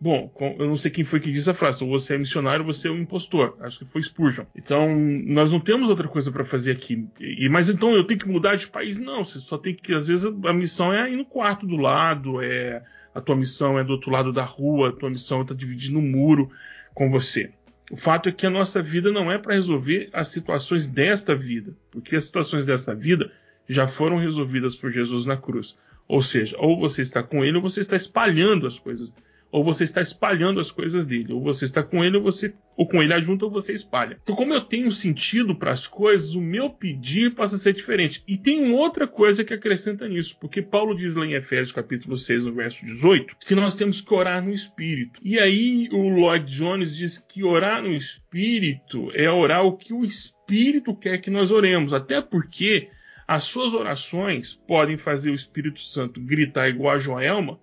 Bom, 0.00 0.32
eu 0.58 0.68
não 0.68 0.76
sei 0.76 0.92
quem 0.92 1.04
foi 1.04 1.18
que 1.18 1.32
disse 1.32 1.50
a 1.50 1.54
frase, 1.54 1.82
ou 1.82 1.90
você 1.90 2.14
é 2.14 2.18
missionário 2.18 2.64
ou 2.64 2.72
você 2.72 2.86
é 2.86 2.90
um 2.90 2.98
impostor. 2.98 3.56
Acho 3.60 3.80
que 3.80 3.84
foi 3.84 4.00
Spurgeon. 4.00 4.44
Então, 4.54 4.96
nós 5.26 5.50
não 5.50 5.58
temos 5.58 5.88
outra 5.88 6.06
coisa 6.06 6.30
para 6.30 6.44
fazer 6.44 6.72
aqui. 6.72 7.08
E, 7.18 7.48
mas 7.48 7.68
então 7.68 7.94
eu 7.94 8.04
tenho 8.04 8.20
que 8.20 8.28
mudar 8.28 8.54
de 8.54 8.68
país? 8.68 9.00
Não, 9.00 9.24
você 9.24 9.40
só 9.40 9.58
tem 9.58 9.74
que, 9.74 9.92
às 9.92 10.06
vezes, 10.06 10.24
a 10.24 10.52
missão 10.52 10.92
é 10.92 11.10
ir 11.10 11.16
no 11.16 11.24
quarto 11.24 11.66
do 11.66 11.76
lado, 11.76 12.40
é 12.40 12.80
a 13.12 13.20
tua 13.20 13.34
missão 13.34 13.76
é 13.76 13.82
do 13.82 13.92
outro 13.92 14.10
lado 14.10 14.32
da 14.32 14.44
rua, 14.44 14.90
a 14.90 14.92
tua 14.92 15.10
missão 15.10 15.42
está 15.42 15.52
dividindo 15.52 15.98
um 15.98 16.08
muro 16.08 16.48
com 16.94 17.10
você. 17.10 17.50
O 17.90 17.96
fato 17.96 18.28
é 18.28 18.32
que 18.32 18.46
a 18.46 18.50
nossa 18.50 18.80
vida 18.80 19.10
não 19.10 19.32
é 19.32 19.38
para 19.38 19.54
resolver 19.54 20.10
as 20.12 20.28
situações 20.28 20.86
desta 20.86 21.34
vida, 21.34 21.74
porque 21.90 22.14
as 22.14 22.24
situações 22.24 22.64
desta 22.64 22.94
vida 22.94 23.32
já 23.68 23.88
foram 23.88 24.18
resolvidas 24.18 24.76
por 24.76 24.92
Jesus 24.92 25.24
na 25.24 25.36
cruz. 25.36 25.76
Ou 26.06 26.22
seja, 26.22 26.56
ou 26.58 26.78
você 26.78 27.02
está 27.02 27.22
com 27.22 27.44
ele 27.44 27.56
ou 27.56 27.62
você 27.62 27.80
está 27.80 27.96
espalhando 27.96 28.66
as 28.66 28.78
coisas 28.78 29.12
ou 29.50 29.64
você 29.64 29.84
está 29.84 30.00
espalhando 30.00 30.60
as 30.60 30.70
coisas 30.70 31.04
dele, 31.06 31.32
ou 31.32 31.42
você 31.42 31.64
está 31.64 31.82
com 31.82 32.04
ele, 32.04 32.16
ou 32.16 32.22
você 32.22 32.52
ou 32.76 32.86
com 32.86 33.02
ele 33.02 33.12
adjunto, 33.12 33.44
ou 33.46 33.50
você 33.50 33.72
espalha. 33.72 34.18
Então, 34.22 34.36
como 34.36 34.54
eu 34.54 34.60
tenho 34.60 34.92
sentido 34.92 35.54
para 35.54 35.72
as 35.72 35.86
coisas, 35.86 36.34
o 36.34 36.40
meu 36.40 36.70
pedir 36.70 37.34
passa 37.34 37.56
a 37.56 37.58
ser 37.58 37.72
diferente. 37.72 38.22
E 38.26 38.38
tem 38.38 38.72
outra 38.72 39.06
coisa 39.06 39.42
que 39.42 39.52
acrescenta 39.52 40.06
nisso, 40.06 40.36
porque 40.40 40.62
Paulo 40.62 40.96
diz 40.96 41.14
lá 41.14 41.26
em 41.26 41.32
Efésios 41.32 41.72
capítulo 41.72 42.16
6, 42.16 42.44
no 42.44 42.52
verso 42.52 42.84
18, 42.84 43.36
que 43.44 43.54
nós 43.54 43.74
temos 43.74 44.00
que 44.00 44.14
orar 44.14 44.44
no 44.44 44.52
espírito. 44.52 45.18
E 45.24 45.38
aí 45.38 45.88
o 45.90 46.08
Lloyd 46.08 46.46
Jones 46.54 46.96
diz 46.96 47.18
que 47.18 47.42
orar 47.42 47.82
no 47.82 47.92
espírito 47.92 49.10
é 49.12 49.28
orar 49.28 49.64
o 49.64 49.76
que 49.76 49.92
o 49.92 50.04
espírito 50.04 50.94
quer 50.94 51.18
que 51.18 51.30
nós 51.30 51.50
oremos, 51.50 51.92
até 51.92 52.20
porque 52.20 52.88
as 53.28 53.44
suas 53.44 53.74
orações 53.74 54.54
podem 54.54 54.96
fazer 54.96 55.30
o 55.30 55.34
Espírito 55.34 55.82
Santo 55.82 56.18
gritar 56.18 56.66
igual 56.66 56.94
a 56.94 56.98
Joelma, 56.98 57.60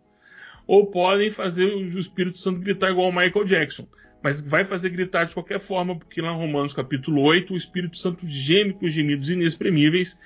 ou 0.67 0.88
podem 0.88 1.32
fazer 1.32 1.65
o 1.65 1.99
Espírito 1.99 2.39
Santo 2.39 2.60
gritar 2.60 2.91
igual 2.91 3.10
o 3.10 3.15
Michael 3.15 3.45
Jackson. 3.45 3.88
Mas 4.23 4.41
vai 4.41 4.65
fazer 4.65 4.89
gritar 4.89 5.25
de 5.25 5.34
qualquer 5.34 5.60
forma, 5.60 5.97
porque 5.97 6.21
lá 6.21 6.32
em 6.34 6.38
Romanos 6.38 6.73
capítulo 6.73 7.21
8, 7.21 7.54
o 7.54 7.58
Espírito 7.58 7.97
Santo 7.97 8.25
geme 8.28 8.73
com 8.73 8.89
gemidos 8.89 9.30
inexprimíveis, 9.30 10.17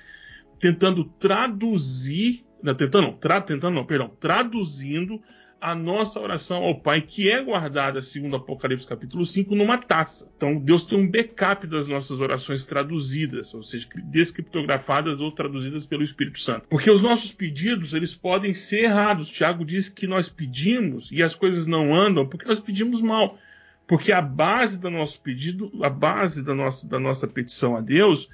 tentando 0.58 1.04
traduzir, 1.04 2.44
não, 2.62 2.74
tentando 2.74 3.08
não, 3.08 3.12
tra, 3.12 3.40
tentando 3.42 3.74
não, 3.74 3.84
perdão, 3.84 4.08
traduzindo 4.18 5.20
a 5.60 5.74
nossa 5.74 6.18
oração 6.18 6.64
ao 6.64 6.80
Pai, 6.80 7.02
que 7.02 7.30
é 7.30 7.42
guardada, 7.42 8.00
segundo 8.00 8.36
Apocalipse 8.36 8.86
capítulo 8.86 9.26
5, 9.26 9.54
numa 9.54 9.76
taça. 9.76 10.32
Então, 10.36 10.56
Deus 10.58 10.86
tem 10.86 10.98
um 10.98 11.10
backup 11.10 11.66
das 11.66 11.86
nossas 11.86 12.18
orações 12.18 12.64
traduzidas, 12.64 13.52
ou 13.52 13.62
seja, 13.62 13.86
descriptografadas 14.04 15.20
ou 15.20 15.30
traduzidas 15.30 15.84
pelo 15.84 16.02
Espírito 16.02 16.40
Santo. 16.40 16.66
Porque 16.68 16.90
os 16.90 17.02
nossos 17.02 17.32
pedidos, 17.32 17.92
eles 17.92 18.14
podem 18.14 18.54
ser 18.54 18.84
errados. 18.84 19.28
Tiago 19.28 19.64
diz 19.64 19.88
que 19.88 20.06
nós 20.06 20.28
pedimos 20.28 21.10
e 21.12 21.22
as 21.22 21.34
coisas 21.34 21.66
não 21.66 21.94
andam 21.94 22.26
porque 22.26 22.46
nós 22.46 22.58
pedimos 22.58 23.02
mal. 23.02 23.38
Porque 23.86 24.12
a 24.12 24.22
base 24.22 24.80
do 24.80 24.88
nosso 24.88 25.20
pedido, 25.20 25.70
a 25.82 25.90
base 25.90 26.42
da 26.42 26.54
nossa, 26.54 26.88
da 26.88 26.98
nossa 26.98 27.26
petição 27.26 27.76
a 27.76 27.80
Deus 27.80 28.28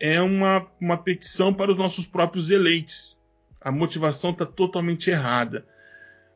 é 0.00 0.20
uma, 0.20 0.66
uma 0.80 0.96
petição 0.96 1.54
para 1.54 1.70
os 1.70 1.78
nossos 1.78 2.06
próprios 2.06 2.50
eleitos. 2.50 3.16
A 3.60 3.70
motivação 3.70 4.30
está 4.30 4.44
totalmente 4.44 5.10
errada. 5.10 5.64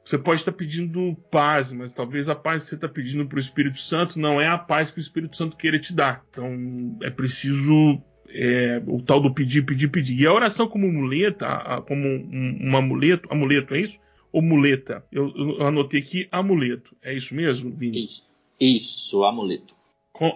Você 0.06 0.16
pode 0.16 0.40
estar 0.40 0.52
pedindo 0.52 1.16
paz, 1.32 1.72
mas 1.72 1.92
talvez 1.92 2.28
a 2.28 2.34
paz 2.36 2.62
que 2.62 2.68
você 2.68 2.74
está 2.76 2.88
pedindo 2.88 3.26
para 3.26 3.38
o 3.38 3.40
Espírito 3.40 3.80
Santo 3.80 4.20
não 4.20 4.40
é 4.40 4.46
a 4.46 4.56
paz 4.56 4.88
que 4.88 4.98
o 4.98 5.00
Espírito 5.00 5.36
Santo 5.36 5.56
queira 5.56 5.80
te 5.80 5.92
dar. 5.92 6.24
Então 6.30 6.96
é 7.02 7.10
preciso 7.10 8.00
é, 8.28 8.80
o 8.86 9.02
tal 9.02 9.20
do 9.20 9.34
pedir, 9.34 9.64
pedir, 9.64 9.88
pedir. 9.88 10.20
E 10.20 10.24
a 10.24 10.32
oração 10.32 10.68
como 10.68 10.86
muleta, 10.86 11.82
como 11.88 12.06
um, 12.06 12.68
um 12.70 12.76
amuleto, 12.76 13.28
amuleto 13.32 13.74
é 13.74 13.80
isso? 13.80 13.98
Ou 14.30 14.40
muleta? 14.40 15.04
Eu, 15.10 15.32
eu, 15.36 15.66
anotei 15.66 15.98
aqui 15.98 16.28
amuleto. 16.30 16.94
É 17.02 17.12
isso 17.12 17.34
mesmo, 17.34 17.74
Vini? 17.74 18.04
Isso, 18.04 18.28
isso 18.60 19.24
amuleto. 19.24 19.74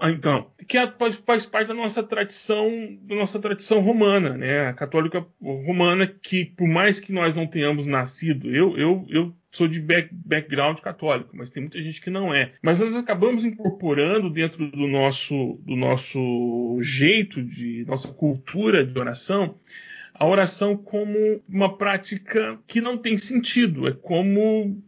Ah, 0.01 0.11
então, 0.11 0.51
que 0.69 0.77
é, 0.77 0.87
faz, 0.87 1.17
faz, 1.17 1.47
parte 1.47 1.69
da 1.69 1.75
nossa 1.75 2.03
tradição, 2.03 2.99
da 3.03 3.15
nossa 3.15 3.39
tradição 3.39 3.81
romana, 3.81 4.37
né? 4.37 4.69
A 4.69 4.73
católica 4.73 5.27
romana, 5.41 6.07
que 6.07 6.45
por 6.45 6.69
mais 6.69 7.01
que 7.01 7.13
nós 7.13 7.35
não 7.35 7.47
tenhamos 7.47 7.87
nascido, 7.87 8.51
eu, 8.55 8.77
eu, 8.77 9.07
eu 9.09 9.35
sou 9.51 9.67
de 9.67 9.81
back, 9.81 10.11
background 10.13 10.79
católico, 10.81 11.31
mas 11.35 11.51
tem 11.51 11.63
muita 11.63 11.83
gente 11.83 12.01
que 12.01 12.11
não 12.11 12.33
é. 12.33 12.53
Mas 12.63 12.81
nós 12.81 12.95
acabamos 12.95 13.45
incorporando 13.45 14.29
dentro 14.29 14.71
do 14.71 14.87
nosso, 14.87 15.59
do 15.65 15.77
nosso 15.77 16.79
jeito 16.83 17.43
de 17.43 17.85
nossa 17.87 18.09
cultura 18.09 18.85
de 18.85 18.99
oração 18.99 19.57
a 20.21 20.27
oração 20.27 20.77
como 20.77 21.43
uma 21.49 21.79
prática 21.79 22.59
que 22.67 22.83
não 22.83 22.99
tem 22.99 23.17
sentido. 23.17 23.89
É 23.89 23.93
como, 23.93 24.79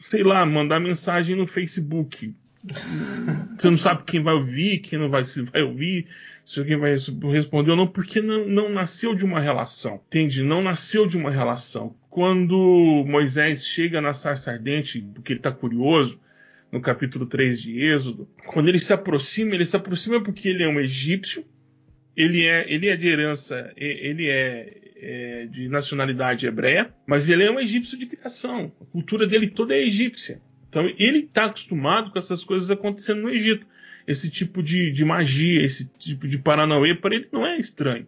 sei 0.00 0.24
lá, 0.24 0.44
mandar 0.44 0.80
mensagem 0.80 1.36
no 1.36 1.46
Facebook. 1.46 2.34
Você 3.58 3.70
não 3.70 3.78
sabe 3.78 4.04
quem 4.04 4.22
vai 4.22 4.34
ouvir, 4.34 4.78
quem 4.78 4.98
não 4.98 5.10
vai, 5.10 5.24
se 5.24 5.42
vai 5.42 5.62
ouvir, 5.62 6.06
se 6.44 6.58
alguém 6.58 6.76
vai 6.76 6.92
responder 6.92 7.70
ou 7.70 7.76
não, 7.76 7.86
porque 7.86 8.22
não, 8.22 8.46
não 8.46 8.68
nasceu 8.70 9.14
de 9.14 9.24
uma 9.24 9.38
relação, 9.38 10.00
entende? 10.06 10.42
Não 10.42 10.62
nasceu 10.62 11.06
de 11.06 11.16
uma 11.16 11.30
relação. 11.30 11.94
Quando 12.08 13.04
Moisés 13.06 13.66
chega 13.66 14.00
na 14.00 14.14
sarça 14.14 14.52
ardente, 14.52 15.00
porque 15.14 15.32
ele 15.32 15.40
está 15.40 15.52
curioso, 15.52 16.20
no 16.72 16.80
capítulo 16.80 17.26
3 17.26 17.62
de 17.62 17.80
Êxodo, 17.80 18.28
quando 18.46 18.68
ele 18.68 18.80
se 18.80 18.92
aproxima, 18.92 19.54
ele 19.54 19.66
se 19.66 19.76
aproxima 19.76 20.22
porque 20.22 20.48
ele 20.48 20.62
é 20.62 20.68
um 20.68 20.80
egípcio, 20.80 21.44
ele 22.16 22.44
é, 22.44 22.64
ele 22.72 22.88
é 22.88 22.96
de 22.96 23.06
herança, 23.06 23.72
ele 23.76 24.28
é, 24.28 24.80
é 24.96 25.46
de 25.46 25.68
nacionalidade 25.68 26.46
hebreia, 26.46 26.92
mas 27.06 27.28
ele 27.28 27.44
é 27.44 27.50
um 27.50 27.60
egípcio 27.60 27.96
de 27.96 28.06
criação. 28.06 28.72
A 28.80 28.84
cultura 28.86 29.26
dele 29.26 29.48
toda 29.48 29.74
é 29.74 29.82
egípcia. 29.82 30.40
Então 30.74 30.92
ele 30.98 31.20
está 31.20 31.44
acostumado 31.44 32.10
com 32.10 32.18
essas 32.18 32.42
coisas 32.42 32.68
acontecendo 32.68 33.22
no 33.22 33.30
Egito 33.30 33.64
esse 34.08 34.28
tipo 34.28 34.60
de, 34.60 34.90
de 34.90 35.04
magia, 35.04 35.62
esse 35.62 35.88
tipo 35.98 36.26
de 36.26 36.36
paranauê, 36.36 36.96
para 36.96 37.14
ele 37.14 37.28
não 37.30 37.46
é 37.46 37.56
estranho. 37.56 38.04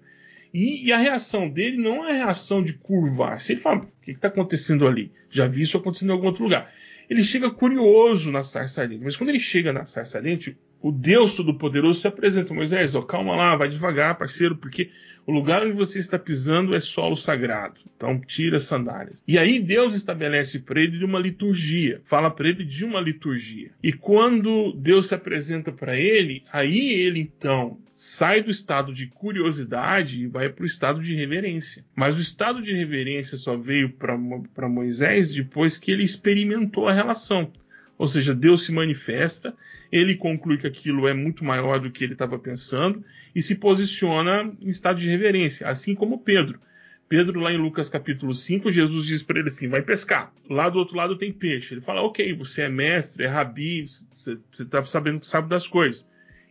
E, 0.53 0.87
e, 0.87 0.93
a 0.93 0.99
reação 0.99 1.49
dele 1.49 1.77
não 1.77 2.05
é 2.05 2.11
a 2.11 2.25
reação 2.25 2.63
de 2.63 2.73
curvar. 2.73 3.41
Se 3.41 3.53
ele 3.53 3.61
fala, 3.61 3.83
o 3.83 3.89
que 4.03 4.11
está 4.11 4.29
acontecendo 4.29 4.87
ali? 4.87 5.13
Já 5.31 5.47
vi 5.47 5.63
isso 5.63 5.77
acontecendo 5.77 6.11
em 6.11 6.13
algum 6.13 6.27
outro 6.27 6.43
lugar. 6.43 6.73
Ele 7.09 7.23
chega 7.23 7.51
curioso 7.51 8.33
na 8.33 8.43
sarça 8.43 8.83
ardente. 8.83 9.05
Mas 9.05 9.17
quando 9.17 9.31
ele 9.31 9.41
chega 9.41 9.73
na 9.73 9.87
sarça 9.87 10.19
ardente, 10.19 10.57
o 10.81 10.91
Deus 10.91 11.37
Todo-Poderoso 11.37 12.01
se 12.01 12.09
apresenta. 12.09 12.53
Moisés, 12.53 12.95
ó, 12.95 13.03
calma 13.03 13.37
lá, 13.37 13.55
vai 13.55 13.69
devagar, 13.69 14.19
parceiro, 14.19 14.57
porque 14.57 14.91
o 15.27 15.33
lugar 15.33 15.65
onde 15.65 15.73
você 15.73 15.99
está 15.99 16.19
pisando 16.19 16.75
é 16.75 16.81
solo 16.81 17.17
sagrado. 17.17 17.81
Então 17.97 18.21
tira 18.21 18.59
as 18.59 18.65
sandálias. 18.65 19.23
E 19.27 19.37
aí 19.37 19.59
Deus 19.59 19.97
estabelece 19.97 20.61
para 20.61 20.81
ele 20.81 21.05
uma 21.05 21.19
liturgia. 21.19 22.01
Fala 22.05 22.31
para 22.31 22.49
ele 22.49 22.65
de 22.65 22.85
uma 22.85 23.01
liturgia. 23.01 23.73
E 23.83 23.93
quando 23.93 24.73
Deus 24.73 25.07
se 25.07 25.15
apresenta 25.15 25.73
para 25.73 25.97
ele, 25.99 26.45
aí 26.53 26.93
ele 26.93 27.21
então 27.21 27.79
sai 27.93 28.43
do 28.43 28.51
estado 28.51 28.95
de 28.95 29.09
curiosidade 29.09 30.23
e 30.23 30.27
vai 30.27 30.49
para 30.49 30.63
o 30.63 30.67
estado 30.67 31.01
de 31.01 31.17
reverência. 31.17 31.85
Mas 31.95 32.17
o 32.17 32.21
estado 32.21 32.63
de 32.63 32.75
reverência 32.75 33.37
só 33.37 33.57
veio 33.57 33.91
para 33.91 34.69
Moisés 34.69 35.33
depois 35.33 35.77
que 35.77 35.91
ele 35.91 36.05
experimentou 36.05 36.89
a 36.89 36.93
relação. 36.93 37.51
Ou 37.99 38.07
seja, 38.07 38.35
Deus 38.35 38.65
se 38.65 38.71
manifesta 38.71 39.57
ele 39.91 40.17
conclui 40.17 40.59
que 40.59 40.67
aquilo 40.67 41.07
é 41.07 41.15
muito 41.15 41.45
maior 41.45 41.81
do 41.81 41.91
que 41.91 42.05
ele 42.05 42.13
estava 42.13 42.39
pensando 42.39 43.05
e 43.37 43.43
se 43.43 43.55
posiciona 43.55 44.51
em 44.63 44.71
estado 44.71 44.99
de 44.99 45.11
reverência, 45.11 45.69
assim 45.69 45.95
como 45.95 46.21
Pedro. 46.21 46.59
Pedro, 47.07 47.39
lá 47.39 47.53
em 47.53 47.59
Lucas 47.59 47.87
capítulo 47.87 48.35
5, 48.35 48.73
Jesus 48.73 49.05
diz 49.05 49.23
para 49.23 49.39
ele 49.39 49.51
assim: 49.51 49.69
vai 49.69 49.83
pescar. 49.83 50.33
Lá 50.49 50.71
do 50.71 50.79
outro 50.79 50.97
lado 50.97 51.19
tem 51.19 51.31
peixe. 51.31 51.75
Ele 51.75 51.83
fala: 51.83 52.01
ok, 52.01 52.33
você 52.33 52.63
é 52.63 52.71
mestre, 52.71 53.25
é 53.25 53.27
rabi, 53.27 53.87
você 54.17 54.39
está 54.59 54.83
sabendo 54.87 55.21
que 55.21 55.27
sabe 55.27 55.51
das 55.51 55.69
coisas. 55.69 56.07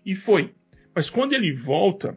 E 0.05 0.13
foi. 0.15 0.53
Mas 0.93 1.09
quando 1.09 1.33
ele 1.33 1.51
volta, 1.51 2.15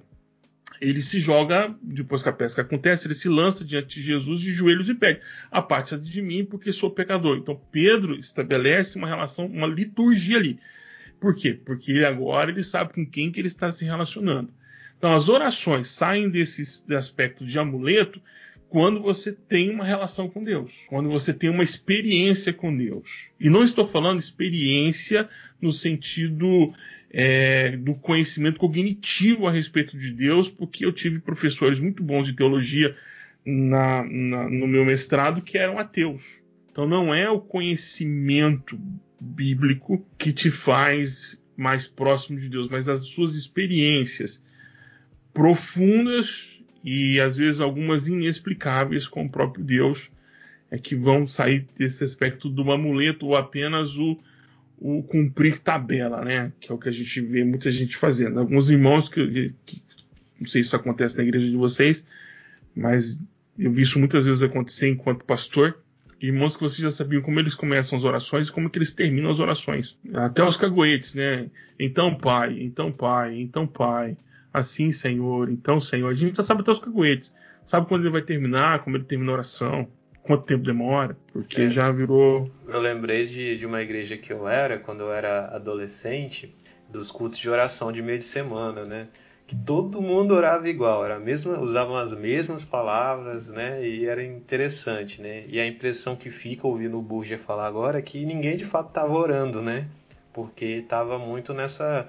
ele 0.83 1.01
se 1.01 1.19
joga, 1.19 1.75
depois 1.83 2.23
que 2.23 2.29
a 2.29 2.33
pesca 2.33 2.61
acontece, 2.61 3.07
ele 3.07 3.15
se 3.15 3.29
lança 3.29 3.65
diante 3.65 3.99
de 3.99 4.03
Jesus 4.03 4.39
de 4.39 4.53
joelhos 4.53 4.91
e 4.91 4.95
pede: 4.95 5.23
Aparte 5.51 5.97
de 5.97 6.21
mim, 6.21 6.45
porque 6.45 6.75
sou 6.75 6.91
pecador. 6.91 7.39
Então 7.39 7.59
Pedro 7.73 8.19
estabelece 8.19 8.99
uma 8.99 9.09
relação, 9.09 9.47
uma 9.47 9.67
liturgia 9.67 10.37
ali. 10.37 10.61
Por 11.19 11.35
quê? 11.35 11.55
Porque 11.55 12.05
agora 12.05 12.51
ele 12.51 12.63
sabe 12.63 12.93
com 12.93 13.07
quem 13.07 13.33
que 13.33 13.41
ele 13.41 13.49
está 13.49 13.71
se 13.71 13.87
relacionando. 13.87 14.58
Então 14.99 15.15
as 15.15 15.29
orações 15.29 15.89
saem 15.89 16.29
desse 16.29 16.83
aspecto 16.93 17.47
de 17.47 17.59
amuleto 17.59 18.21
quando 18.69 19.01
você 19.01 19.33
tem 19.33 19.71
uma 19.71 19.85
relação 19.85 20.29
com 20.29 20.45
Deus, 20.45 20.73
quando 20.89 21.09
você 21.09 21.33
tem 21.33 21.49
uma 21.49 21.63
experiência 21.63 22.53
com 22.53 22.77
Deus. 22.77 23.29
E 23.41 23.49
não 23.49 23.65
estou 23.65 23.87
falando 23.87 24.19
experiência 24.19 25.29
no 25.61 25.73
sentido 25.73 26.75
é, 27.11 27.77
do 27.77 27.95
conhecimento 27.95 28.59
cognitivo 28.59 29.47
a 29.47 29.51
respeito 29.51 29.97
de 29.97 30.13
Deus, 30.13 30.51
porque 30.51 30.85
eu 30.85 30.93
tive 30.93 31.19
professores 31.19 31.79
muito 31.79 32.03
bons 32.03 32.27
de 32.27 32.35
teologia 32.35 32.95
na, 33.45 34.05
na, 34.05 34.51
no 34.51 34.67
meu 34.67 34.85
mestrado 34.85 35.41
que 35.41 35.57
eram 35.57 35.79
ateus. 35.79 36.23
Então 36.71 36.87
não 36.87 37.15
é 37.15 37.31
o 37.31 37.41
conhecimento 37.41 38.79
bíblico 39.19 40.05
que 40.19 40.33
te 40.33 40.51
faz 40.51 41.41
mais 41.57 41.89
próximo 41.89 42.39
de 42.39 42.49
Deus, 42.49 42.69
mas 42.69 42.89
as 42.89 43.01
suas 43.01 43.35
experiências 43.35 44.43
profundas 45.39 46.59
e 46.85 47.21
às 47.21 47.37
vezes 47.37 47.61
algumas 47.61 48.09
inexplicáveis 48.09 49.07
com 49.07 49.25
o 49.25 49.31
próprio 49.31 49.65
Deus 49.65 50.11
é 50.69 50.77
que 50.77 50.97
vão 50.97 51.29
sair 51.29 51.65
desse 51.79 52.03
aspecto 52.03 52.49
do 52.49 52.73
amuleto 52.73 53.25
ou 53.25 53.37
apenas 53.37 53.97
o 53.97 54.19
o 54.81 55.03
cumprir 55.03 55.59
tabela, 55.59 56.25
né? 56.25 56.53
Que 56.61 56.71
é 56.71 56.75
o 56.75 56.79
que 56.79 56.89
a 56.89 56.93
gente 56.93 57.21
vê 57.21 57.43
muita 57.43 57.69
gente 57.69 57.97
fazendo. 57.97 58.39
Alguns 58.39 58.71
irmãos 58.71 59.09
que, 59.09 59.53
que 59.67 59.83
não 60.39 60.47
sei 60.47 60.63
se 60.63 60.69
isso 60.69 60.77
acontece 60.77 61.17
na 61.17 61.25
igreja 61.25 61.49
de 61.49 61.57
vocês, 61.57 62.07
mas 62.77 63.21
eu 63.59 63.73
vi 63.73 63.83
isso 63.83 63.99
muitas 63.99 64.27
vezes 64.27 64.41
acontecer 64.41 64.89
enquanto 64.89 65.25
pastor. 65.25 65.79
Irmãos 66.21 66.57
que 66.57 66.63
vocês 66.63 66.79
já 66.79 66.91
sabiam 66.93 67.23
como 67.23 67.41
eles 67.41 67.57
começam 67.57 67.99
as 67.99 68.05
orações 68.05 68.49
e 68.49 68.53
como 68.53 68.71
que 68.71 68.79
eles 68.79 68.95
terminam 68.95 69.33
as 69.33 69.41
orações. 69.41 69.97
Até 70.15 70.45
os 70.45 70.57
cagoetes, 70.57 71.15
né? 71.15 71.51
Então, 71.79 72.15
Pai, 72.15 72.57
então, 72.61 72.93
Pai, 72.93 73.37
então, 73.41 73.67
Pai. 73.67 74.17
Assim, 74.53 74.93
Senhor, 74.93 75.51
então, 75.51 75.81
Senhor. 75.81 76.11
A 76.11 76.15
gente 76.15 76.37
já 76.37 76.43
sabe 76.43 76.63
até 76.63 76.71
os 76.71 76.81
cagoetes. 76.81 77.35
Sabe 77.65 77.87
quando 77.87 78.03
ele 78.03 78.11
vai 78.11 78.23
terminar, 78.23 78.83
como 78.83 78.97
ele 78.97 79.05
termina 79.05 79.31
a 79.31 79.35
oração 79.35 79.89
quanto 80.29 80.45
tempo 80.45 80.63
demora, 80.63 81.17
porque 81.33 81.63
é. 81.63 81.71
já 81.71 81.91
virou. 81.91 82.45
Eu 82.67 82.81
lembrei 82.81 83.27
de, 83.27 83.57
de 83.57 83.65
uma 83.65 83.81
igreja 83.81 84.15
que 84.17 84.31
eu 84.31 84.47
era, 84.47 84.79
quando 84.79 85.01
eu 85.01 85.11
era 85.11 85.47
adolescente, 85.57 86.55
dos 86.89 87.11
cultos 87.11 87.39
de 87.39 87.49
oração 87.49 87.91
de 87.91 88.03
meio 88.03 88.19
de 88.19 88.25
semana, 88.25 88.85
né? 88.85 89.09
Que 89.47 89.57
todo 89.57 90.03
mundo 90.03 90.35
orava 90.35 90.69
igual, 90.69 91.03
era 91.03 91.17
a 91.17 91.19
mesma, 91.19 91.59
usavam 91.59 91.97
as 91.97 92.13
mesmas 92.13 92.63
palavras, 92.63 93.49
né? 93.49 93.83
E 93.83 94.05
era 94.05 94.23
interessante, 94.23 95.23
né? 95.23 95.45
E 95.49 95.59
a 95.59 95.67
impressão 95.67 96.15
que 96.15 96.29
fica 96.29 96.67
ouvindo 96.67 96.99
o 96.99 97.03
Burja 97.03 97.39
falar 97.39 97.67
agora 97.67 97.99
é 97.99 98.03
que 98.03 98.27
ninguém 98.27 98.59
de 98.59 98.67
fato 98.67 98.89
estava 98.89 99.15
orando, 99.15 99.63
né? 99.63 99.89
Porque 100.35 100.67
estava 100.67 101.19
muito 101.19 101.55
nessa 101.55 102.07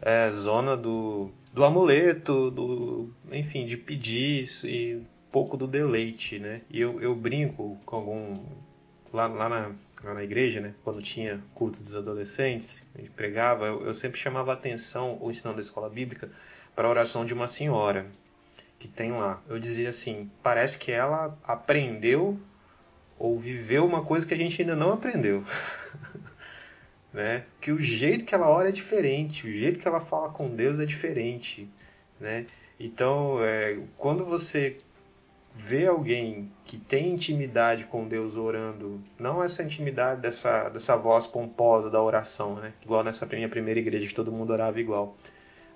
é, 0.00 0.30
zona 0.30 0.76
do, 0.76 1.30
do 1.52 1.64
amuleto, 1.64 2.50
do, 2.50 3.10
enfim, 3.30 3.66
de 3.66 3.76
pedir 3.76 4.48
e 4.64 5.02
pouco 5.30 5.56
do 5.56 5.66
deleite, 5.66 6.38
né? 6.38 6.62
E 6.70 6.80
eu, 6.80 7.00
eu 7.00 7.14
brinco 7.14 7.78
com 7.84 7.96
algum. 7.96 8.44
Lá, 9.12 9.26
lá, 9.28 9.48
na, 9.48 9.72
lá 10.02 10.14
na 10.14 10.22
igreja, 10.24 10.60
né? 10.60 10.74
Quando 10.84 11.00
tinha 11.00 11.42
culto 11.54 11.82
dos 11.82 11.94
adolescentes, 11.94 12.82
a 12.94 12.98
gente 12.98 13.10
pregava, 13.10 13.66
eu, 13.66 13.86
eu 13.86 13.94
sempre 13.94 14.18
chamava 14.18 14.52
atenção, 14.52 15.16
o 15.20 15.30
ensinando 15.30 15.56
da 15.56 15.62
escola 15.62 15.88
bíblica, 15.88 16.30
para 16.74 16.86
a 16.86 16.90
oração 16.90 17.24
de 17.24 17.32
uma 17.32 17.46
senhora 17.46 18.06
que 18.78 18.88
tem 18.88 19.12
lá. 19.12 19.42
Eu 19.48 19.58
dizia 19.58 19.88
assim: 19.88 20.30
parece 20.42 20.78
que 20.78 20.92
ela 20.92 21.36
aprendeu 21.44 22.38
ou 23.18 23.38
viveu 23.38 23.84
uma 23.86 24.04
coisa 24.04 24.26
que 24.26 24.34
a 24.34 24.36
gente 24.36 24.60
ainda 24.60 24.76
não 24.76 24.92
aprendeu. 24.92 25.42
né? 27.16 27.44
Que 27.62 27.72
o 27.72 27.80
jeito 27.80 28.26
que 28.26 28.34
ela 28.34 28.46
ora 28.46 28.68
é 28.68 28.72
diferente, 28.72 29.46
o 29.46 29.50
jeito 29.50 29.78
que 29.78 29.88
ela 29.88 30.00
fala 30.00 30.28
com 30.28 30.54
Deus 30.54 30.78
é 30.78 30.84
diferente, 30.84 31.66
né? 32.20 32.44
Então, 32.78 33.42
é, 33.42 33.78
quando 33.96 34.22
você 34.22 34.76
ver 35.54 35.88
alguém 35.88 36.52
que 36.66 36.76
tem 36.76 37.14
intimidade 37.14 37.86
com 37.86 38.06
Deus 38.06 38.36
orando, 38.36 39.00
não 39.18 39.42
essa 39.42 39.62
intimidade 39.62 40.20
dessa, 40.20 40.68
dessa 40.68 40.94
voz 40.94 41.26
pomposa 41.26 41.88
da 41.88 42.02
oração, 42.02 42.56
né? 42.56 42.74
igual 42.84 43.02
nessa 43.02 43.24
minha 43.24 43.48
primeira 43.48 43.80
igreja 43.80 44.06
que 44.06 44.12
todo 44.12 44.30
mundo 44.30 44.52
orava 44.52 44.78
igual, 44.78 45.16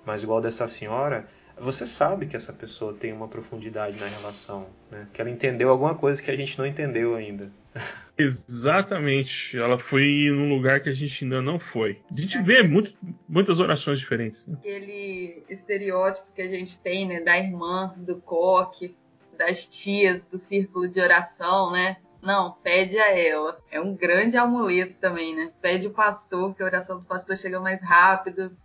mas 0.05 0.21
igual 0.21 0.39
dessa 0.39 0.67
senhora, 0.67 1.27
você 1.61 1.85
sabe 1.85 2.25
que 2.25 2.35
essa 2.35 2.51
pessoa 2.51 2.93
tem 2.93 3.13
uma 3.13 3.27
profundidade 3.27 3.99
na 3.99 4.07
relação, 4.07 4.67
né? 4.89 5.07
que 5.13 5.21
ela 5.21 5.29
entendeu 5.29 5.69
alguma 5.69 5.93
coisa 5.95 6.21
que 6.21 6.31
a 6.31 6.35
gente 6.35 6.57
não 6.57 6.65
entendeu 6.65 7.15
ainda. 7.15 7.51
Exatamente, 8.17 9.57
ela 9.57 9.77
foi 9.77 10.29
num 10.31 10.49
lugar 10.49 10.81
que 10.81 10.89
a 10.89 10.93
gente 10.93 11.23
ainda 11.23 11.41
não 11.41 11.59
foi. 11.59 12.01
A 12.11 12.19
gente 12.19 12.41
vê 12.41 12.63
muito, 12.63 12.93
muitas 13.29 13.59
orações 13.59 13.99
diferentes. 13.99 14.45
Né? 14.47 14.57
Aquele 14.59 15.43
estereótipo 15.47 16.27
que 16.35 16.41
a 16.41 16.47
gente 16.47 16.77
tem, 16.79 17.07
né, 17.07 17.21
da 17.21 17.37
irmã, 17.37 17.93
do 17.97 18.17
coque, 18.17 18.95
das 19.37 19.65
tias 19.65 20.23
do 20.23 20.37
círculo 20.37 20.87
de 20.87 20.99
oração, 20.99 21.71
né? 21.71 21.97
Não, 22.21 22.51
pede 22.63 22.99
a 22.99 23.17
ela. 23.17 23.59
É 23.71 23.81
um 23.81 23.95
grande 23.95 24.37
amuleto 24.37 24.93
também, 24.99 25.35
né? 25.35 25.51
Pede 25.59 25.87
o 25.87 25.91
pastor, 25.91 26.53
que 26.53 26.61
a 26.61 26.65
oração 26.65 26.99
do 26.99 27.05
pastor 27.05 27.35
chega 27.35 27.59
mais 27.59 27.81
rápido. 27.81 28.55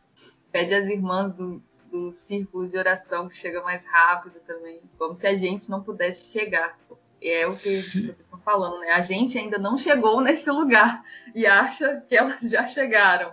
Pede 0.53 0.75
as 0.75 0.87
irmãs 0.87 1.33
do, 1.33 1.63
do 1.97 2.13
círculo 2.27 2.69
de 2.69 2.77
oração, 2.77 3.29
que 3.29 3.37
chega 3.37 3.63
mais 3.63 3.83
rápido 3.85 4.35
também. 4.47 4.81
Como 4.99 5.15
se 5.15 5.27
a 5.27 5.37
gente 5.37 5.71
não 5.71 5.83
pudesse 5.83 6.31
chegar. 6.31 6.79
É 7.21 7.47
o 7.47 7.49
que 7.49 7.55
Sim. 7.55 8.03
vocês 8.03 8.21
estão 8.21 8.39
falando, 8.41 8.81
né? 8.81 8.91
A 8.91 9.01
gente 9.01 9.39
ainda 9.39 9.59
não 9.59 9.79
chegou 9.79 10.21
nesse 10.21 10.51
lugar 10.51 11.03
e 11.35 11.47
acha 11.47 12.03
que 12.09 12.15
elas 12.15 12.43
já 12.43 12.67
chegaram. 12.67 13.33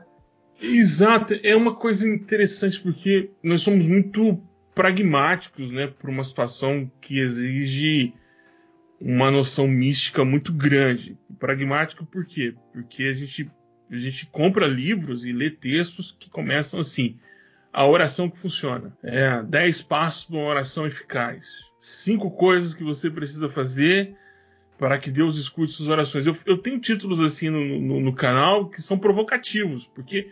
Exato, 0.62 1.34
é 1.44 1.56
uma 1.56 1.76
coisa 1.76 2.08
interessante 2.08 2.80
porque 2.80 3.32
nós 3.44 3.62
somos 3.62 3.86
muito 3.86 4.40
pragmáticos, 4.74 5.72
né, 5.72 5.88
para 5.88 6.10
uma 6.10 6.24
situação 6.24 6.90
que 7.02 7.20
exige 7.20 8.14
uma 9.00 9.30
noção 9.30 9.68
mística 9.68 10.24
muito 10.24 10.54
grande. 10.54 11.18
Pragmático 11.40 12.06
por 12.06 12.26
quê? 12.26 12.56
Porque 12.72 13.04
a 13.04 13.14
gente, 13.14 13.52
a 13.92 13.98
gente 13.98 14.26
compra 14.28 14.66
livros 14.66 15.26
e 15.26 15.34
lê 15.34 15.50
textos 15.50 16.16
que 16.18 16.30
começam 16.30 16.80
assim: 16.80 17.20
a 17.74 17.88
oração 17.88 18.30
que 18.30 18.38
funciona. 18.38 18.96
É 19.02 19.42
10 19.42 19.82
passos 19.82 20.26
para 20.26 20.38
uma 20.38 20.46
oração 20.46 20.86
eficaz. 20.86 21.66
Cinco 21.80 22.30
coisas 22.30 22.74
que 22.74 22.84
você 22.84 23.10
precisa 23.10 23.50
fazer 23.50 24.16
para 24.78 25.00
que 25.00 25.10
Deus 25.10 25.38
escute 25.38 25.74
suas 25.74 25.90
orações. 25.90 26.26
Eu, 26.26 26.38
eu 26.46 26.58
tenho 26.58 26.80
títulos 26.80 27.20
assim 27.20 27.50
no, 27.50 27.80
no, 27.80 28.00
no 28.00 28.14
canal 28.14 28.70
que 28.70 28.82
são 28.82 28.98
provocativos, 28.98 29.90
porque 29.96 30.30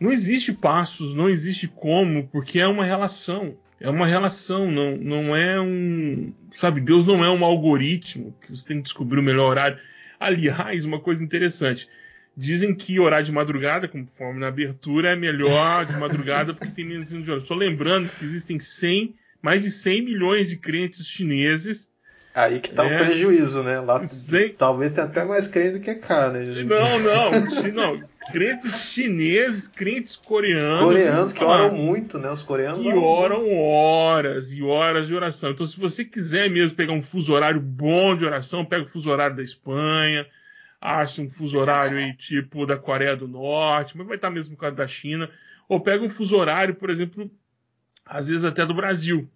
não 0.00 0.10
existe 0.10 0.52
passos, 0.52 1.14
não 1.14 1.28
existe 1.28 1.68
como, 1.68 2.26
porque 2.28 2.58
é 2.58 2.66
uma 2.66 2.84
relação. 2.84 3.56
É 3.78 3.88
uma 3.90 4.06
relação, 4.06 4.70
não, 4.70 4.96
não 4.96 5.36
é 5.36 5.60
um. 5.60 6.32
Sabe, 6.50 6.80
Deus 6.80 7.06
não 7.06 7.22
é 7.22 7.30
um 7.30 7.44
algoritmo 7.44 8.34
que 8.40 8.50
você 8.50 8.66
tem 8.66 8.78
que 8.78 8.84
descobrir 8.84 9.20
o 9.20 9.22
melhor 9.22 9.50
horário. 9.50 9.78
Aliás, 10.18 10.84
uma 10.84 10.98
coisa 10.98 11.22
interessante. 11.22 11.86
Dizem 12.36 12.74
que 12.74 13.00
orar 13.00 13.22
de 13.22 13.32
madrugada, 13.32 13.88
conforme 13.88 14.40
na 14.40 14.48
abertura, 14.48 15.12
é 15.12 15.16
melhor 15.16 15.86
de 15.86 15.96
madrugada 15.98 16.52
porque 16.52 16.74
tem 16.74 16.84
menos 16.84 17.08
de 17.08 17.30
horas. 17.30 17.46
Só 17.46 17.54
lembrando 17.54 18.10
que 18.10 18.24
existem 18.24 18.60
100, 18.60 19.14
mais 19.40 19.62
de 19.62 19.70
100 19.70 20.02
milhões 20.02 20.48
de 20.48 20.56
crentes 20.56 21.06
chineses 21.06 21.88
Aí 22.36 22.60
que 22.60 22.70
tá 22.70 22.86
é. 22.86 22.94
o 22.94 22.98
prejuízo, 23.06 23.62
né? 23.62 23.80
Lá 23.80 24.06
Sem... 24.06 24.50
talvez 24.50 24.92
tenha 24.92 25.06
até 25.06 25.24
mais 25.24 25.48
crente 25.48 25.78
do 25.78 25.80
que 25.80 25.94
cá, 25.94 26.30
né? 26.30 26.44
Não, 26.64 26.98
não, 26.98 27.30
não. 27.72 28.08
Crentes 28.30 28.90
chineses, 28.90 29.66
crentes 29.66 30.16
coreanos. 30.16 30.84
Coreanos 30.84 31.32
que 31.32 31.42
oram 31.42 31.72
muito, 31.72 32.18
né? 32.18 32.28
Os 32.28 32.42
coreanos 32.42 32.82
que 32.82 32.92
oram, 32.92 33.38
oram 33.38 33.58
horas 33.58 34.52
e 34.52 34.62
horas 34.62 35.06
de 35.06 35.14
oração. 35.14 35.52
Então, 35.52 35.64
se 35.64 35.80
você 35.80 36.04
quiser 36.04 36.50
mesmo 36.50 36.76
pegar 36.76 36.92
um 36.92 37.00
fuso 37.00 37.32
horário 37.32 37.58
bom 37.58 38.14
de 38.14 38.26
oração, 38.26 38.66
pega 38.66 38.84
o 38.84 38.88
fuso 38.88 39.08
horário 39.08 39.34
da 39.34 39.42
Espanha, 39.42 40.26
acha 40.86 41.22
um 41.22 41.28
fuso 41.28 41.58
horário 41.58 41.98
aí, 41.98 42.14
tipo 42.14 42.66
da 42.66 42.76
Coreia 42.76 43.16
do 43.16 43.28
Norte, 43.28 43.96
mas 43.96 44.06
vai 44.06 44.16
estar 44.16 44.30
mesmo 44.30 44.52
no 44.52 44.58
caso 44.58 44.76
da 44.76 44.86
China. 44.86 45.28
Ou 45.68 45.80
pega 45.80 46.04
um 46.04 46.08
fuso 46.08 46.36
horário, 46.36 46.74
por 46.74 46.90
exemplo, 46.90 47.30
às 48.04 48.28
vezes 48.28 48.44
até 48.44 48.64
do 48.64 48.74
Brasil 48.74 49.28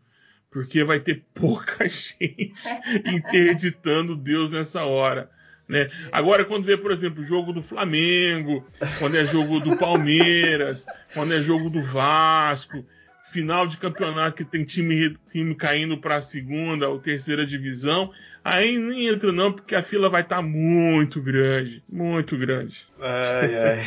porque 0.50 0.82
vai 0.84 1.00
ter 1.00 1.22
pouca 1.32 1.88
gente 1.88 2.68
interditando 3.06 4.16
Deus 4.16 4.50
nessa 4.50 4.84
hora. 4.84 5.30
Né? 5.68 5.88
Agora, 6.10 6.44
quando 6.44 6.64
vê, 6.64 6.76
por 6.76 6.90
exemplo, 6.90 7.22
o 7.22 7.26
jogo 7.26 7.52
do 7.52 7.62
Flamengo, 7.62 8.66
quando 8.98 9.16
é 9.16 9.24
jogo 9.24 9.60
do 9.60 9.76
Palmeiras, 9.76 10.84
quando 11.14 11.32
é 11.32 11.40
jogo 11.40 11.70
do 11.70 11.80
Vasco, 11.80 12.84
final 13.30 13.66
de 13.66 13.78
campeonato 13.78 14.36
que 14.36 14.44
tem 14.44 14.64
time, 14.64 15.16
time 15.30 15.54
caindo 15.54 15.96
para 15.96 16.16
a 16.16 16.22
segunda 16.22 16.88
ou 16.88 16.98
terceira 16.98 17.46
divisão, 17.46 18.10
aí 18.44 18.76
nem 18.76 19.06
entra 19.06 19.32
não, 19.32 19.52
porque 19.52 19.74
a 19.74 19.82
fila 19.82 20.10
vai 20.10 20.22
estar 20.22 20.36
tá 20.36 20.42
muito 20.42 21.22
grande, 21.22 21.82
muito 21.88 22.36
grande. 22.36 22.76
Ai, 23.00 23.56
ai. 23.56 23.84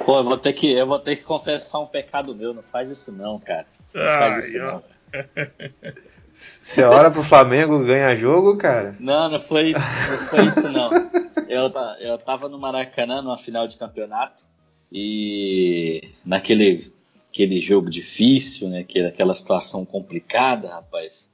Pô, 0.04 0.18
eu 0.18 0.24
vou 0.24 0.38
ter 0.38 0.52
que, 0.52 0.72
eu 0.72 0.86
vou 0.86 0.98
ter 0.98 1.16
que 1.16 1.22
confessar 1.22 1.78
um 1.80 1.86
pecado 1.86 2.34
meu, 2.34 2.52
não 2.52 2.62
faz 2.62 2.90
isso 2.90 3.12
não, 3.12 3.38
cara. 3.38 3.66
Não 3.94 4.02
faz 4.02 4.34
Ai, 4.34 4.40
isso 4.40 4.58
ó. 4.58 4.72
não. 4.72 4.82
Você 6.32 6.84
ora 6.84 7.10
pro 7.10 7.22
Flamengo 7.22 7.84
ganhar 7.84 8.14
jogo, 8.14 8.56
cara? 8.56 8.94
Não, 9.00 9.28
não 9.28 9.40
foi 9.40 9.70
isso, 9.70 9.80
não 9.80 10.18
foi 10.28 10.44
isso 10.44 10.68
não. 10.70 10.90
Eu, 11.48 11.72
eu 11.98 12.16
tava 12.16 12.48
no 12.48 12.58
Maracanã 12.58 13.20
numa 13.20 13.36
final 13.36 13.66
de 13.66 13.76
campeonato 13.76 14.44
e 14.92 16.10
naquele 16.24 16.92
aquele 17.38 17.60
jogo 17.60 17.88
difícil, 17.88 18.68
né? 18.68 18.80
aquele- 18.80 19.06
Aquela 19.06 19.34
situação 19.34 19.84
complicada, 19.84 20.68
rapaz. 20.68 21.30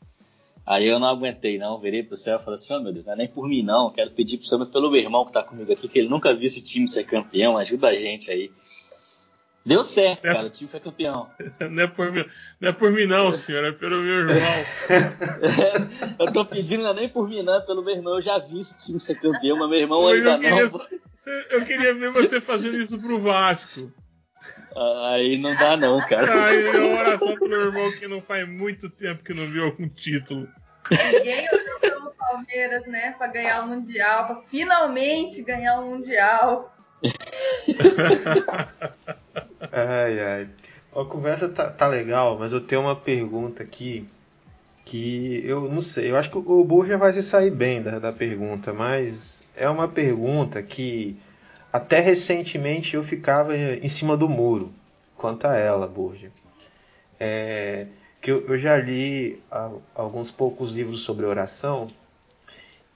Aí 0.66 0.86
eu 0.86 0.98
não 0.98 1.08
aguentei, 1.08 1.58
não. 1.58 1.78
Virei 1.80 2.02
pro 2.02 2.16
céu 2.16 2.38
e 2.38 2.42
falei 2.42 2.54
assim: 2.54 2.74
oh, 2.74 2.80
meu 2.80 2.92
Deus, 2.92 3.06
não 3.06 3.12
é 3.14 3.16
nem 3.16 3.28
por 3.28 3.48
mim, 3.48 3.62
não. 3.62 3.90
Quero 3.90 4.10
pedir 4.10 4.38
pro 4.38 4.46
Senhor, 4.46 4.60
mas 4.60 4.68
pelo 4.68 4.90
meu 4.90 5.00
irmão 5.00 5.24
que 5.24 5.32
tá 5.32 5.42
comigo 5.42 5.70
aqui, 5.72 5.88
que 5.88 5.98
ele 5.98 6.08
nunca 6.08 6.34
viu 6.34 6.46
esse 6.46 6.62
time 6.62 6.88
ser 6.88 7.04
campeão. 7.04 7.56
Ajuda 7.56 7.88
a 7.88 7.94
gente 7.94 8.30
aí. 8.30 8.50
Deu 9.66 9.82
certo, 9.82 10.22
cara. 10.22 10.46
O 10.46 10.50
time 10.50 10.68
foi 10.68 10.80
campeão. 10.80 11.28
Não 11.70 11.82
é 11.82 11.86
por 11.86 12.12
mim, 12.12 12.24
não, 12.60 12.68
é 12.68 12.72
por 12.72 12.92
mim 12.92 13.06
não, 13.06 13.32
senhor, 13.32 13.64
é 13.64 13.72
pelo 13.72 13.96
meu 13.96 14.28
irmão. 14.28 14.64
eu 16.20 16.32
tô 16.32 16.44
pedindo 16.44 16.82
não 16.82 16.90
é 16.90 16.94
nem 16.94 17.08
por 17.08 17.26
mim, 17.28 17.42
não. 17.42 17.54
É 17.54 17.60
pelo 17.60 17.82
meu 17.82 17.94
irmão. 17.94 18.14
Eu 18.16 18.22
já 18.22 18.38
vi 18.38 18.60
esse 18.60 18.78
time 18.78 19.00
ser 19.00 19.18
campeão, 19.18 19.56
mas 19.58 19.70
meu 19.70 19.78
irmão 19.80 20.02
Mas 20.02 20.18
ainda 20.26 20.32
eu 20.32 20.38
queria, 20.40 20.68
não. 20.68 21.48
eu 21.50 21.64
queria 21.64 21.94
ver 21.94 22.12
você 22.12 22.40
fazendo 22.42 22.76
isso 22.76 22.98
pro 22.98 23.20
Vasco. 23.22 23.90
Aí 24.76 25.38
não 25.38 25.54
dá, 25.54 25.76
não, 25.76 26.04
cara. 26.06 26.26
Ai, 26.46 26.78
uma 26.78 27.00
oração 27.00 27.36
pro 27.36 27.48
meu 27.48 27.66
irmão 27.66 27.90
que 27.92 28.08
não 28.08 28.20
faz 28.20 28.48
muito 28.48 28.90
tempo 28.90 29.22
que 29.22 29.32
não 29.32 29.46
viu 29.46 29.64
algum 29.64 29.88
título. 29.88 30.48
Ninguém 30.90 31.46
orou 31.48 31.80
pelo 31.80 32.10
Palmeiras, 32.12 32.84
né? 32.86 33.14
Pra 33.16 33.28
ganhar 33.28 33.62
o 33.62 33.68
Mundial, 33.68 34.26
pra 34.26 34.42
finalmente 34.50 35.42
ganhar 35.42 35.80
o 35.80 35.90
Mundial. 35.90 36.74
Ai, 39.72 40.20
ai. 40.20 40.48
A 40.94 41.04
conversa 41.04 41.48
tá, 41.48 41.70
tá 41.70 41.88
legal, 41.88 42.38
mas 42.38 42.52
eu 42.52 42.60
tenho 42.60 42.82
uma 42.82 42.94
pergunta 42.94 43.62
aqui 43.62 44.06
que 44.84 45.42
eu 45.44 45.68
não 45.68 45.82
sei. 45.82 46.10
Eu 46.10 46.16
acho 46.16 46.30
que 46.30 46.38
o 46.38 46.64
Burja 46.64 46.96
vai 46.96 47.12
se 47.12 47.22
sair 47.22 47.50
bem 47.50 47.82
da, 47.82 47.98
da 47.98 48.12
pergunta, 48.12 48.72
mas 48.72 49.42
é 49.56 49.68
uma 49.68 49.88
pergunta 49.88 50.62
que 50.62 51.16
até 51.74 51.98
recentemente 51.98 52.94
eu 52.94 53.02
ficava 53.02 53.56
em 53.56 53.88
cima 53.88 54.16
do 54.16 54.28
muro 54.28 54.72
quanto 55.16 55.44
a 55.44 55.56
ela, 55.56 55.88
Burja. 55.88 56.30
É, 57.18 57.88
que 58.22 58.30
eu, 58.30 58.46
eu 58.46 58.56
já 58.56 58.76
li 58.76 59.42
a- 59.50 59.72
alguns 59.92 60.30
poucos 60.30 60.70
livros 60.70 61.00
sobre 61.00 61.26
oração 61.26 61.90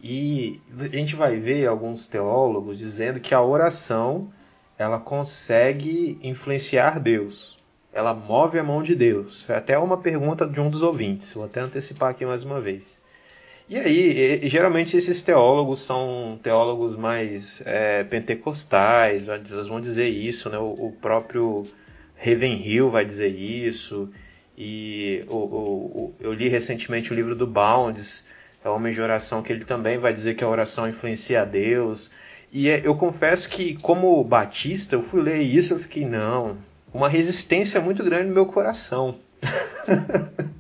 e 0.00 0.60
a 0.78 0.96
gente 0.96 1.16
vai 1.16 1.36
ver 1.40 1.66
alguns 1.66 2.06
teólogos 2.06 2.78
dizendo 2.78 3.18
que 3.18 3.34
a 3.34 3.42
oração 3.42 4.30
ela 4.78 5.00
consegue 5.00 6.16
influenciar 6.22 7.00
Deus. 7.00 7.58
Ela 7.92 8.14
move 8.14 8.60
a 8.60 8.62
mão 8.62 8.80
de 8.80 8.94
Deus. 8.94 9.44
Até 9.50 9.76
uma 9.76 9.96
pergunta 9.96 10.46
de 10.46 10.60
um 10.60 10.70
dos 10.70 10.82
ouvintes. 10.82 11.32
Vou 11.32 11.44
até 11.44 11.60
antecipar 11.60 12.10
aqui 12.10 12.24
mais 12.24 12.44
uma 12.44 12.60
vez. 12.60 13.00
E 13.68 13.76
aí, 13.76 14.48
geralmente 14.48 14.96
esses 14.96 15.20
teólogos 15.20 15.80
são 15.80 16.38
teólogos 16.42 16.96
mais 16.96 17.62
é, 17.66 18.02
pentecostais, 18.04 19.28
eles 19.28 19.66
vão 19.68 19.80
dizer 19.80 20.08
isso, 20.08 20.48
né? 20.48 20.58
O, 20.58 20.86
o 20.88 20.92
próprio 21.00 21.66
Ravenhill 22.16 22.90
vai 22.90 23.04
dizer 23.04 23.28
isso. 23.28 24.08
E 24.56 25.22
o, 25.28 25.36
o- 25.36 26.14
eu 26.18 26.32
li 26.32 26.48
recentemente 26.48 27.12
o 27.12 27.14
livro 27.14 27.34
do 27.36 27.46
Bounds, 27.46 28.24
é 28.64 28.68
Homem 28.70 28.92
de 28.92 29.00
Oração, 29.00 29.42
que 29.42 29.52
ele 29.52 29.64
também 29.64 29.98
vai 29.98 30.12
dizer 30.12 30.34
que 30.34 30.42
a 30.42 30.48
oração 30.48 30.88
influencia 30.88 31.42
a 31.42 31.44
Deus. 31.44 32.10
E 32.50 32.68
é- 32.70 32.80
eu 32.84 32.96
confesso 32.96 33.48
que, 33.50 33.74
como 33.76 34.24
batista, 34.24 34.96
eu 34.96 35.02
fui 35.02 35.20
ler 35.22 35.40
isso 35.42 35.74
e 35.76 35.78
fiquei, 35.78 36.06
não, 36.06 36.56
uma 36.92 37.08
resistência 37.08 37.80
muito 37.82 38.02
grande 38.02 38.28
no 38.28 38.34
meu 38.34 38.46
coração. 38.46 39.14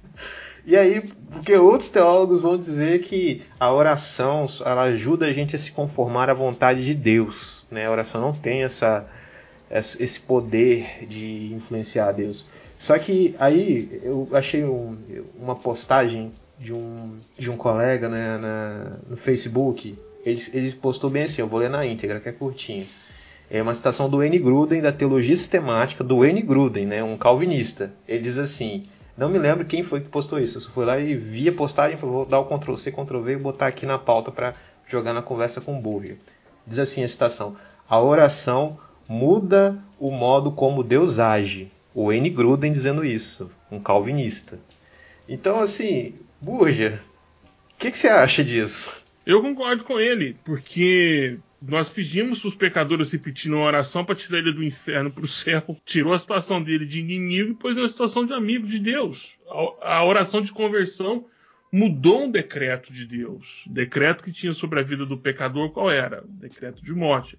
e 0.68 0.76
aí, 0.76 1.00
porque 1.30 1.54
outros 1.56 1.88
teólogos 1.88 2.40
vão 2.40 2.56
dizer 2.58 3.00
que 3.00 3.42
a 3.58 3.72
oração 3.72 4.46
ela 4.64 4.82
ajuda 4.82 5.26
a 5.26 5.32
gente 5.32 5.56
a 5.56 5.58
se 5.58 5.72
conformar 5.72 6.28
à 6.28 6.34
vontade 6.34 6.84
de 6.84 6.94
Deus. 6.94 7.66
Né? 7.70 7.86
A 7.86 7.90
oração 7.90 8.20
não 8.20 8.32
tem 8.34 8.62
essa, 8.62 9.06
esse 9.70 10.20
poder 10.20 11.06
de 11.08 11.52
influenciar 11.54 12.12
Deus. 12.12 12.46
Só 12.78 12.98
que 12.98 13.34
aí 13.38 14.00
eu 14.04 14.28
achei 14.32 14.64
um- 14.64 14.96
uma 15.40 15.56
postagem 15.56 16.30
de 16.58 16.72
um, 16.72 17.16
de 17.38 17.50
um 17.50 17.56
colega 17.56 18.08
né, 18.08 18.36
na- 18.38 18.96
no 19.08 19.16
Facebook. 19.16 19.96
Ele, 20.24 20.42
ele 20.52 20.72
postou 20.72 21.08
bem 21.08 21.22
assim, 21.22 21.40
eu 21.40 21.46
vou 21.48 21.60
ler 21.60 21.70
na 21.70 21.86
íntegra, 21.86 22.20
que 22.20 22.28
é 22.28 22.32
curtinho. 22.32 22.86
É 23.50 23.62
uma 23.62 23.72
citação 23.74 24.10
do 24.10 24.22
N. 24.22 24.38
Gruden, 24.38 24.82
da 24.82 24.92
Teologia 24.92 25.34
Sistemática, 25.34 26.04
do 26.04 26.24
N. 26.24 26.42
Gruden, 26.42 26.84
né, 26.86 27.02
um 27.02 27.16
calvinista. 27.16 27.90
Ele 28.06 28.22
diz 28.22 28.36
assim, 28.36 28.84
não 29.18 29.28
me 29.28 29.36
lembro 29.36 29.64
quem 29.64 29.82
foi 29.82 30.00
que 30.00 30.08
postou 30.08 30.38
isso, 30.38 30.58
eu 30.58 30.62
fui 30.62 30.84
lá 30.84 30.98
e 30.98 31.16
vi 31.16 31.48
a 31.48 31.52
postagem, 31.52 31.96
falei, 31.98 32.14
vou 32.14 32.24
dar 32.24 32.38
o 32.38 32.44
Ctrl-C, 32.44 32.92
Ctrl-V 32.92 33.32
e 33.32 33.36
botar 33.36 33.66
aqui 33.66 33.84
na 33.84 33.98
pauta 33.98 34.30
para 34.30 34.54
jogar 34.86 35.12
na 35.12 35.20
conversa 35.20 35.60
com 35.60 35.76
o 35.76 35.82
Burger. 35.82 36.18
Diz 36.64 36.78
assim 36.78 37.02
a 37.02 37.08
citação, 37.08 37.56
a 37.88 38.00
oração 38.00 38.78
muda 39.08 39.76
o 39.98 40.12
modo 40.12 40.52
como 40.52 40.84
Deus 40.84 41.18
age. 41.18 41.70
O 41.92 42.12
N. 42.12 42.30
Gruden 42.30 42.70
dizendo 42.70 43.04
isso, 43.04 43.50
um 43.72 43.80
calvinista. 43.80 44.60
Então, 45.28 45.58
assim, 45.58 46.14
Burger, 46.40 47.00
o 47.74 47.78
que, 47.78 47.90
que 47.90 47.98
você 47.98 48.06
acha 48.06 48.44
disso? 48.44 49.02
Eu 49.26 49.42
concordo 49.42 49.82
com 49.82 49.98
ele, 49.98 50.36
porque 50.44 51.38
nós 51.60 51.88
pedimos 51.88 52.40
para 52.40 52.48
os 52.48 52.54
pecadores 52.54 53.10
repetindo 53.10 53.54
uma 53.54 53.66
oração 53.66 54.04
para 54.04 54.14
tirar 54.14 54.38
ele 54.38 54.52
do 54.52 54.62
inferno 54.62 55.10
para 55.10 55.24
o 55.24 55.28
céu, 55.28 55.76
tirou 55.84 56.12
a 56.12 56.18
situação 56.18 56.62
dele 56.62 56.86
de 56.86 57.00
inimigo 57.00 57.50
e 57.50 57.54
pôs 57.54 57.76
na 57.76 57.88
situação 57.88 58.24
de 58.24 58.32
amigo 58.32 58.66
de 58.66 58.78
Deus. 58.78 59.34
A, 59.82 59.96
a 59.96 60.04
oração 60.04 60.40
de 60.40 60.52
conversão 60.52 61.26
mudou 61.72 62.24
um 62.24 62.30
decreto 62.30 62.92
de 62.92 63.04
Deus. 63.04 63.64
O 63.66 63.70
decreto 63.70 64.22
que 64.22 64.32
tinha 64.32 64.52
sobre 64.52 64.78
a 64.78 64.82
vida 64.82 65.04
do 65.04 65.18
pecador, 65.18 65.70
qual 65.70 65.90
era? 65.90 66.24
O 66.24 66.28
decreto 66.28 66.82
de 66.82 66.92
morte. 66.92 67.36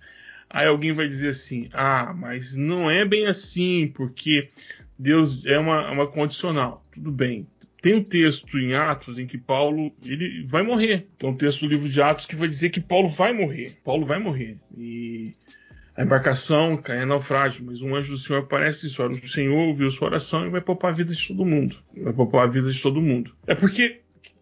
Aí 0.49 0.67
alguém 0.67 0.93
vai 0.93 1.07
dizer 1.07 1.29
assim: 1.29 1.69
ah, 1.73 2.13
mas 2.13 2.55
não 2.55 2.89
é 2.89 3.05
bem 3.05 3.27
assim, 3.27 3.87
porque 3.95 4.49
Deus 4.97 5.45
é 5.45 5.57
uma, 5.57 5.89
uma 5.91 6.07
condicional. 6.07 6.85
Tudo 6.91 7.11
bem. 7.11 7.47
Tem 7.81 7.95
um 7.95 8.03
texto 8.03 8.57
em 8.59 8.73
Atos 8.73 9.17
em 9.17 9.25
que 9.25 9.37
Paulo 9.37 9.91
ele 10.05 10.43
vai 10.45 10.63
morrer. 10.63 11.07
Tem 11.17 11.29
um 11.29 11.35
texto 11.35 11.61
do 11.61 11.67
livro 11.67 11.87
de 11.87 12.01
Atos 12.01 12.25
que 12.25 12.35
vai 12.35 12.47
dizer 12.47 12.69
que 12.69 12.81
Paulo 12.81 13.07
vai 13.07 13.31
morrer. 13.33 13.77
Paulo 13.83 14.05
vai 14.05 14.19
morrer. 14.19 14.57
E 14.77 15.33
a 15.95 16.03
embarcação 16.03 16.75
cai 16.77 17.03
em 17.03 17.05
naufrágio, 17.05 17.63
mas 17.65 17.81
um 17.81 17.95
anjo 17.95 18.11
do 18.13 18.17
Senhor 18.17 18.39
aparece 18.39 18.79
e 18.85 18.89
diz: 18.89 18.99
o 18.99 19.27
Senhor 19.27 19.67
ouviu 19.67 19.89
sua 19.91 20.07
oração 20.09 20.45
e 20.45 20.49
vai 20.49 20.61
poupar 20.61 20.91
a 20.91 20.95
vida 20.95 21.13
de 21.13 21.27
todo 21.27 21.45
mundo. 21.45 21.77
Vai 21.95 22.13
poupar 22.13 22.43
a 22.43 22.51
vida 22.51 22.71
de 22.71 22.81
todo 22.81 23.01
mundo. 23.01 23.33
É 23.47 23.55
porque 23.55 24.01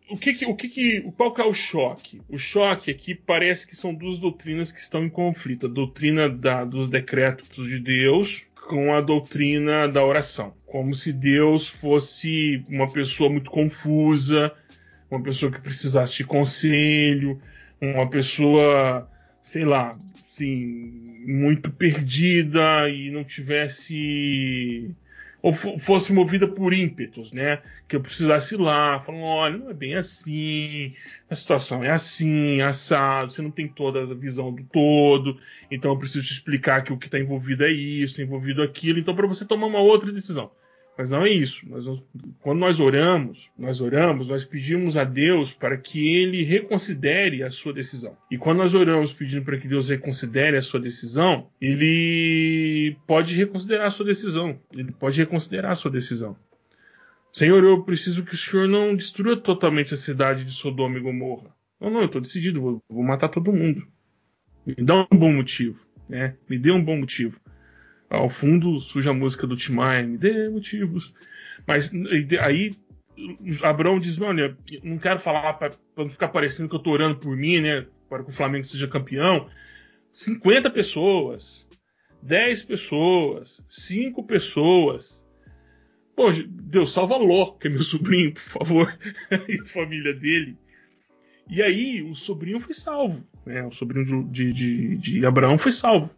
o 0.10 0.17
que, 0.17 0.45
o 0.45 0.56
que- 0.56 1.02
qual 1.17 1.34
que 1.34 1.41
é 1.41 1.45
o 1.45 1.54
choque? 1.54 2.21
O 2.30 2.38
choque 2.38 2.89
é 2.89 2.93
que 2.93 3.13
parece 3.13 3.67
que 3.67 3.76
são 3.76 3.93
duas 3.93 4.17
doutrinas 4.17 4.71
que 4.71 4.80
estão 4.80 5.04
em 5.04 5.10
conflito: 5.10 5.67
a 5.67 5.69
doutrina 5.69 6.28
da- 6.30 6.63
dos 6.65 6.88
decretos 6.88 7.67
de 7.67 7.78
Deus 7.80 8.47
com 8.68 8.94
a 8.94 9.02
doutrina 9.02 9.88
da 9.88 10.04
oração, 10.04 10.54
como 10.66 10.94
se 10.94 11.14
Deus 11.14 11.68
fosse 11.68 12.66
uma 12.68 12.92
pessoa 12.92 13.30
muito 13.30 13.50
confusa, 13.50 14.54
uma 15.10 15.24
pessoa 15.24 15.52
que 15.52 15.62
precisasse 15.62 16.18
de 16.18 16.26
conselho, 16.26 17.42
uma 17.82 18.10
pessoa, 18.10 19.10
sei 19.42 19.64
lá, 19.64 19.98
assim, 20.30 21.24
muito 21.26 21.72
perdida 21.72 22.90
e 22.90 23.10
não 23.10 23.24
tivesse 23.24 24.94
ou 25.48 25.54
fo- 25.54 25.80
fosse 25.80 26.12
movida 26.12 26.46
por 26.46 26.74
ímpetos, 26.74 27.32
né? 27.32 27.62
Que 27.88 27.96
eu 27.96 28.02
precisasse 28.02 28.56
ir 28.56 28.58
lá, 28.58 29.00
falando, 29.00 29.24
olha, 29.24 29.58
não 29.58 29.70
é 29.70 29.74
bem 29.74 29.96
assim, 29.96 30.94
a 31.30 31.36
situação 31.36 31.86
é 31.86 31.90
assim, 31.90 32.60
assado, 32.60 33.32
você 33.32 33.42
não 33.42 33.50
tem 33.50 33.66
toda 33.66 34.02
a 34.02 34.14
visão 34.14 34.54
do 34.54 34.62
todo, 34.66 35.40
então 35.72 35.92
eu 35.92 35.98
preciso 35.98 36.26
te 36.26 36.34
explicar 36.34 36.84
que 36.84 36.92
o 36.92 36.98
que 36.98 37.06
está 37.06 37.17
envolvido 37.17 37.63
é 37.63 37.71
isso, 37.71 38.12
está 38.12 38.24
envolvido 38.24 38.62
aquilo, 38.62 39.00
então 39.00 39.15
para 39.15 39.26
você 39.26 39.46
tomar 39.46 39.67
uma 39.67 39.80
outra 39.80 40.12
decisão. 40.12 40.52
Mas 40.98 41.10
não 41.10 41.23
é 41.23 41.29
isso. 41.29 41.69
Nós 41.69 41.85
quando 42.41 42.60
nós 42.60 42.79
oramos, 42.79 43.50
nós 43.58 43.79
oramos, 43.79 44.27
nós 44.27 44.43
pedimos 44.43 44.98
a 44.98 45.04
Deus 45.04 45.54
para 45.54 45.77
que 45.77 46.15
Ele 46.15 46.43
reconsidere 46.43 47.43
a 47.43 47.52
sua 47.52 47.71
decisão. 47.71 48.17
E 48.31 48.37
quando 48.37 48.58
nós 48.58 48.73
oramos 48.73 49.13
pedindo 49.13 49.45
para 49.45 49.58
que 49.58 49.67
Deus 49.67 49.89
reconsidere 49.89 50.58
a 50.58 50.62
sua 50.62 50.79
decisão, 50.79 51.50
Ele 51.62 52.98
pode 53.06 53.35
reconsiderar 53.35 53.87
a 53.87 53.91
sua 53.91 54.06
decisão. 54.06 54.60
Ele 54.73 54.91
pode 54.91 55.19
reconsiderar 55.19 55.71
a 55.71 55.75
sua 55.75 55.91
decisão. 55.91 56.35
Senhor, 57.31 57.63
eu 57.63 57.83
preciso 57.83 58.23
que 58.23 58.33
o 58.33 58.37
Senhor 58.37 58.67
não 58.67 58.95
destrua 58.95 59.37
totalmente 59.37 59.93
a 59.93 59.98
cidade 59.98 60.43
de 60.43 60.52
Sodoma 60.52 60.98
e 60.98 61.02
Gomorra. 61.02 61.56
Não, 61.79 61.91
não, 61.91 62.02
eu 62.02 62.10
tô 62.10 62.19
decidido, 62.19 62.60
vou, 62.60 62.83
vou 62.89 63.04
matar 63.04 63.29
todo 63.29 63.54
mundo. 63.54 63.87
Me 64.65 64.73
dá 64.73 65.08
um 65.12 65.17
bom 65.17 65.31
motivo, 65.31 65.79
né? 66.10 66.35
Me 66.50 66.58
dê 66.58 66.71
um 66.71 66.83
bom 66.83 66.98
motivo. 66.98 67.39
Ao 68.10 68.30
fundo 68.30 68.80
surge 68.80 69.10
a 69.10 69.14
música 69.14 69.46
do 69.46 69.58
Tim 69.58 69.74
Maia, 69.74 70.08
dê 70.08 70.50
motivos. 70.50 71.14
Mas 71.66 71.92
aí 72.42 72.76
Abraão 73.64 74.00
diz: 74.00 74.20
Olha, 74.22 74.58
não 74.84 74.98
quero 74.98 75.20
falar 75.20 75.54
para 75.54 75.74
não 75.98 76.10
ficar 76.10 76.30
parecendo 76.30 76.70
que 76.70 76.76
eu 76.76 76.80
tô 76.80 76.92
orando 76.92 77.18
por 77.18 77.36
mim, 77.36 77.60
né? 77.60 77.86
Para 78.10 78.24
que 78.24 78.30
o 78.30 78.34
Flamengo 78.34 78.66
seja 78.66 78.88
campeão. 78.88 79.50
50 80.14 80.70
pessoas, 80.70 81.68
10 82.22 82.64
pessoas, 82.64 83.64
5 83.70 84.24
pessoas. 84.24 85.28
Pô, 86.16 86.32
Deus, 86.32 86.94
salva 86.94 87.18
Ló, 87.18 87.52
que 87.52 87.68
é 87.68 87.70
meu 87.70 87.84
sobrinho, 87.84 88.34
por 88.34 88.42
favor, 88.42 89.00
e 89.48 89.60
a 89.60 89.66
família 89.66 90.14
dele. 90.14 90.58
E 91.50 91.62
aí 91.62 92.02
o 92.02 92.16
sobrinho 92.16 92.60
foi 92.60 92.74
salvo, 92.74 93.26
né? 93.46 93.64
O 93.64 93.72
sobrinho 93.72 94.24
de, 94.30 94.52
de, 94.52 94.98
de 94.98 95.26
Abraão 95.26 95.58
foi 95.58 95.72
salvo. 95.72 96.10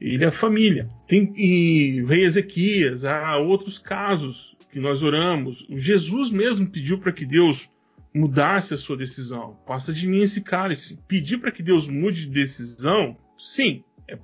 Ele 0.00 0.24
é 0.24 0.30
família. 0.30 0.88
Tem 1.06 1.32
e 1.36 2.02
o 2.02 2.06
rei 2.06 2.24
Ezequias, 2.24 3.04
há 3.04 3.36
outros 3.38 3.78
casos 3.78 4.56
que 4.70 4.80
nós 4.80 5.02
oramos. 5.02 5.66
O 5.70 5.78
Jesus 5.78 6.30
mesmo 6.30 6.66
pediu 6.68 6.98
para 6.98 7.12
que 7.12 7.24
Deus 7.24 7.68
mudasse 8.14 8.74
a 8.74 8.76
sua 8.76 8.96
decisão. 8.96 9.58
Passa 9.66 9.92
de 9.92 10.06
mim 10.06 10.20
esse 10.20 10.40
cálice. 10.40 10.98
Pedir 11.06 11.38
para 11.38 11.50
que 11.50 11.62
Deus 11.62 11.88
mude 11.88 12.26
de 12.26 12.32
decisão, 12.32 13.16
sim, 13.38 13.84
é, 14.08 14.16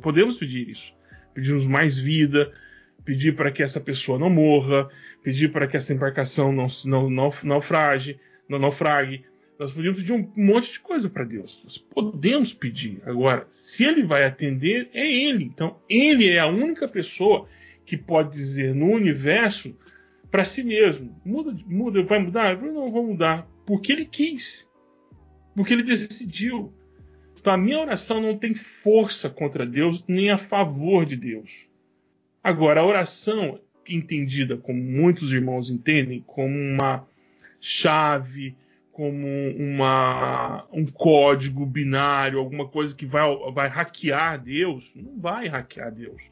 podemos 0.00 0.36
pedir 0.36 0.68
isso. 0.68 0.92
Pedimos 1.34 1.66
mais 1.66 1.98
vida, 1.98 2.52
pedir 3.04 3.34
para 3.34 3.50
que 3.50 3.62
essa 3.62 3.80
pessoa 3.80 4.18
não 4.18 4.30
morra, 4.30 4.88
pedir 5.22 5.50
para 5.50 5.66
que 5.66 5.76
essa 5.76 5.92
embarcação 5.92 6.52
não, 6.52 6.66
não, 6.84 7.10
não 7.10 7.32
naufrage, 7.44 8.18
não 8.48 8.58
naufrague, 8.58 9.24
nós 9.62 9.72
podemos 9.72 9.98
pedir 10.00 10.12
um 10.12 10.32
monte 10.36 10.72
de 10.72 10.80
coisa 10.80 11.08
para 11.08 11.24
Deus. 11.24 11.60
Nós 11.62 11.78
podemos 11.78 12.52
pedir. 12.52 13.00
Agora, 13.06 13.46
se 13.48 13.84
ele 13.84 14.02
vai 14.02 14.24
atender, 14.24 14.90
é 14.92 15.08
ele. 15.08 15.44
Então, 15.44 15.78
ele 15.88 16.28
é 16.28 16.40
a 16.40 16.48
única 16.48 16.88
pessoa 16.88 17.48
que 17.86 17.96
pode 17.96 18.30
dizer 18.30 18.74
no 18.74 18.90
universo 18.90 19.74
para 20.30 20.44
si 20.44 20.64
mesmo: 20.64 21.16
muda, 21.24 21.56
muda, 21.66 22.02
vai 22.02 22.18
mudar? 22.18 22.60
Eu 22.60 22.72
não 22.72 22.90
vou 22.90 23.06
mudar. 23.06 23.48
Porque 23.64 23.92
ele 23.92 24.04
quis. 24.04 24.68
Porque 25.54 25.72
ele 25.72 25.84
decidiu. 25.84 26.72
Então, 27.40 27.52
a 27.52 27.58
minha 27.58 27.78
oração 27.78 28.20
não 28.20 28.36
tem 28.36 28.54
força 28.54 29.30
contra 29.30 29.64
Deus 29.64 30.04
nem 30.08 30.30
a 30.30 30.38
favor 30.38 31.06
de 31.06 31.16
Deus. 31.16 31.50
Agora, 32.42 32.80
a 32.80 32.86
oração, 32.86 33.60
entendida 33.88 34.56
como 34.56 34.82
muitos 34.82 35.32
irmãos 35.32 35.70
entendem, 35.70 36.20
como 36.26 36.56
uma 36.56 37.06
chave 37.60 38.56
como 38.92 39.26
uma, 39.56 40.66
um 40.70 40.86
código 40.86 41.64
binário, 41.64 42.38
alguma 42.38 42.68
coisa 42.68 42.94
que 42.94 43.06
vai, 43.06 43.24
vai 43.52 43.68
hackear 43.68 44.40
Deus. 44.40 44.92
Não 44.94 45.18
vai 45.18 45.48
hackear 45.48 45.92
Deus. 45.92 46.22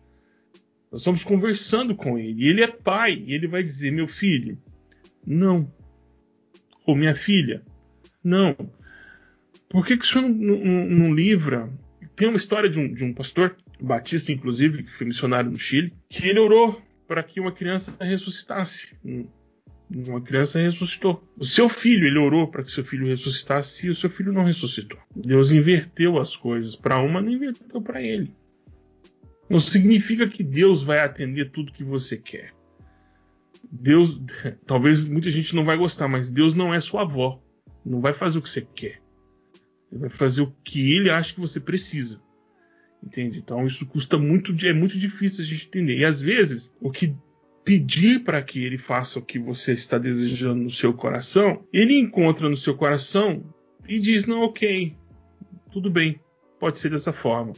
Nós 0.92 1.00
estamos 1.00 1.24
conversando 1.24 1.94
com 1.94 2.18
ele. 2.18 2.46
Ele 2.48 2.62
é 2.62 2.66
pai. 2.66 3.24
E 3.26 3.32
ele 3.32 3.48
vai 3.48 3.62
dizer: 3.62 3.90
meu 3.90 4.06
filho, 4.06 4.58
não. 5.26 5.72
Ou 6.86 6.94
minha 6.94 7.14
filha, 7.14 7.62
não. 8.22 8.54
Por 9.68 9.86
que, 9.86 9.96
que 9.96 10.04
o 10.04 10.08
senhor 10.08 10.28
não, 10.28 10.58
não, 10.58 10.86
não 10.88 11.14
livra? 11.14 11.72
Tem 12.14 12.28
uma 12.28 12.36
história 12.36 12.68
de 12.68 12.78
um, 12.78 12.92
de 12.92 13.04
um 13.04 13.14
pastor, 13.14 13.56
batista 13.80 14.32
inclusive, 14.32 14.82
que 14.82 14.92
foi 14.92 15.06
missionário 15.06 15.50
no 15.50 15.58
Chile, 15.58 15.94
que 16.08 16.28
ele 16.28 16.40
orou 16.40 16.82
para 17.06 17.22
que 17.22 17.40
uma 17.40 17.52
criança 17.52 17.94
ressuscitasse. 18.00 18.94
Uma 19.93 20.20
criança 20.20 20.61
ressuscitou. 20.61 21.22
O 21.36 21.45
seu 21.45 21.68
filho, 21.68 22.07
ele 22.07 22.18
orou 22.18 22.47
para 22.47 22.62
que 22.62 22.70
seu 22.70 22.84
filho 22.84 23.07
ressuscitasse 23.07 23.88
e 23.88 23.91
o 23.91 23.95
seu 23.95 24.09
filho 24.09 24.32
não 24.32 24.45
ressuscitou. 24.45 24.99
Deus 25.14 25.51
inverteu 25.51 26.20
as 26.20 26.36
coisas. 26.36 26.76
Para 26.76 27.01
uma, 27.03 27.20
não 27.20 27.30
inverteu 27.30 27.82
para 27.82 28.01
ele. 28.01 28.32
Não 29.49 29.61
significa 29.61 30.28
que 30.28 30.45
Deus 30.45 30.84
vai 30.84 31.01
atender 31.01 31.51
tudo 31.51 31.72
que 31.72 31.82
você 31.82 32.16
quer. 32.16 32.55
Deus, 33.70 34.20
talvez 34.64 35.05
muita 35.05 35.28
gente 35.28 35.57
não 35.57 35.64
vai 35.64 35.76
gostar, 35.76 36.07
mas 36.07 36.30
Deus 36.30 36.55
não 36.55 36.72
é 36.72 36.80
sua 36.80 37.03
avó. 37.03 37.43
Não 37.84 38.01
vai 38.01 38.14
fazer 38.14 38.38
o 38.38 38.43
que 38.43 38.51
você 38.51 38.62
quer. 38.62 39.03
Ele 39.91 40.03
vai 40.03 40.11
fazer 40.11 40.43
o 40.43 40.55
que 40.62 40.95
ele 40.95 41.11
acha 41.11 41.34
que 41.34 41.41
você 41.41 41.59
precisa. 41.59 42.22
Entende? 43.03 43.38
Então 43.38 43.66
isso 43.66 43.84
custa 43.86 44.16
muito, 44.18 44.55
é 44.64 44.72
muito 44.72 44.97
difícil 44.97 45.45
a 45.45 45.49
gente 45.49 45.66
entender. 45.66 45.99
E 45.99 46.05
às 46.05 46.20
vezes, 46.20 46.72
o 46.80 46.93
que 46.93 47.16
pedir 47.64 48.20
para 48.20 48.42
que 48.42 48.64
ele 48.64 48.78
faça 48.78 49.18
o 49.18 49.22
que 49.22 49.38
você 49.38 49.72
está 49.72 49.98
desejando 49.98 50.62
no 50.62 50.70
seu 50.70 50.92
coração, 50.92 51.64
ele 51.72 51.98
encontra 51.98 52.48
no 52.48 52.56
seu 52.56 52.76
coração 52.76 53.42
e 53.88 53.98
diz: 53.98 54.26
não, 54.26 54.42
ok, 54.42 54.94
tudo 55.70 55.90
bem, 55.90 56.20
pode 56.58 56.78
ser 56.78 56.90
dessa 56.90 57.12
forma. 57.12 57.54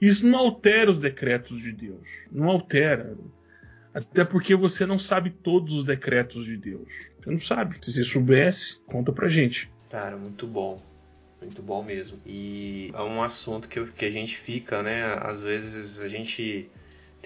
Isso 0.00 0.26
não 0.26 0.38
altera 0.38 0.90
os 0.90 1.00
decretos 1.00 1.60
de 1.60 1.72
Deus, 1.72 2.08
não 2.30 2.48
altera. 2.48 3.16
Até 3.94 4.26
porque 4.26 4.54
você 4.54 4.84
não 4.84 4.98
sabe 4.98 5.30
todos 5.30 5.74
os 5.74 5.84
decretos 5.84 6.44
de 6.44 6.58
Deus. 6.58 6.92
Você 7.18 7.30
não 7.30 7.40
sabe. 7.40 7.78
Se 7.80 7.92
você 7.92 8.04
soubesse, 8.04 8.78
conta 8.84 9.10
pra 9.10 9.26
gente. 9.26 9.70
Cara, 9.90 10.18
muito 10.18 10.46
bom. 10.46 10.82
Muito 11.40 11.62
bom 11.62 11.82
mesmo. 11.82 12.18
E 12.26 12.90
é 12.92 13.02
um 13.02 13.22
assunto 13.22 13.68
que, 13.68 13.82
que 13.86 14.04
a 14.04 14.10
gente 14.10 14.36
fica, 14.36 14.82
né? 14.82 15.02
Às 15.22 15.42
vezes 15.42 15.98
a 16.00 16.08
gente 16.08 16.68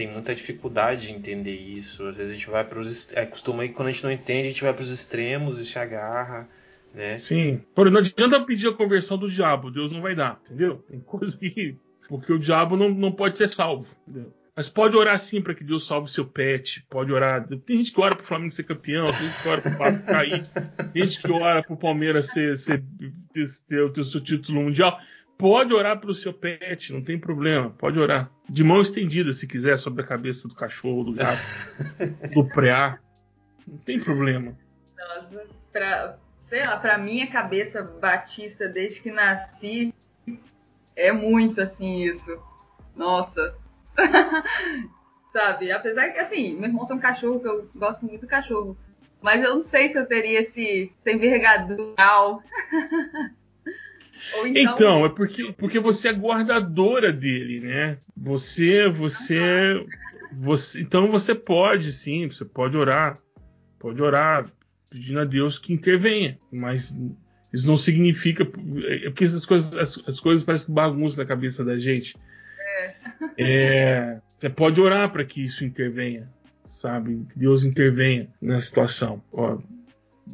tem 0.01 0.11
muita 0.11 0.35
dificuldade 0.35 1.09
de 1.09 1.13
entender 1.13 1.55
isso. 1.55 2.07
Às 2.07 2.17
vezes 2.17 2.33
a 2.33 2.35
gente 2.35 2.49
vai 2.49 2.65
para 2.65 2.79
os. 2.79 3.13
É, 3.13 3.27
costuma 3.27 3.69
que 3.69 3.75
quando 3.75 3.89
a 3.89 3.93
gente 3.93 4.03
não 4.03 4.11
entende, 4.11 4.49
a 4.49 4.51
gente 4.51 4.63
vai 4.63 4.73
para 4.73 4.83
os 4.83 4.91
extremos 4.91 5.59
e 5.59 5.67
se 5.67 5.79
agarra. 5.79 6.49
Né? 6.95 7.19
Sim. 7.19 7.61
Porém, 7.75 7.93
não 7.93 8.01
adianta 8.01 8.41
pedir 8.41 8.69
a 8.69 8.73
conversão 8.73 9.19
do 9.19 9.29
diabo, 9.29 9.71
Deus 9.71 9.93
não 9.93 10.01
vai 10.01 10.15
dar, 10.15 10.41
entendeu? 10.47 10.83
Tem 10.89 11.01
coisa 11.01 11.37
que. 11.37 11.77
Porque 12.09 12.33
o 12.33 12.39
diabo 12.39 12.79
não, 12.79 12.89
não 12.89 13.13
pode 13.13 13.37
ser 13.37 13.47
salvo, 13.47 13.87
entendeu? 14.09 14.33
Mas 14.57 14.71
pode 14.71 14.97
orar 14.97 15.19
sim 15.19 15.43
para 15.43 15.55
que 15.55 15.63
Deus 15.63 15.87
salve 15.87 16.11
seu 16.11 16.25
pet. 16.25 16.85
Pode 16.89 17.13
orar. 17.13 17.47
Tem 17.47 17.77
gente 17.77 17.93
que 17.93 18.01
ora 18.01 18.17
para 18.17 18.25
o 18.25 18.27
Flamengo 18.27 18.53
ser 18.53 18.65
campeão, 18.65 19.13
tem 19.13 19.27
gente 19.27 19.43
que 19.43 19.49
ora 19.49 19.61
para 19.61 19.75
o 19.75 19.79
Vasco 19.79 20.07
cair, 20.07 20.47
tem 20.93 21.03
gente 21.03 21.23
que 21.23 21.31
ora 21.31 21.63
para 21.63 21.75
o 21.75 21.77
Palmeiras 21.77 22.27
ser, 22.29 22.57
ser, 22.57 22.83
ter, 23.35 23.47
ter, 23.69 23.93
ter 23.93 24.01
o 24.01 24.05
seu 24.05 24.21
título 24.21 24.63
mundial. 24.63 24.99
Pode 25.41 25.73
orar 25.73 25.99
para 25.99 26.11
o 26.11 26.15
seu 26.15 26.35
pet, 26.35 26.93
não 26.93 27.03
tem 27.03 27.19
problema. 27.19 27.71
Pode 27.71 27.99
orar. 27.99 28.31
De 28.49 28.63
mão 28.63 28.83
estendida, 28.83 29.33
se 29.33 29.49
quiser, 29.49 29.79
sobre 29.79 30.03
a 30.03 30.07
cabeça 30.07 30.47
do 30.47 30.55
cachorro, 30.55 31.05
do 31.05 31.15
gato, 31.15 31.41
do 32.35 32.47
preá. 32.47 32.99
Não 33.67 33.79
tem 33.79 33.99
problema. 33.99 34.57
Nossa, 34.99 35.47
pra, 35.73 36.19
sei 36.49 36.67
lá, 36.67 36.77
pra 36.79 36.99
minha 36.99 37.27
cabeça 37.27 37.83
batista 37.83 38.69
desde 38.69 39.01
que 39.01 39.11
nasci, 39.11 39.95
é 40.95 41.11
muito 41.11 41.61
assim 41.61 42.03
isso. 42.03 42.31
Nossa. 42.95 43.55
Sabe? 45.33 45.71
Apesar 45.73 46.11
que, 46.11 46.19
assim, 46.19 46.55
meu 46.55 46.69
irmão 46.69 46.87
tem 46.87 46.97
um 46.97 47.01
cachorro, 47.01 47.41
que 47.41 47.49
eu 47.49 47.71
gosto 47.75 48.05
muito 48.05 48.23
do 48.23 48.27
cachorro. 48.27 48.77
Mas 49.23 49.43
eu 49.43 49.55
não 49.57 49.63
sei 49.63 49.89
se 49.89 49.99
eu 49.99 50.07
teria 50.07 50.41
esse, 50.41 50.93
esse 51.05 51.17
envergadura. 51.17 51.95
Então... 54.47 54.75
então, 54.75 55.05
é 55.07 55.09
porque, 55.09 55.53
porque 55.53 55.81
você 55.81 56.09
é 56.09 56.13
guardadora 56.13 57.13
dele, 57.13 57.61
né? 57.61 57.99
Você, 58.17 58.89
você, 58.89 59.85
você. 60.33 60.81
Então 60.81 61.11
você 61.11 61.35
pode, 61.35 61.93
sim, 61.93 62.29
você 62.29 62.45
pode 62.45 62.77
orar. 62.77 63.19
Pode 63.79 64.01
orar, 64.03 64.51
pedindo 64.91 65.21
a 65.21 65.25
Deus 65.25 65.59
que 65.59 65.73
intervenha. 65.73 66.39
Mas 66.53 66.97
isso 67.53 67.67
não 67.67 67.77
significa. 67.77 68.45
É 68.45 69.11
porque 69.11 69.25
essas 69.25 69.47
coisas, 69.47 69.77
as, 69.77 70.03
as 70.07 70.21
coisas 70.21 70.45
parecem 70.45 70.75
bagunça 70.75 71.23
na 71.23 71.27
cabeça 71.27 71.65
da 71.65 71.79
gente. 71.79 72.17
É. 72.59 72.95
é 73.39 74.21
você 74.39 74.49
pode 74.49 74.81
orar 74.81 75.11
para 75.11 75.25
que 75.25 75.45
isso 75.45 75.65
intervenha, 75.65 76.29
sabe? 76.65 77.27
Que 77.31 77.39
Deus 77.39 77.65
intervenha 77.65 78.29
na 78.41 78.59
situação. 78.59 79.23
Ó, 79.33 79.59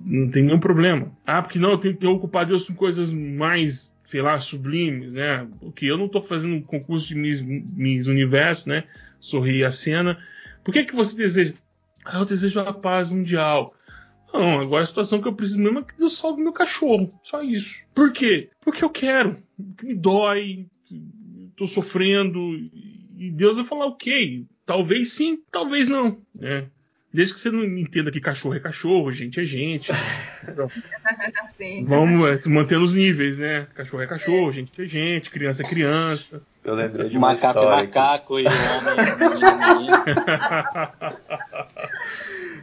não 0.04 0.30
tem 0.30 0.44
nenhum 0.44 0.60
problema. 0.60 1.10
Ah, 1.26 1.42
porque 1.42 1.58
não, 1.58 1.72
eu 1.72 1.78
tenho 1.78 1.96
que 1.96 2.06
ocupar 2.06 2.46
Deus 2.46 2.66
com 2.66 2.74
coisas 2.74 3.12
mais, 3.12 3.92
sei 4.04 4.22
lá, 4.22 4.38
sublimes, 4.38 5.12
né? 5.12 5.46
Porque 5.60 5.86
eu 5.86 5.98
não 5.98 6.06
estou 6.06 6.22
fazendo 6.22 6.54
um 6.54 6.62
concurso 6.62 7.08
de 7.08 7.14
Miss, 7.14 7.40
Miss 7.40 8.06
Universo, 8.06 8.68
né? 8.68 8.84
Sorrir 9.20 9.64
a 9.64 9.72
cena. 9.72 10.18
Por 10.62 10.72
que, 10.72 10.84
que 10.84 10.94
você 10.94 11.16
deseja? 11.16 11.54
Ah, 12.04 12.18
eu 12.18 12.24
desejo 12.24 12.60
a 12.60 12.72
paz 12.72 13.10
mundial. 13.10 13.74
Não, 14.32 14.60
agora 14.60 14.82
a 14.82 14.86
situação 14.86 15.20
que 15.20 15.28
eu 15.28 15.34
preciso 15.34 15.58
mesmo 15.58 15.78
é 15.78 15.82
que 15.82 15.96
Deus 15.96 16.16
salve 16.16 16.42
meu 16.42 16.52
cachorro. 16.52 17.12
Só 17.22 17.42
isso. 17.42 17.74
Por 17.94 18.12
quê? 18.12 18.50
Porque 18.60 18.84
eu 18.84 18.90
quero. 18.90 19.38
Porque 19.56 19.86
me 19.86 19.94
dói. 19.94 20.66
Estou 21.50 21.66
sofrendo. 21.66 22.54
E 23.16 23.30
Deus 23.30 23.56
vai 23.56 23.64
falar, 23.64 23.86
ok. 23.86 24.46
Talvez 24.66 25.12
sim, 25.12 25.42
talvez 25.50 25.88
não. 25.88 26.18
Né? 26.34 26.66
Desde 27.16 27.32
que 27.32 27.40
você 27.40 27.50
não 27.50 27.64
entenda 27.64 28.12
que 28.12 28.20
cachorro 28.20 28.56
é 28.56 28.60
cachorro, 28.60 29.10
gente 29.10 29.40
é 29.40 29.44
gente. 29.44 29.90
Então, 30.46 30.68
vamos 31.86 32.28
é, 32.28 32.38
mantendo 32.48 32.84
os 32.84 32.94
níveis, 32.94 33.38
né? 33.38 33.66
Cachorro 33.74 34.02
é 34.02 34.06
cachorro, 34.06 34.52
gente 34.52 34.70
é 34.80 34.84
gente, 34.84 35.30
criança 35.30 35.62
é 35.62 35.66
criança. 35.66 36.42
Eu 36.62 36.74
lembrei 36.74 37.08
de 37.08 37.16
uma 37.16 37.28
macaco 37.28 37.58
é 37.58 37.62
história. 37.62 37.86
Macaco, 37.86 38.38
é 38.38 38.42
macaco 38.42 38.44
e 39.24 39.46
homem, 39.46 39.90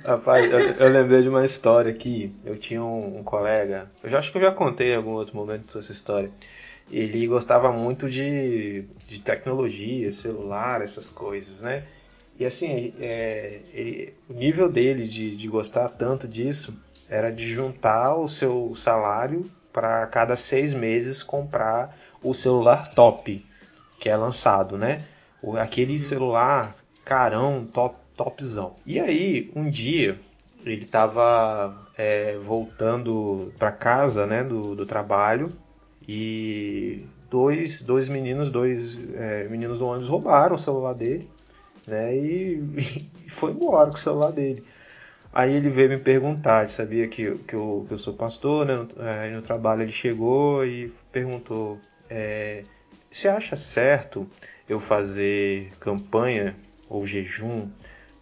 Rapaz, 0.05 0.51
eu, 0.51 0.59
eu, 0.59 0.89
lembrei 0.89 1.23
de 1.23 1.29
uma 1.29 1.43
história 1.43 1.91
aqui. 1.91 2.31
Eu 2.45 2.55
tinha 2.55 2.83
um, 2.83 3.19
um, 3.19 3.23
colega, 3.23 3.91
eu 4.03 4.09
já 4.09 4.19
acho 4.19 4.31
que 4.31 4.37
eu 4.37 4.43
já 4.43 4.51
contei 4.51 4.93
em 4.93 4.95
algum 4.95 5.13
outro 5.13 5.35
momento 5.35 5.77
essa 5.77 5.91
história. 5.91 6.29
Ele 6.91 7.25
gostava 7.25 7.71
muito 7.71 8.07
de, 8.07 8.85
de 9.07 9.19
tecnologia, 9.19 10.11
celular, 10.11 10.81
essas 10.81 11.09
coisas, 11.09 11.61
né? 11.61 11.83
E 12.39 12.45
assim, 12.45 12.93
é, 12.99 13.59
ele, 13.73 14.13
o 14.29 14.33
nível 14.33 14.69
dele 14.69 15.07
de, 15.07 15.35
de 15.35 15.47
gostar 15.47 15.89
tanto 15.89 16.27
disso 16.27 16.73
era 17.09 17.31
de 17.31 17.47
juntar 17.49 18.15
o 18.15 18.27
seu 18.27 18.73
salário 18.75 19.49
para 19.71 20.05
cada 20.07 20.35
seis 20.35 20.73
meses 20.73 21.21
comprar 21.21 21.95
o 22.21 22.33
celular 22.33 22.87
top 22.87 23.45
que 23.99 24.09
é 24.09 24.17
lançado, 24.17 24.77
né? 24.77 25.05
Aquele 25.57 25.97
celular 25.97 26.75
carão, 27.05 27.65
top, 27.65 27.95
topzão. 28.17 28.75
E 28.85 28.99
aí, 28.99 29.49
um 29.55 29.69
dia, 29.69 30.17
ele 30.65 30.83
estava 30.83 31.87
é, 31.97 32.37
voltando 32.37 33.53
para 33.57 33.71
casa, 33.71 34.25
né, 34.25 34.43
do, 34.43 34.75
do 34.75 34.85
trabalho, 34.85 35.53
e 36.07 37.05
dois, 37.29 37.81
dois 37.81 38.09
meninos, 38.09 38.51
dois 38.51 38.99
é, 39.15 39.47
meninos 39.47 39.79
do 39.79 39.85
ônibus 39.85 40.09
roubaram 40.09 40.55
o 40.55 40.59
celular 40.59 40.93
dele, 40.93 41.29
né, 41.87 42.15
e, 42.15 42.63
e 43.25 43.29
foi 43.29 43.51
embora 43.51 43.89
com 43.89 43.95
o 43.95 43.99
celular 43.99 44.31
dele. 44.31 44.63
Aí 45.33 45.53
ele 45.53 45.69
veio 45.69 45.89
me 45.89 45.97
perguntar, 45.97 46.69
sabia 46.69 47.07
que, 47.07 47.35
que, 47.39 47.55
eu, 47.55 47.85
que 47.87 47.93
eu 47.93 47.97
sou 47.97 48.13
pastor, 48.13 48.65
né? 48.67 48.87
Aí 48.99 49.33
no 49.33 49.41
trabalho 49.41 49.81
ele 49.81 49.91
chegou 49.91 50.63
e 50.63 50.93
perguntou: 51.11 51.79
é, 52.07 52.63
Você 53.09 53.27
acha 53.27 53.55
certo 53.55 54.29
eu 54.69 54.79
fazer 54.79 55.71
campanha 55.79 56.55
ou 56.87 57.05
jejum 57.07 57.67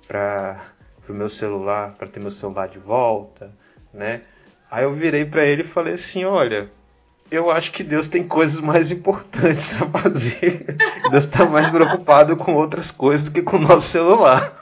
para 0.07 0.61
o 1.09 1.13
meu 1.13 1.27
celular, 1.27 1.95
para 1.97 2.07
ter 2.07 2.21
meu 2.21 2.31
celular 2.31 2.69
de 2.69 2.79
volta, 2.79 3.51
né? 3.93 4.21
Aí 4.69 4.85
eu 4.85 4.91
virei 4.93 5.25
para 5.25 5.45
ele 5.45 5.63
e 5.63 5.65
falei 5.65 5.95
assim, 5.95 6.23
olha, 6.23 6.71
eu 7.31 7.49
acho 7.49 7.71
que 7.71 7.81
Deus 7.81 8.07
tem 8.07 8.23
coisas 8.23 8.59
mais 8.59 8.91
importantes 8.91 9.81
a 9.81 9.87
fazer. 9.87 10.75
Deus 11.09 11.23
está 11.23 11.45
mais 11.45 11.69
preocupado 11.69 12.35
com 12.35 12.53
outras 12.53 12.91
coisas 12.91 13.29
do 13.29 13.31
que 13.31 13.41
com 13.41 13.55
o 13.55 13.61
nosso 13.61 13.87
celular. 13.87 14.53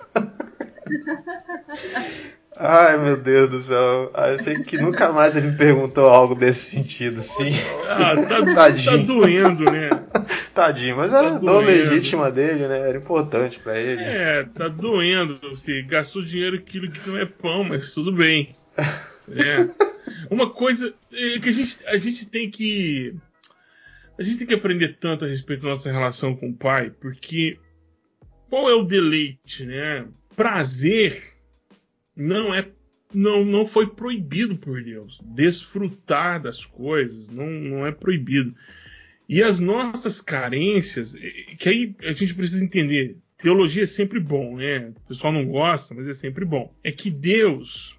Ai, 2.55 2.97
meu 2.97 3.17
Deus 3.17 3.49
do 3.49 3.59
céu. 3.59 4.11
Eu 4.13 4.37
sei 4.37 4.61
que 4.61 4.77
nunca 4.77 5.11
mais 5.11 5.35
ele 5.35 5.47
me 5.47 5.57
perguntou 5.57 6.09
algo 6.09 6.35
desse 6.35 6.75
sentido, 6.75 7.21
assim. 7.21 7.51
Ah, 7.89 8.15
tá, 8.15 8.43
Tadinho. 8.53 8.91
tá 8.91 8.97
doendo, 8.97 9.63
né? 9.71 9.89
Tadinho, 10.53 10.97
mas 10.97 11.13
era 11.13 11.31
tá 11.31 11.35
a 11.37 11.39
dor 11.39 11.63
legítima 11.63 12.29
dele, 12.29 12.67
né? 12.67 12.89
Era 12.89 12.97
importante 12.97 13.59
para 13.59 13.79
ele. 13.79 14.03
É, 14.03 14.43
tá 14.53 14.67
doendo. 14.67 15.39
Você 15.49 15.81
gastou 15.83 16.21
dinheiro 16.21 16.57
aquilo 16.57 16.91
que 16.91 17.09
não 17.09 17.17
é 17.17 17.25
pão, 17.25 17.63
mas 17.63 17.93
tudo 17.93 18.11
bem. 18.11 18.55
É. 19.35 19.89
Uma 20.29 20.49
coisa 20.49 20.93
é 21.11 21.39
que 21.39 21.49
a 21.49 21.51
gente, 21.51 21.85
a 21.85 21.97
gente 21.97 22.25
tem 22.25 22.49
que. 22.49 23.15
A 24.17 24.23
gente 24.23 24.37
tem 24.39 24.47
que 24.47 24.53
aprender 24.53 24.97
tanto 24.99 25.25
a 25.25 25.27
respeito 25.27 25.63
da 25.63 25.69
nossa 25.69 25.91
relação 25.91 26.35
com 26.35 26.49
o 26.49 26.55
pai, 26.55 26.89
porque 26.89 27.57
qual 28.49 28.69
é 28.69 28.73
o 28.73 28.83
deleite, 28.83 29.65
né? 29.65 30.05
Prazer 30.35 31.23
não 32.15 32.53
é 32.53 32.69
não, 33.13 33.43
não 33.43 33.65
foi 33.65 33.87
proibido 33.87 34.57
por 34.57 34.83
Deus. 34.83 35.19
Desfrutar 35.23 36.41
das 36.41 36.63
coisas 36.63 37.27
não, 37.29 37.47
não 37.47 37.87
é 37.87 37.91
proibido. 37.91 38.53
E 39.27 39.43
as 39.43 39.59
nossas 39.59 40.21
carências, 40.21 41.15
que 41.57 41.69
aí 41.69 41.95
a 42.01 42.13
gente 42.13 42.33
precisa 42.33 42.63
entender, 42.63 43.17
teologia 43.37 43.83
é 43.83 43.87
sempre 43.87 44.19
bom, 44.19 44.57
né? 44.57 44.91
O 45.03 45.07
pessoal 45.07 45.31
não 45.31 45.45
gosta, 45.45 45.93
mas 45.93 46.07
é 46.07 46.13
sempre 46.13 46.45
bom. 46.45 46.73
É 46.83 46.91
que 46.91 47.11
Deus 47.11 47.98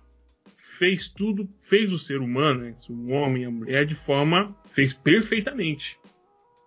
fez 0.81 1.11
tudo, 1.11 1.47
fez 1.61 1.93
o 1.93 1.99
ser 1.99 2.23
humano, 2.23 2.63
né? 2.63 2.75
o 2.89 3.11
homem 3.11 3.43
e 3.43 3.45
a 3.45 3.51
mulher, 3.51 3.85
de 3.85 3.95
forma. 3.95 4.57
fez 4.71 4.95
perfeitamente. 4.95 6.01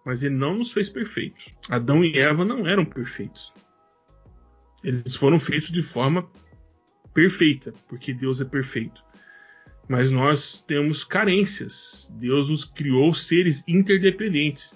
Mas 0.06 0.22
ele 0.22 0.36
não 0.36 0.54
nos 0.54 0.72
fez 0.72 0.88
perfeitos. 0.88 1.44
Adão 1.68 2.06
e 2.06 2.20
Eva 2.20 2.46
não 2.46 2.68
eram 2.68 2.86
perfeitos. 2.86 3.52
Eles 4.84 5.16
foram 5.16 5.40
feitos 5.40 5.72
de 5.72 5.82
forma 5.82 6.30
perfeita, 7.12 7.74
porque 7.88 8.14
Deus 8.14 8.40
é 8.40 8.46
perfeito. 8.46 9.04
Mas 9.90 10.12
nós 10.12 10.62
temos 10.62 11.04
carências. 11.04 12.08
Deus 12.14 12.50
nos 12.50 12.66
criou 12.66 13.16
seres 13.16 13.64
interdependentes. 13.68 14.76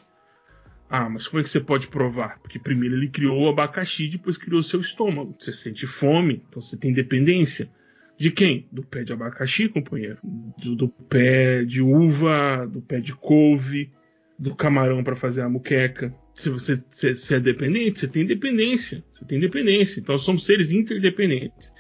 Ah, 0.89 1.07
mas 1.07 1.27
como 1.27 1.41
é 1.41 1.43
que 1.43 1.49
você 1.49 1.59
pode 1.59 1.89
provar? 1.89 2.39
Porque 2.39 2.57
primeiro 2.57 2.95
ele 2.95 3.09
criou 3.09 3.43
o 3.43 3.49
abacaxi, 3.49 4.07
depois 4.07 4.35
criou 4.35 4.61
o 4.61 4.63
seu 4.63 4.81
estômago. 4.81 5.35
Você 5.37 5.53
sente 5.53 5.85
fome, 5.85 6.43
então 6.49 6.59
você 6.59 6.75
tem 6.75 6.91
dependência. 6.91 7.69
De 8.17 8.31
quem? 8.31 8.67
Do 8.71 8.83
pé 8.83 9.03
de 9.03 9.13
abacaxi, 9.13 9.69
companheiro. 9.69 10.17
Do, 10.57 10.75
do 10.75 10.89
pé 10.89 11.63
de 11.63 11.81
uva, 11.81 12.65
do 12.65 12.81
pé 12.81 12.99
de 12.99 13.13
couve, 13.13 13.91
do 14.39 14.55
camarão 14.55 15.03
para 15.03 15.15
fazer 15.15 15.41
a 15.41 15.49
muqueca. 15.49 16.13
Se 16.33 16.49
você, 16.49 16.81
se, 16.89 17.15
se 17.15 17.35
é 17.35 17.39
dependente, 17.39 17.99
você 17.99 18.07
tem 18.07 18.25
dependência. 18.25 19.03
Você 19.11 19.23
tem 19.25 19.39
dependência. 19.39 19.99
Então 19.99 20.17
somos 20.17 20.45
seres 20.45 20.71
interdependentes. 20.71 21.71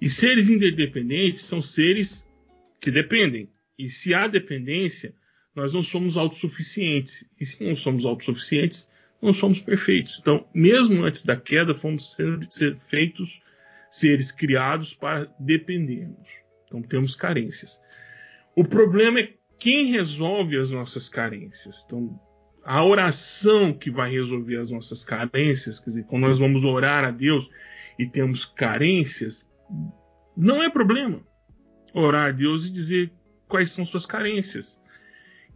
E 0.00 0.08
seres 0.08 0.48
independentes 0.48 1.42
são 1.42 1.60
seres 1.60 2.26
que 2.80 2.90
dependem. 2.90 3.50
E 3.78 3.90
se 3.90 4.14
há 4.14 4.26
dependência, 4.26 5.14
nós 5.54 5.74
não 5.74 5.82
somos 5.82 6.16
autossuficientes. 6.16 7.28
E 7.38 7.44
se 7.44 7.62
não 7.62 7.76
somos 7.76 8.06
autossuficientes, 8.06 8.88
não 9.20 9.34
somos 9.34 9.60
perfeitos. 9.60 10.18
Então, 10.20 10.46
mesmo 10.54 11.04
antes 11.04 11.22
da 11.24 11.36
queda, 11.36 11.74
fomos 11.74 12.12
ser, 12.12 12.46
ser 12.48 12.78
feitos 12.80 13.41
seres 13.92 14.32
criados 14.32 14.94
para 14.94 15.30
dependermos. 15.38 16.26
Então, 16.64 16.80
temos 16.82 17.14
carências. 17.14 17.78
O 18.56 18.64
problema 18.64 19.20
é 19.20 19.34
quem 19.58 19.92
resolve 19.92 20.56
as 20.56 20.70
nossas 20.70 21.10
carências. 21.10 21.84
Então, 21.86 22.18
a 22.64 22.82
oração 22.82 23.74
que 23.74 23.90
vai 23.90 24.10
resolver 24.10 24.56
as 24.56 24.70
nossas 24.70 25.04
carências, 25.04 25.78
quer 25.78 25.90
dizer, 25.90 26.04
quando 26.04 26.22
nós 26.22 26.38
vamos 26.38 26.64
orar 26.64 27.04
a 27.04 27.10
Deus 27.10 27.48
e 27.98 28.06
temos 28.06 28.46
carências, 28.46 29.46
não 30.34 30.62
é 30.62 30.70
problema 30.70 31.20
orar 31.92 32.28
a 32.28 32.32
Deus 32.32 32.64
e 32.64 32.70
dizer 32.70 33.12
quais 33.46 33.70
são 33.70 33.84
suas 33.84 34.06
carências. 34.06 34.80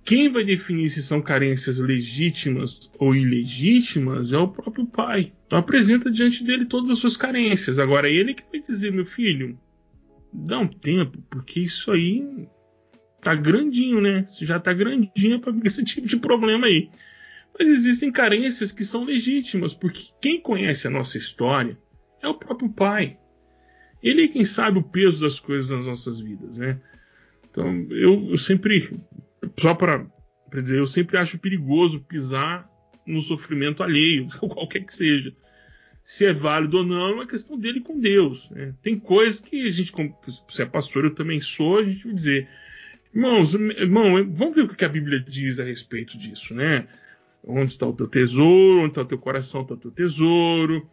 Quem 0.07 0.29
vai 0.29 0.45
definir 0.45 0.89
se 0.89 1.03
são 1.03 1.21
carências 1.21 1.81
legítimas 1.81 2.93
ou 2.97 3.13
ilegítimas 3.13 4.33
é 4.33 4.39
o 4.39 4.47
próprio 4.47 4.87
pai. 4.87 5.33
Então 5.45 5.59
apresenta 5.59 6.09
diante 6.13 6.45
dele 6.45 6.65
todas 6.65 6.93
as 6.93 6.99
suas 6.99 7.17
carências. 7.17 7.81
Agora 7.81 8.09
ele 8.09 8.33
que 8.33 8.45
vai 8.53 8.63
dizer, 8.63 8.93
meu 8.93 9.05
filho, 9.05 9.59
dá 10.33 10.61
um 10.61 10.69
tempo, 10.69 11.21
porque 11.29 11.59
isso 11.59 11.91
aí 11.91 12.49
tá 13.21 13.35
grandinho, 13.35 14.01
né? 14.01 14.25
Já 14.41 14.61
tá 14.61 14.73
grandinho 14.73 15.41
para 15.41 15.53
esse 15.65 15.83
tipo 15.85 16.07
de 16.07 16.17
problema 16.19 16.69
aí. 16.69 16.89
Mas 17.59 17.67
existem 17.69 18.13
carências 18.13 18.71
que 18.71 18.85
são 18.85 19.03
legítimas, 19.03 19.75
porque 19.75 20.11
quem 20.21 20.41
conhece 20.41 20.87
a 20.87 20.91
nossa 20.91 21.19
história 21.19 21.77
é 22.23 22.29
o 22.29 22.35
próprio 22.35 22.69
pai. 22.69 23.19
Ele 24.01 24.23
é 24.23 24.29
quem 24.29 24.45
sabe 24.45 24.79
o 24.79 24.85
peso 24.85 25.21
das 25.21 25.41
coisas 25.41 25.69
nas 25.69 25.85
nossas 25.85 26.21
vidas, 26.21 26.59
né? 26.59 26.81
Então, 27.51 27.87
eu, 27.91 28.31
eu 28.31 28.39
sempre, 28.39 29.01
só 29.59 29.74
para 29.74 30.07
dizer, 30.62 30.78
eu 30.78 30.86
sempre 30.86 31.16
acho 31.16 31.38
perigoso 31.38 32.01
pisar 32.01 32.70
no 33.07 33.22
sofrimento 33.22 33.82
alheio, 33.82 34.28
qualquer 34.38 34.84
que 34.84 34.94
seja. 34.94 35.32
Se 36.05 36.24
é 36.24 36.32
válido 36.32 36.78
ou 36.78 36.84
não 36.84 37.09
é 37.09 37.14
uma 37.14 37.26
questão 37.26 37.59
dele 37.59 37.80
com 37.80 37.99
Deus. 37.99 38.49
Né? 38.51 38.72
Tem 38.82 38.99
coisas 38.99 39.40
que 39.40 39.66
a 39.66 39.70
gente, 39.72 39.92
se 40.49 40.62
é 40.62 40.66
pastor, 40.66 41.05
eu 41.05 41.14
também 41.14 41.40
sou, 41.40 41.78
a 41.78 41.84
gente 41.84 42.05
vai 42.05 42.14
dizer, 42.14 42.49
irmãos, 43.14 43.55
irmão, 43.55 44.12
vamos 44.32 44.55
ver 44.55 44.62
o 44.62 44.68
que 44.68 44.84
a 44.84 44.88
Bíblia 44.88 45.20
diz 45.20 45.59
a 45.59 45.64
respeito 45.64 46.16
disso, 46.16 46.55
né? 46.55 46.86
Onde 47.42 47.72
está 47.72 47.86
o 47.86 47.92
teu 47.92 48.07
tesouro, 48.07 48.80
onde 48.80 48.88
está 48.88 49.03
o 49.03 49.07
teu 49.07 49.18
coração, 49.18 49.62
está 49.62 49.74
o 49.74 49.76
teu 49.76 49.90
tesouro. 49.90 50.88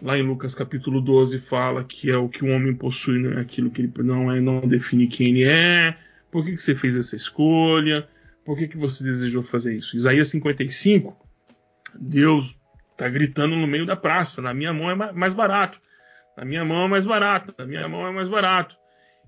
Lá 0.00 0.18
em 0.18 0.22
Lucas 0.22 0.54
capítulo 0.54 1.00
12 1.00 1.38
fala 1.38 1.84
que 1.84 2.10
é 2.10 2.16
o 2.16 2.28
que 2.28 2.44
o 2.44 2.48
homem 2.48 2.74
possui, 2.74 3.20
não 3.20 3.38
é 3.38 3.40
aquilo 3.40 3.70
que 3.70 3.82
ele 3.82 3.92
não 3.98 4.30
é, 4.30 4.40
não 4.40 4.60
define 4.60 5.06
quem 5.06 5.28
ele 5.28 5.44
é. 5.44 5.96
Por 6.32 6.44
que, 6.44 6.52
que 6.52 6.62
você 6.62 6.74
fez 6.74 6.96
essa 6.96 7.14
escolha? 7.14 8.08
Por 8.42 8.56
que, 8.56 8.66
que 8.66 8.78
você 8.78 9.04
desejou 9.04 9.42
fazer 9.42 9.76
isso? 9.76 9.94
Isaías 9.94 10.28
55, 10.28 11.14
Deus 11.94 12.58
está 12.90 13.06
gritando 13.08 13.54
no 13.54 13.66
meio 13.66 13.84
da 13.84 13.94
praça: 13.94 14.40
na 14.40 14.54
minha 14.54 14.72
mão 14.72 14.90
é 14.90 15.12
mais 15.12 15.34
barato, 15.34 15.78
na 16.36 16.44
minha 16.44 16.64
mão 16.64 16.86
é 16.86 16.88
mais 16.88 17.04
barato, 17.04 17.54
na 17.58 17.66
minha 17.66 17.86
mão 17.86 18.06
é 18.06 18.10
mais 18.10 18.28
barato. 18.28 18.74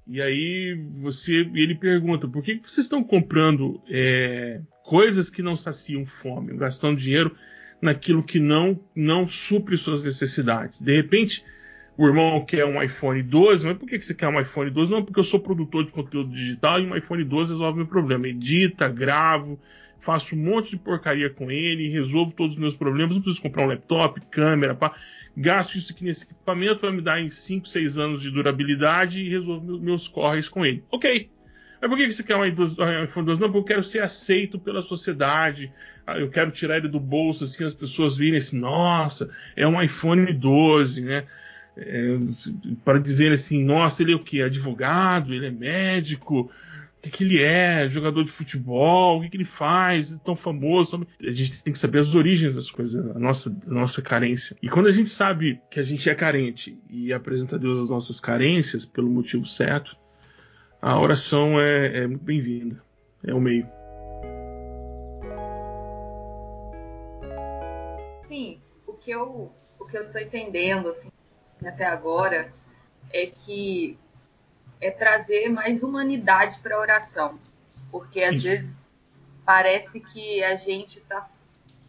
E 0.07 0.21
aí 0.23 0.75
você, 1.01 1.49
ele 1.55 1.75
pergunta: 1.75 2.27
por 2.27 2.43
que, 2.43 2.57
que 2.57 2.71
vocês 2.71 2.87
estão 2.87 3.05
comprando 3.05 3.83
é, 3.89 4.63
coisas 4.83 5.29
que 5.29 5.43
não 5.43 5.57
saciam 5.57 6.07
fome, 6.07 6.57
gastando 6.57 6.97
dinheiro 6.97 7.37
naquilo 7.83 8.23
que 8.23 8.41
não, 8.41 8.81
não 8.97 9.29
supre 9.29 9.77
suas 9.77 10.03
necessidades. 10.03 10.81
De 10.81 10.97
repente, 10.97 11.45
o 11.97 12.07
irmão 12.07 12.45
quer 12.45 12.65
um 12.65 12.83
iPhone 12.83 13.23
12, 13.23 13.65
mas 13.65 13.77
por 13.77 13.89
que 13.89 13.99
você 14.01 14.15
quer 14.15 14.29
um 14.29 14.41
iPhone 14.41 14.71
12? 14.71 14.91
Não, 14.91 15.05
porque 15.05 15.21
eu 15.21 15.25
sou 15.25 15.39
produtor 15.39 15.85
de 15.85 15.93
conteúdo 15.93 16.31
digital 16.31 16.81
e 16.81 16.87
um 16.87 16.97
iPhone 16.97 17.23
12 17.23 17.53
resolve 17.53 17.79
meu 17.79 17.87
problema. 17.87 18.27
Edita, 18.27 18.89
gravo, 18.89 19.59
faço 20.01 20.35
um 20.35 20.39
monte 20.39 20.71
de 20.71 20.77
porcaria 20.77 21.31
com 21.31 21.51
ele, 21.51 21.89
resolvo 21.89 22.35
todos 22.35 22.55
os 22.55 22.61
meus 22.61 22.75
problemas, 22.75 23.15
não 23.15 23.23
preciso 23.23 23.43
comprar 23.43 23.65
um 23.65 23.69
laptop, 23.69 24.21
câmera, 24.31 24.75
pá. 24.75 24.95
gasto 25.37 25.79
isso 25.79 25.93
aqui 25.93 26.05
nesse 26.05 26.25
equipamento, 26.25 26.81
vai 26.81 26.93
me 26.93 27.01
dar 27.01 27.21
em 27.21 27.31
5, 27.31 27.69
6 27.69 27.99
anos 27.99 28.23
de 28.23 28.31
durabilidade 28.31 29.21
e 29.21 29.29
resolvo 29.29 29.79
meus 29.79 30.09
corres 30.09 30.49
com 30.49 30.65
ele. 30.67 30.83
Ok. 30.91 31.31
Mas 31.81 31.91
por 31.91 31.99
que 31.99 32.11
você 32.11 32.23
quer 32.23 32.37
um 32.37 32.45
iPhone 32.45 33.27
12? 33.27 33.41
Não, 33.41 33.53
porque 33.53 33.59
eu 33.59 33.65
quero 33.65 33.85
ser 33.85 34.03
aceito 34.03 34.59
pela 34.59 34.81
sociedade. 34.83 35.71
Ah, 36.07 36.19
eu 36.19 36.31
quero 36.31 36.51
tirar 36.51 36.79
ele 36.79 36.89
do 36.89 36.99
bolso, 36.99 37.45
assim, 37.45 37.63
as 37.63 37.75
pessoas 37.75 38.17
virem 38.17 38.39
assim, 38.39 38.59
nossa, 38.59 39.31
é 39.55 39.67
um 39.67 39.81
iPhone 39.81 40.33
12, 40.33 41.03
né? 41.03 41.25
É, 41.77 42.17
para 42.85 42.99
dizer 42.99 43.33
assim, 43.33 43.65
nossa, 43.65 44.03
ele 44.03 44.13
é 44.13 44.17
o 44.17 44.23
que? 44.23 44.43
Advogado, 44.43 45.35
ele 45.35 45.47
é 45.47 45.51
médico, 45.51 46.51
o 46.99 47.03
que, 47.03 47.11
que 47.11 47.25
ele 47.25 47.43
é? 47.43 47.89
Jogador 47.89 48.25
de 48.25 48.31
futebol, 48.31 49.19
o 49.19 49.23
que, 49.23 49.31
que 49.31 49.37
ele 49.37 49.45
faz? 49.45 50.13
É 50.13 50.19
tão 50.25 50.35
famoso. 50.35 51.07
A 51.21 51.31
gente 51.31 51.63
tem 51.63 51.73
que 51.73 51.79
saber 51.79 51.99
as 51.99 52.15
origens 52.15 52.55
das 52.55 52.71
coisas, 52.71 53.05
a 53.15 53.19
nossa, 53.19 53.55
a 53.67 53.71
nossa 53.71 54.01
carência. 54.01 54.57
E 54.63 54.69
quando 54.69 54.87
a 54.87 54.93
gente 54.93 55.11
sabe 55.11 55.61
que 55.71 55.79
a 55.79 55.83
gente 55.83 56.09
é 56.09 56.15
carente 56.15 56.79
e 56.89 57.13
apresenta 57.13 57.57
a 57.57 57.59
Deus 57.59 57.81
as 57.81 57.89
nossas 57.89 58.21
carências 58.21 58.85
pelo 58.85 59.11
motivo 59.11 59.45
certo, 59.45 59.97
a 60.81 60.99
oração 60.99 61.61
é, 61.61 62.05
é 62.05 62.07
muito 62.07 62.25
bem-vinda. 62.25 62.83
É 63.23 63.35
o 63.35 63.41
meio. 63.41 63.67
Sim, 68.29 68.61
o 68.87 68.93
que 68.95 69.11
eu 69.11 69.53
o 69.79 69.85
que 69.87 69.99
eu 69.99 70.05
estou 70.05 70.21
entendendo 70.21 70.89
assim 70.89 71.11
até 71.69 71.85
agora 71.85 72.53
é 73.13 73.27
que 73.27 73.99
é 74.81 74.91
trazer 74.91 75.49
mais 75.49 75.83
humanidade 75.83 76.59
para 76.61 76.77
a 76.77 76.81
oração. 76.81 77.39
Porque 77.91 78.23
às 78.23 78.37
Isso. 78.37 78.45
vezes 78.49 78.87
parece 79.45 80.01
que 80.01 80.43
a 80.43 80.57
gente 80.57 80.99
está, 80.99 81.29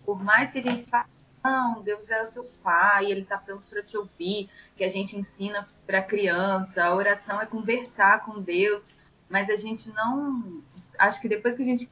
por 0.05 0.23
mais 0.23 0.51
que 0.51 0.59
a 0.59 0.61
gente 0.61 0.83
fale, 0.89 1.09
não, 1.43 1.83
Deus 1.83 2.09
é 2.09 2.23
o 2.23 2.27
seu 2.27 2.43
pai, 2.63 3.11
ele 3.11 3.21
está 3.21 3.37
pronto 3.37 3.63
para 3.69 3.83
te 3.83 3.95
ouvir, 3.95 4.49
que 4.75 4.83
a 4.83 4.89
gente 4.89 5.15
ensina 5.15 5.67
para 5.85 6.01
criança, 6.01 6.83
a 6.83 6.95
oração 6.95 7.39
é 7.39 7.45
conversar 7.45 8.25
com 8.25 8.41
Deus, 8.41 8.83
mas 9.29 9.49
a 9.49 9.55
gente 9.55 9.89
não, 9.91 10.63
acho 10.97 11.21
que 11.21 11.29
depois 11.29 11.55
que 11.55 11.61
a 11.61 11.65
gente 11.65 11.89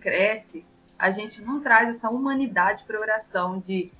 cresce, 0.00 0.64
a 0.98 1.10
gente 1.10 1.40
não 1.42 1.60
traz 1.60 1.96
essa 1.96 2.10
humanidade 2.10 2.82
para 2.84 2.98
a 2.98 3.00
oração, 3.00 3.58
de, 3.58 3.92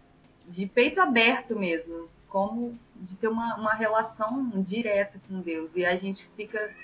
de 0.48 0.66
peito 0.66 1.00
aberto 1.00 1.56
mesmo, 1.56 2.08
como 2.28 2.76
de 3.00 3.16
ter 3.16 3.28
uma, 3.28 3.56
uma 3.56 3.74
relação 3.74 4.50
direta 4.56 5.20
com 5.28 5.40
Deus. 5.40 5.70
E 5.74 5.84
a 5.84 5.96
gente 5.96 6.28
fica 6.36 6.74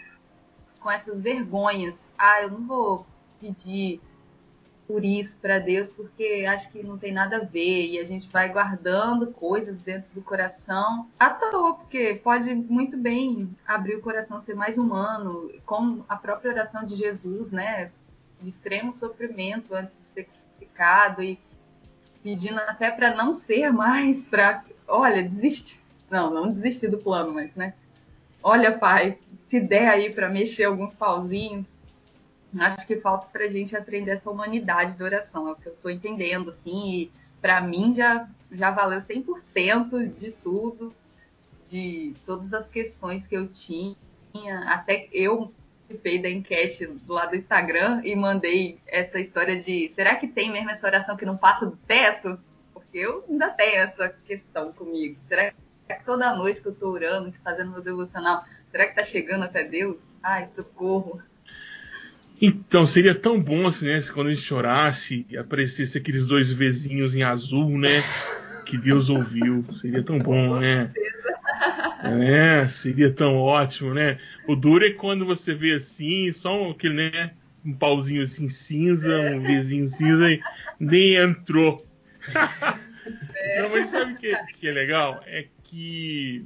com 0.80 0.90
essas 0.90 1.20
vergonhas. 1.20 1.96
Ah, 2.18 2.42
eu 2.42 2.50
não 2.50 2.66
vou 2.66 3.06
pedir 3.40 4.00
por 4.86 5.04
isso 5.04 5.38
para 5.38 5.58
Deus 5.58 5.90
porque 5.90 6.44
acho 6.46 6.70
que 6.70 6.82
não 6.82 6.98
tem 6.98 7.12
nada 7.12 7.36
a 7.36 7.44
ver 7.44 7.86
e 7.86 7.98
a 7.98 8.04
gente 8.04 8.28
vai 8.28 8.48
guardando 8.48 9.28
coisas 9.28 9.80
dentro 9.80 10.12
do 10.12 10.20
coração 10.20 11.08
à 11.18 11.30
toa, 11.30 11.76
porque 11.76 12.20
pode 12.22 12.54
muito 12.54 12.96
bem 12.96 13.48
abrir 13.66 13.96
o 13.96 14.02
coração 14.02 14.40
ser 14.40 14.54
mais 14.54 14.76
humano, 14.76 15.50
como 15.64 16.04
a 16.08 16.16
própria 16.16 16.52
oração 16.52 16.84
de 16.84 16.96
Jesus, 16.96 17.50
né, 17.50 17.90
de 18.40 18.50
extremo 18.50 18.92
sofrimento 18.92 19.74
antes 19.74 19.96
de 19.96 20.04
ser 20.08 20.24
crucificado 20.24 21.22
e 21.22 21.38
pedindo 22.22 22.58
até 22.60 22.90
para 22.90 23.14
não 23.14 23.32
ser 23.32 23.72
mais, 23.72 24.22
para 24.22 24.64
olha, 24.86 25.22
desistir. 25.22 25.81
Não, 26.12 26.28
não 26.28 26.52
desistir 26.52 26.88
do 26.88 26.98
plano, 26.98 27.32
mas, 27.32 27.54
né? 27.54 27.72
Olha, 28.42 28.76
pai, 28.76 29.18
se 29.46 29.58
der 29.58 29.88
aí 29.88 30.12
para 30.12 30.28
mexer 30.28 30.64
alguns 30.64 30.94
pauzinhos, 30.94 31.66
acho 32.58 32.86
que 32.86 32.96
falta 32.96 33.28
pra 33.32 33.48
gente 33.48 33.74
aprender 33.74 34.10
essa 34.10 34.30
humanidade 34.30 34.94
da 34.98 35.06
oração. 35.06 35.48
É 35.48 35.52
o 35.52 35.56
que 35.56 35.68
eu 35.68 35.76
tô 35.82 35.88
entendendo, 35.88 36.50
assim, 36.50 36.92
e 36.92 37.12
pra 37.40 37.62
mim 37.62 37.94
já, 37.94 38.28
já 38.50 38.70
valeu 38.70 39.00
100% 39.00 40.18
de 40.18 40.32
tudo, 40.32 40.94
de 41.70 42.12
todas 42.26 42.52
as 42.52 42.68
questões 42.68 43.26
que 43.26 43.34
eu 43.34 43.48
tinha. 43.48 43.96
Até 44.66 45.08
eu 45.14 45.50
participei 45.88 46.20
da 46.20 46.28
enquete 46.28 46.90
lado 47.08 47.30
do 47.30 47.36
Instagram 47.36 48.02
e 48.04 48.14
mandei 48.14 48.78
essa 48.86 49.18
história 49.18 49.62
de 49.62 49.90
será 49.94 50.16
que 50.16 50.28
tem 50.28 50.52
mesmo 50.52 50.68
essa 50.68 50.86
oração 50.86 51.16
que 51.16 51.24
não 51.24 51.38
passa 51.38 51.64
do 51.64 51.76
teto? 51.86 52.38
Porque 52.74 52.98
eu 52.98 53.24
ainda 53.30 53.48
tenho 53.48 53.80
essa 53.80 54.10
questão 54.26 54.74
comigo. 54.74 55.16
Será 55.26 55.50
que 55.50 55.61
toda 56.04 56.34
noite 56.34 56.60
que 56.60 56.68
eu 56.68 56.74
tô 56.74 56.90
orando, 56.90 57.32
fazendo 57.42 57.70
meu 57.70 57.82
devocional, 57.82 58.44
será 58.70 58.86
que 58.86 58.94
tá 58.94 59.04
chegando 59.04 59.44
até 59.44 59.64
Deus? 59.64 59.98
Ai, 60.22 60.48
socorro. 60.54 61.20
Então, 62.40 62.84
seria 62.84 63.14
tão 63.14 63.40
bom 63.40 63.68
assim, 63.68 63.86
né? 63.86 64.00
Se 64.00 64.12
quando 64.12 64.28
a 64.28 64.34
gente 64.34 64.52
orasse 64.52 65.24
e 65.30 65.36
aparecesse 65.36 65.96
aqueles 65.96 66.26
dois 66.26 66.52
vizinhos 66.52 67.14
em 67.14 67.22
azul, 67.22 67.78
né? 67.78 68.02
Que 68.66 68.76
Deus 68.76 69.08
ouviu. 69.08 69.64
Seria 69.74 70.02
tão 70.02 70.18
bom, 70.18 70.58
né? 70.58 70.92
É, 72.02 72.66
seria 72.68 73.12
tão 73.12 73.36
ótimo, 73.36 73.94
né? 73.94 74.18
O 74.48 74.56
duro 74.56 74.84
é 74.84 74.90
quando 74.90 75.24
você 75.24 75.54
vê 75.54 75.74
assim, 75.74 76.32
só 76.32 76.70
aquele, 76.70 76.94
né? 76.94 77.30
Um 77.64 77.72
pauzinho 77.72 78.24
assim 78.24 78.48
cinza, 78.48 79.20
um 79.20 79.40
vizinho 79.40 79.86
cinza 79.86 80.32
e 80.32 80.42
nem 80.80 81.14
entrou. 81.14 81.86
Não, 83.60 83.68
mas 83.70 83.90
sabe 83.90 84.14
o 84.14 84.16
que, 84.16 84.34
que 84.58 84.68
é 84.68 84.72
legal? 84.72 85.22
É 85.26 85.46
que 85.72 86.44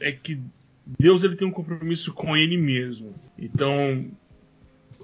é 0.00 0.10
que 0.10 0.40
Deus 0.84 1.22
ele 1.22 1.36
tem 1.36 1.46
um 1.46 1.52
compromisso 1.52 2.12
com 2.12 2.36
Ele 2.36 2.56
mesmo. 2.56 3.14
Então 3.38 4.10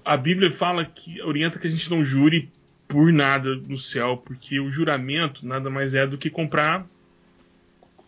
a 0.04 0.16
Bíblia 0.16 0.50
fala 0.50 0.84
que 0.84 1.22
orienta 1.22 1.58
que 1.58 1.68
a 1.68 1.70
gente 1.70 1.88
não 1.88 2.04
jure 2.04 2.50
por 2.88 3.12
nada 3.12 3.54
no 3.54 3.78
céu, 3.78 4.16
porque 4.16 4.58
o 4.58 4.70
juramento 4.70 5.46
nada 5.46 5.70
mais 5.70 5.94
é 5.94 6.06
do 6.06 6.18
que 6.18 6.28
comprar 6.28 6.86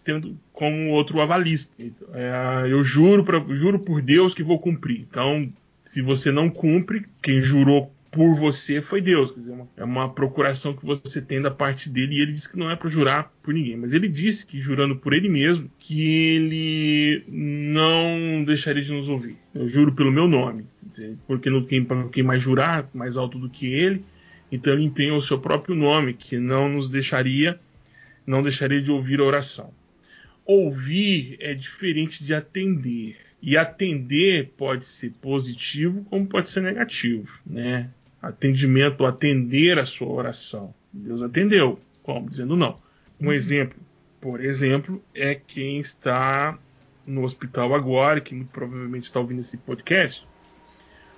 tendo 0.03 0.39
como 0.53 0.91
outro 0.91 1.21
avalista. 1.21 1.75
É, 1.79 2.65
eu 2.67 2.83
juro, 2.83 3.25
pra, 3.25 3.45
juro 3.55 3.79
por 3.79 4.01
Deus 4.01 4.35
que 4.35 4.43
vou 4.43 4.59
cumprir. 4.59 5.01
Então, 5.01 5.53
se 5.85 6.01
você 6.01 6.33
não 6.33 6.49
cumpre, 6.49 7.07
quem 7.23 7.43
jurou 7.43 7.93
por 8.11 8.35
você 8.35 8.81
foi 8.81 9.01
Deus. 9.01 9.31
Quer 9.31 9.41
dizer, 9.41 9.53
uma, 9.53 9.69
é 9.77 9.85
uma 9.85 10.13
procuração 10.13 10.75
que 10.75 10.85
você 10.85 11.21
tem 11.21 11.41
da 11.41 11.51
parte 11.51 11.91
dele 11.91 12.17
e 12.17 12.21
ele 12.21 12.33
disse 12.33 12.51
que 12.51 12.59
não 12.59 12.71
é 12.71 12.77
para 12.77 12.89
jurar 12.89 13.33
por 13.43 13.53
ninguém. 13.55 13.77
Mas 13.77 13.93
ele 13.93 14.09
disse 14.09 14.47
que, 14.47 14.61
jurando 14.61 14.97
por 14.97 15.13
ele 15.13 15.29
mesmo, 15.29 15.71
que 15.79 16.35
ele 16.35 17.25
não 17.29 18.45
deixaria 18.45 18.83
de 18.83 18.93
nos 18.93 19.09
ouvir. 19.09 19.37
Eu 19.55 19.69
juro 19.69 19.93
pelo 19.93 20.13
meu 20.13 20.27
nome. 20.29 20.67
Dizer, 20.83 21.17
porque 21.27 21.51
não 21.51 21.63
tem 21.63 21.85
para 21.85 22.09
quem 22.09 22.23
mais 22.23 22.43
jurar, 22.43 22.89
mais 22.95 23.17
alto 23.17 23.39
do 23.39 23.51
que 23.51 23.67
ele. 23.67 24.05
Então 24.51 24.73
ele 24.73 24.85
empenha 24.85 25.15
o 25.15 25.23
seu 25.23 25.39
próprio 25.39 25.75
nome, 25.75 26.15
que 26.15 26.39
não 26.39 26.69
nos 26.69 26.89
deixaria, 26.89 27.61
não 28.27 28.43
deixaria 28.43 28.81
de 28.81 28.91
ouvir 28.91 29.21
a 29.21 29.25
oração 29.25 29.73
ouvir 30.49 31.37
é 31.41 31.53
diferente 31.53 32.25
de 32.25 32.33
atender. 32.33 33.19
E 33.41 33.57
atender 33.57 34.55
pode 34.57 34.85
ser 34.85 35.13
positivo 35.21 36.05
como 36.11 36.27
pode 36.27 36.49
ser 36.49 36.61
negativo, 36.61 37.29
né? 37.47 37.91
Atendimento, 38.21 39.07
atender 39.07 39.79
a 39.79 39.87
sua 39.87 40.09
oração. 40.09 40.75
Deus 40.93 41.23
atendeu, 41.23 41.79
como 42.03 42.29
dizendo 42.29 42.57
não. 42.57 42.79
Um 43.21 43.33
exemplo, 43.33 43.79
por 44.21 44.45
exemplo, 44.45 45.03
é 45.15 45.35
quem 45.35 45.81
está 45.81 46.59
no 47.07 47.25
hospital 47.25 47.75
agora, 47.75 48.21
que 48.21 48.35
muito 48.35 48.51
provavelmente 48.51 49.05
está 49.05 49.19
ouvindo 49.19 49.41
esse 49.41 49.57
podcast, 49.57 50.27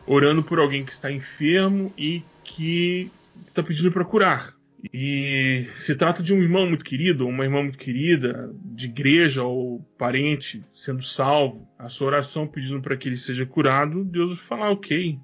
orando 0.06 0.42
por 0.42 0.58
alguém 0.58 0.84
que 0.84 0.92
está 0.92 1.10
enfermo 1.10 1.92
e 1.96 2.22
que 2.44 3.10
está 3.44 3.62
pedindo 3.62 3.90
para 3.90 4.04
curar. 4.04 4.54
E 4.94 5.66
se 5.74 5.94
trata 5.94 6.22
de 6.22 6.32
um 6.32 6.40
irmão 6.40 6.66
muito 6.66 6.84
querido, 6.84 7.24
ou 7.24 7.30
uma 7.30 7.44
irmã 7.44 7.62
muito 7.62 7.76
querida, 7.76 8.50
de 8.64 8.86
igreja 8.86 9.42
ou 9.42 9.80
parente 9.98 10.64
sendo 10.74 11.02
salvo, 11.02 11.68
a 11.78 11.88
sua 11.88 12.06
oração 12.06 12.46
pedindo 12.46 12.80
para 12.80 12.96
que 12.96 13.08
ele 13.08 13.16
seja 13.16 13.44
curado, 13.44 14.04
Deus 14.04 14.36
vai 14.36 14.46
falar 14.46 14.70
ok. 14.70 15.18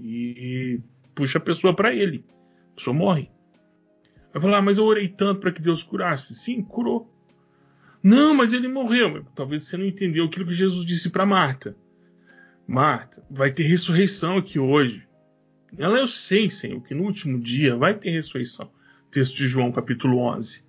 E 0.00 0.80
puxa 1.16 1.38
a 1.38 1.40
pessoa 1.40 1.74
para 1.74 1.92
ele. 1.92 2.24
A 2.72 2.76
pessoa 2.76 2.94
morre. 2.94 3.28
Vai 4.32 4.40
falar, 4.40 4.58
ah, 4.58 4.62
mas 4.62 4.78
eu 4.78 4.84
orei 4.84 5.08
tanto 5.08 5.40
para 5.40 5.50
que 5.50 5.60
Deus 5.60 5.82
curasse. 5.82 6.34
Sim, 6.36 6.62
curou. 6.62 7.12
Não, 8.00 8.32
mas 8.36 8.52
ele 8.52 8.68
morreu. 8.68 9.26
Talvez 9.34 9.62
você 9.62 9.76
não 9.76 9.84
entendeu 9.84 10.26
aquilo 10.26 10.46
que 10.46 10.54
Jesus 10.54 10.86
disse 10.86 11.10
para 11.10 11.26
Marta. 11.26 11.76
Marta, 12.68 13.20
vai 13.28 13.50
ter 13.50 13.64
ressurreição 13.64 14.36
aqui 14.36 14.60
hoje. 14.60 15.08
Ela, 15.76 15.98
eu 15.98 16.06
sei, 16.06 16.48
Senhor, 16.48 16.80
que 16.82 16.94
no 16.94 17.02
último 17.02 17.40
dia 17.40 17.74
vai 17.74 17.98
ter 17.98 18.10
ressurreição 18.10 18.70
texto 19.16 19.34
de 19.34 19.48
João, 19.48 19.72
capítulo 19.72 20.18
11. 20.18 20.62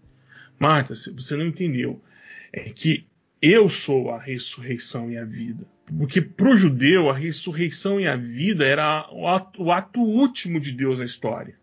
Marta, 0.57 0.93
você 0.95 1.35
não 1.35 1.45
entendeu. 1.45 2.01
É 2.53 2.69
que 2.69 3.05
eu 3.41 3.69
sou 3.69 4.11
a 4.11 4.19
ressurreição 4.19 5.11
e 5.11 5.17
a 5.17 5.23
vida. 5.23 5.65
Porque 5.97 6.21
para 6.21 6.49
o 6.49 6.57
judeu, 6.57 7.09
a 7.09 7.17
ressurreição 7.17 7.99
e 7.99 8.07
a 8.07 8.15
vida 8.15 8.65
era 8.65 9.07
o 9.11 9.27
ato, 9.27 9.63
o 9.63 9.71
ato, 9.71 10.01
último 10.01 10.59
de 10.59 10.71
Deus 10.71 10.99
na 10.99 11.05
história. 11.05 11.55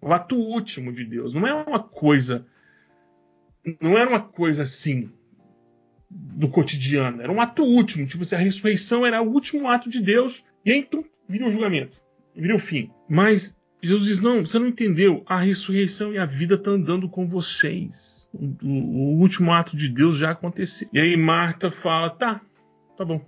O 0.00 0.12
ato 0.12 0.36
último 0.36 0.92
de 0.92 1.04
Deus. 1.04 1.32
Não 1.32 1.46
é 1.46 1.54
uma 1.54 1.82
coisa. 1.82 2.46
Não 3.80 3.96
era 3.96 4.08
uma 4.08 4.20
coisa 4.20 4.62
assim 4.62 5.10
do 6.10 6.48
cotidiano. 6.48 7.22
Era 7.22 7.30
um 7.30 7.40
ato 7.40 7.62
último. 7.62 8.06
Tipo 8.06 8.22
assim, 8.22 8.34
a 8.34 8.38
ressurreição 8.38 9.04
era 9.04 9.20
o 9.22 9.30
último 9.30 9.68
ato 9.68 9.90
de 9.90 10.00
Deus. 10.00 10.44
E 10.64 10.72
aí 10.72 10.78
então 10.78 11.04
vira 11.28 11.46
o 11.46 11.52
julgamento. 11.52 12.00
Vira 12.34 12.56
o 12.56 12.58
fim. 12.58 12.90
Mas 13.08 13.56
Jesus 13.82 14.04
diz: 14.04 14.20
Não, 14.20 14.44
você 14.44 14.58
não 14.58 14.66
entendeu. 14.66 15.22
A 15.26 15.38
ressurreição 15.38 16.12
e 16.12 16.18
a 16.18 16.24
vida 16.24 16.54
estão 16.54 16.74
andando 16.74 17.08
com 17.08 17.28
vocês. 17.28 18.17
O, 18.32 18.46
o, 18.62 19.20
último 19.20 19.52
ato 19.52 19.76
de 19.76 19.88
Deus 19.88 20.16
já 20.16 20.30
aconteceu. 20.30 20.88
E 20.92 21.00
aí 21.00 21.16
Marta 21.16 21.70
fala: 21.70 22.10
Tá, 22.10 22.40
tá 22.96 23.04
bom. 23.04 23.24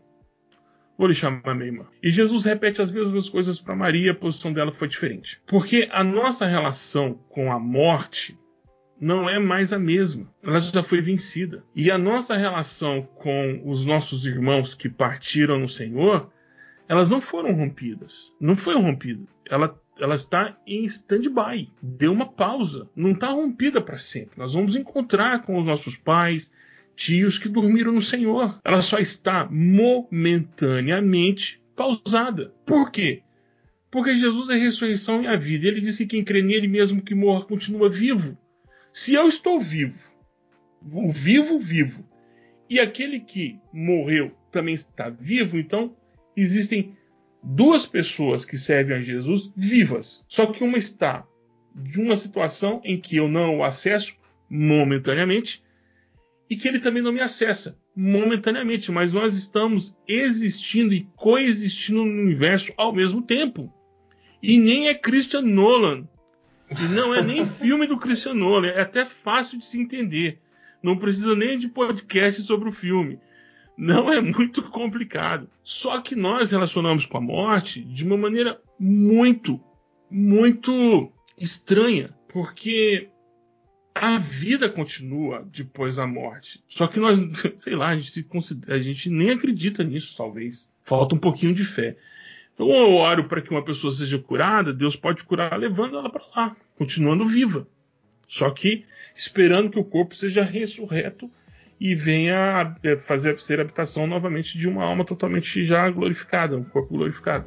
Vou 0.99 1.09
lhe 1.09 1.15
chamar 1.15 1.55
minha 1.55 1.69
irmã. 1.69 1.87
E 2.03 2.11
Jesus 2.11 2.45
repete 2.45 2.83
as 2.83 2.91
mesmas 2.91 3.29
coisas 3.29 3.59
para 3.59 3.75
Maria, 3.75 4.13
a 4.13 4.15
posição 4.15 4.53
dela 4.53 4.71
foi 4.71 4.87
diferente. 4.87 5.41
Porque 5.47 5.89
a 5.91 6.05
nossa 6.05 6.47
relação 6.47 7.15
com 7.31 7.51
a 7.51 7.59
morte 7.59 8.39
não 9.01 9.29
é 9.29 9.39
mais 9.39 9.73
a 9.73 9.79
mesma. 9.79 10.31
Ela 10.43 10.61
já 10.61 10.83
foi 10.83 11.01
vencida. 11.01 11.65
E 11.75 11.91
a 11.91 11.97
nossa 11.97 12.37
relação 12.37 13.03
com 13.03 13.63
os 13.65 13.85
nossos 13.87 14.27
irmãos 14.27 14.75
que 14.75 14.91
partiram 14.91 15.59
no 15.59 15.69
Senhor, 15.71 16.31
elas 16.87 17.09
não 17.09 17.23
foram 17.23 17.55
rompidas. 17.55 18.31
Não 18.39 18.55
foi 18.55 18.75
rompida. 18.75 19.25
Ela, 19.49 19.75
ela 20.01 20.15
está 20.15 20.57
em 20.67 20.85
stand-by. 20.85 21.71
Deu 21.83 22.13
uma 22.13 22.27
pausa. 22.27 22.89
Não 22.97 23.13
está 23.13 23.29
rompida 23.29 23.81
para 23.81 23.99
sempre. 23.99 24.39
Nós 24.39 24.55
vamos 24.55 24.77
encontrar 24.77 25.43
com 25.43 25.59
os 25.59 25.65
nossos 25.65 25.97
pais, 25.97 26.53
tios 26.97 27.39
que 27.39 27.49
dormiram 27.49 27.93
no 27.93 28.03
Senhor. 28.03 28.59
Ela 28.65 28.83
só 28.83 28.99
está 28.99 29.49
momentaneamente 29.51 31.63
pausada. 31.77 32.53
Por 32.67 32.91
quê? 32.91 33.23
Porque 33.91 34.17
Jesus 34.17 34.49
é 34.49 34.55
a 34.55 34.59
ressurreição 34.59 35.23
e 35.23 35.27
a 35.27 35.37
vida. 35.37 35.67
Ele 35.67 35.81
disse 35.81 36.07
que 36.07 36.17
quem 36.17 36.25
crê 36.25 36.43
nele, 36.43 36.69
mesmo 36.69 37.03
que 37.03 37.15
morra, 37.15 37.45
continua 37.45 37.91
vivo. 37.91 38.39
Se 38.93 39.15
eu 39.15 39.29
estou 39.29 39.61
vivo, 39.61 39.99
o 40.93 41.11
vivo, 41.11 41.59
vivo, 41.59 42.05
e 42.69 42.79
aquele 42.79 43.21
que 43.21 43.59
morreu 43.73 44.33
também 44.53 44.75
está 44.75 45.09
vivo, 45.09 45.59
então 45.59 45.97
existem 46.37 46.97
duas 47.43 47.87
pessoas 47.87 48.45
que 48.45 48.59
servem 48.59 48.97
a 48.97 49.03
Jesus 49.03 49.51
vivas. 49.57 50.25
Só 50.29 50.47
que 50.47 50.63
uma 50.63 50.79
está 50.79 51.27
de 51.75 52.01
uma 52.01 52.17
situação 52.17 52.81
em 52.85 53.01
que 53.01 53.17
eu 53.17 53.29
não 53.29 53.59
o 53.59 53.65
acesso 53.65 54.15
momentaneamente 54.49 55.63
e 56.49 56.57
que 56.57 56.67
ele 56.67 56.81
também 56.81 57.03
não 57.03 57.13
me 57.13 57.21
acessa 57.21 57.79
momentaneamente, 57.95 58.91
mas 58.91 59.13
nós 59.13 59.35
estamos 59.35 59.95
existindo 60.07 60.95
e 60.95 61.07
coexistindo 61.17 62.05
no 62.05 62.23
universo 62.23 62.73
ao 62.77 62.93
mesmo 62.93 63.23
tempo. 63.23 63.73
E 64.43 64.59
nem 64.59 64.89
é 64.89 64.95
Christian 64.95 65.43
Nolan 65.43 66.09
e 66.71 66.83
não 66.95 67.15
é 67.15 67.23
nem 67.23 67.47
filme 67.49 67.87
do 67.87 67.99
Christian 67.99 68.35
Nolan, 68.35 68.69
é 68.69 68.81
até 68.81 69.05
fácil 69.05 69.59
de 69.59 69.67
se 69.67 69.79
entender. 69.79 70.41
Não 70.83 70.97
precisa 70.97 71.37
nem 71.37 71.59
de 71.59 71.69
podcast 71.69 72.43
sobre 72.43 72.69
o 72.69 72.73
filme. 72.73 73.21
Não 73.81 74.13
é 74.13 74.21
muito 74.21 74.63
complicado. 74.65 75.49
Só 75.65 76.03
que 76.03 76.15
nós 76.15 76.51
relacionamos 76.51 77.07
com 77.07 77.17
a 77.17 77.21
morte 77.21 77.81
de 77.83 78.05
uma 78.05 78.19
maneira 78.19 78.61
muito, 78.79 79.59
muito 80.11 81.11
estranha, 81.39 82.15
porque 82.29 83.09
a 83.95 84.19
vida 84.19 84.69
continua 84.69 85.49
depois 85.51 85.97
da 85.97 86.07
morte. 86.07 86.63
Só 86.69 86.87
que 86.87 87.01
nós, 87.01 87.19
sei 87.57 87.75
lá, 87.75 87.89
a 87.89 87.97
gente, 87.99 88.27
a 88.69 88.79
gente 88.79 89.09
nem 89.09 89.31
acredita 89.31 89.83
nisso, 89.83 90.15
talvez. 90.15 90.69
Falta 90.85 91.15
um 91.15 91.19
pouquinho 91.19 91.55
de 91.55 91.65
fé. 91.65 91.97
Então 92.53 92.69
eu 92.69 92.93
oro 92.97 93.29
para 93.29 93.41
que 93.41 93.51
uma 93.51 93.65
pessoa 93.65 93.91
seja 93.91 94.19
curada, 94.19 94.75
Deus 94.75 94.95
pode 94.95 95.25
curar 95.25 95.59
levando 95.59 95.97
ela 95.97 96.11
para 96.11 96.27
lá, 96.37 96.57
continuando 96.77 97.27
viva. 97.27 97.67
Só 98.29 98.51
que 98.51 98.85
esperando 99.15 99.71
que 99.71 99.79
o 99.79 99.85
corpo 99.85 100.15
seja 100.15 100.43
ressurreto 100.43 101.31
e 101.81 101.95
venha 101.95 102.77
é, 102.83 102.95
fazer 102.97 103.39
ser 103.39 103.59
habitação 103.59 104.07
novamente 104.07 104.59
de 104.59 104.69
uma 104.69 104.85
alma 104.85 105.05
totalmente 105.05 105.65
já 105.65 105.89
glorificada, 105.89 106.57
um 106.57 106.63
corpo 106.63 106.95
glorificado. 106.95 107.47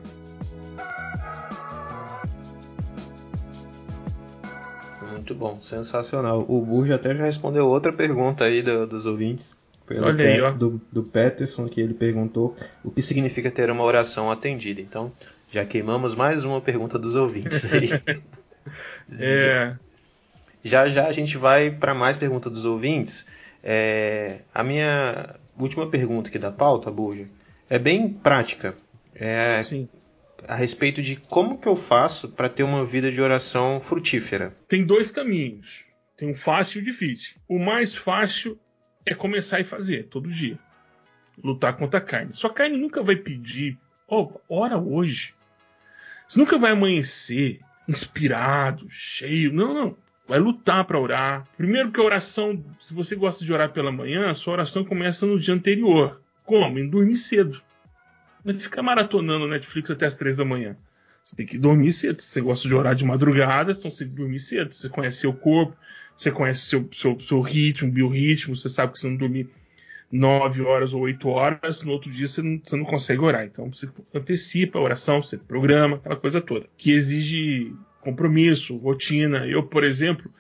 Muito 5.12 5.36
bom, 5.36 5.60
sensacional. 5.62 6.44
O 6.50 6.60
Burge 6.66 6.92
até 6.92 7.16
já 7.16 7.24
respondeu 7.24 7.68
outra 7.68 7.94
pergunta 7.94 8.44
aí 8.44 8.62
do, 8.62 8.88
dos 8.88 9.06
ouvintes. 9.06 9.56
Olha 9.90 10.26
aí, 10.26 10.42
ó. 10.42 10.52
Do, 10.52 10.82
do 10.92 11.04
Peterson, 11.04 11.68
que 11.68 11.80
ele 11.80 11.94
perguntou 11.94 12.56
o 12.84 12.90
que 12.90 13.02
significa 13.02 13.52
ter 13.52 13.70
uma 13.70 13.84
oração 13.84 14.32
atendida. 14.32 14.82
Então, 14.82 15.12
já 15.52 15.64
queimamos 15.64 16.16
mais 16.16 16.44
uma 16.44 16.60
pergunta 16.60 16.98
dos 16.98 17.16
ouvintes 17.16 17.72
aí. 17.72 17.90
é. 19.20 19.76
Já 20.64 20.88
já 20.88 21.08
a 21.08 21.12
gente 21.12 21.38
vai 21.38 21.70
para 21.70 21.94
mais 21.94 22.18
perguntas 22.18 22.52
dos 22.52 22.66
ouvintes. 22.66 23.28
É, 23.64 24.42
a 24.54 24.64
minha 24.64 25.36
última 25.58 25.90
pergunta 25.90 26.30
aqui 26.30 26.38
da 26.38 26.52
pauta, 26.52 26.92
Burja, 26.92 27.28
é 27.70 27.80
bem 27.80 28.10
prática. 28.10 28.76
É 29.16 29.64
Sim. 29.64 29.88
a 30.48 30.56
respeito 30.56 31.02
de 31.02 31.16
como 31.16 31.58
que 31.58 31.68
eu 31.68 31.76
faço 31.76 32.30
para 32.30 32.50
ter 32.50 32.64
uma 32.64 32.84
vida 32.84 33.12
de 33.12 33.22
oração 33.22 33.80
frutífera. 33.80 34.56
Tem 34.68 34.86
dois 34.86 35.12
caminhos. 35.12 35.86
Tem 36.18 36.30
um 36.30 36.36
fácil 36.36 36.80
e 36.80 36.82
o 36.82 36.86
difícil. 36.86 37.36
O 37.48 37.58
mais 37.58 37.96
fácil 37.96 38.60
é 39.06 39.14
começar 39.16 39.60
e 39.60 39.64
fazer 39.64 40.08
todo 40.08 40.30
dia. 40.30 40.60
Lutar 41.44 41.78
contra 41.78 42.00
a 42.00 42.02
carne. 42.02 42.32
Sua 42.34 42.54
carne 42.54 42.78
nunca 42.78 43.02
vai 43.02 43.16
pedir, 43.16 43.78
oh, 44.08 44.32
ora 44.48 44.78
hoje. 44.78 45.34
Você 46.28 46.40
nunca 46.40 46.58
vai 46.58 46.72
amanhecer 46.72 47.60
inspirado, 47.88 48.88
cheio. 48.90 49.52
Não, 49.52 49.74
não. 49.74 49.98
Vai 50.28 50.40
lutar 50.40 50.86
para 50.86 51.00
orar. 51.00 51.48
Primeiro 51.58 51.92
que 51.92 52.00
a 52.00 52.04
oração, 52.04 52.64
se 52.80 52.94
você 52.94 53.16
gosta 53.16 53.44
de 53.44 53.52
orar 53.52 53.72
pela 53.72 53.92
manhã, 53.92 54.34
sua 54.34 54.54
oração 54.54 54.84
começa 54.86 55.26
no 55.26 55.40
dia 55.40 55.54
anterior. 55.54 56.22
Como? 56.46 56.80
Em 56.80 56.90
dormir 56.90 57.18
cedo. 57.18 57.62
Não 58.44 58.58
ficar 58.60 58.82
maratonando 58.82 59.48
Netflix 59.48 59.92
até 59.92 60.06
as 60.06 60.16
três 60.16 60.36
da 60.36 60.46
manhã. 60.46 60.78
Você 61.24 61.36
tem 61.36 61.46
que 61.46 61.58
dormir 61.58 61.94
cedo. 61.94 62.22
Se 62.22 62.28
você 62.28 62.42
gosta 62.42 62.68
de 62.68 62.76
orar 62.76 62.96
de 62.96 63.06
madrugada, 63.06 63.72
então 63.72 63.90
você 63.90 64.00
tem 64.00 64.10
que 64.10 64.20
dormir 64.20 64.40
cedo. 64.40 64.74
Você 64.74 64.90
conhece 64.90 65.18
seu 65.18 65.34
corpo, 65.34 65.76
você 66.16 66.32
conhece 66.32 66.66
seu, 66.66 66.90
seu, 66.94 67.20
seu 67.20 67.42
ritmo, 67.42 67.92
biorritmo, 67.92 68.56
você 68.56 68.68
sabe 68.68 68.94
que 68.94 69.00
você 69.00 69.08
não 69.08 69.18
dormir 69.18 69.50
9 70.12 70.62
horas 70.62 70.94
ou 70.94 71.02
8 71.02 71.28
horas, 71.28 71.82
no 71.82 71.92
outro 71.92 72.12
dia 72.12 72.28
você 72.28 72.42
não, 72.42 72.62
você 72.64 72.76
não 72.76 72.86
consegue 72.86 73.22
orar. 73.22 73.46
Então 73.46 73.72
você 73.72 73.90
antecipa 74.14 74.78
a 74.78 74.82
oração, 74.82 75.24
você 75.24 75.38
programa, 75.38 75.96
aquela 75.96 76.18
coisa 76.18 76.42
toda. 76.42 76.68
Que 76.78 76.92
exige 76.92 77.74
compromisso, 78.04 78.78
rotina. 78.78 79.48
Eu, 79.48 79.64
por 79.64 79.84
exemplo, 79.84 80.32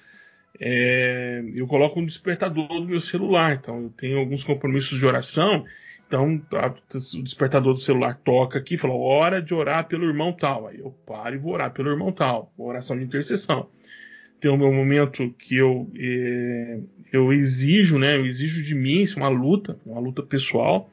é, 0.60 1.44
eu 1.54 1.66
coloco 1.68 2.00
um 2.00 2.06
despertador 2.06 2.68
no 2.68 2.86
meu 2.86 3.02
celular. 3.02 3.54
Então 3.54 3.84
eu 3.84 3.90
tenho 3.90 4.20
alguns 4.20 4.44
compromissos 4.44 5.00
de 5.00 5.06
oração. 5.06 5.66
Então 6.08 6.42
a, 6.54 6.68
o 6.68 7.24
despertador 7.24 7.74
do 7.74 7.82
celular 7.82 8.20
toca 8.24 8.60
aqui, 8.60 8.78
fala 8.78 8.94
hora 8.94 9.42
de 9.42 9.54
orar 9.54 9.88
pelo 9.88 10.06
irmão 10.06 10.32
tal. 10.34 10.68
Aí 10.68 10.80
eu 10.80 10.92
paro 11.06 11.36
e 11.36 11.40
vou 11.40 11.54
orar 11.54 11.72
pelo 11.72 11.90
irmão 11.90 12.12
tal. 12.12 12.54
Oração 12.58 12.98
de 12.98 13.04
intercessão 13.04 13.70
tem 14.44 14.52
o 14.52 14.58
meu 14.58 14.74
momento 14.74 15.34
que 15.40 15.56
eu, 15.56 15.90
é, 15.98 16.82
eu 17.14 17.32
exijo, 17.32 17.98
né? 17.98 18.18
Eu 18.18 18.26
exijo 18.26 18.62
de 18.62 18.76
mim, 18.76 19.02
isso 19.02 19.18
é 19.18 19.24
uma 19.24 19.30
luta, 19.30 19.80
uma 19.86 20.02
luta 20.02 20.22
pessoal, 20.22 20.92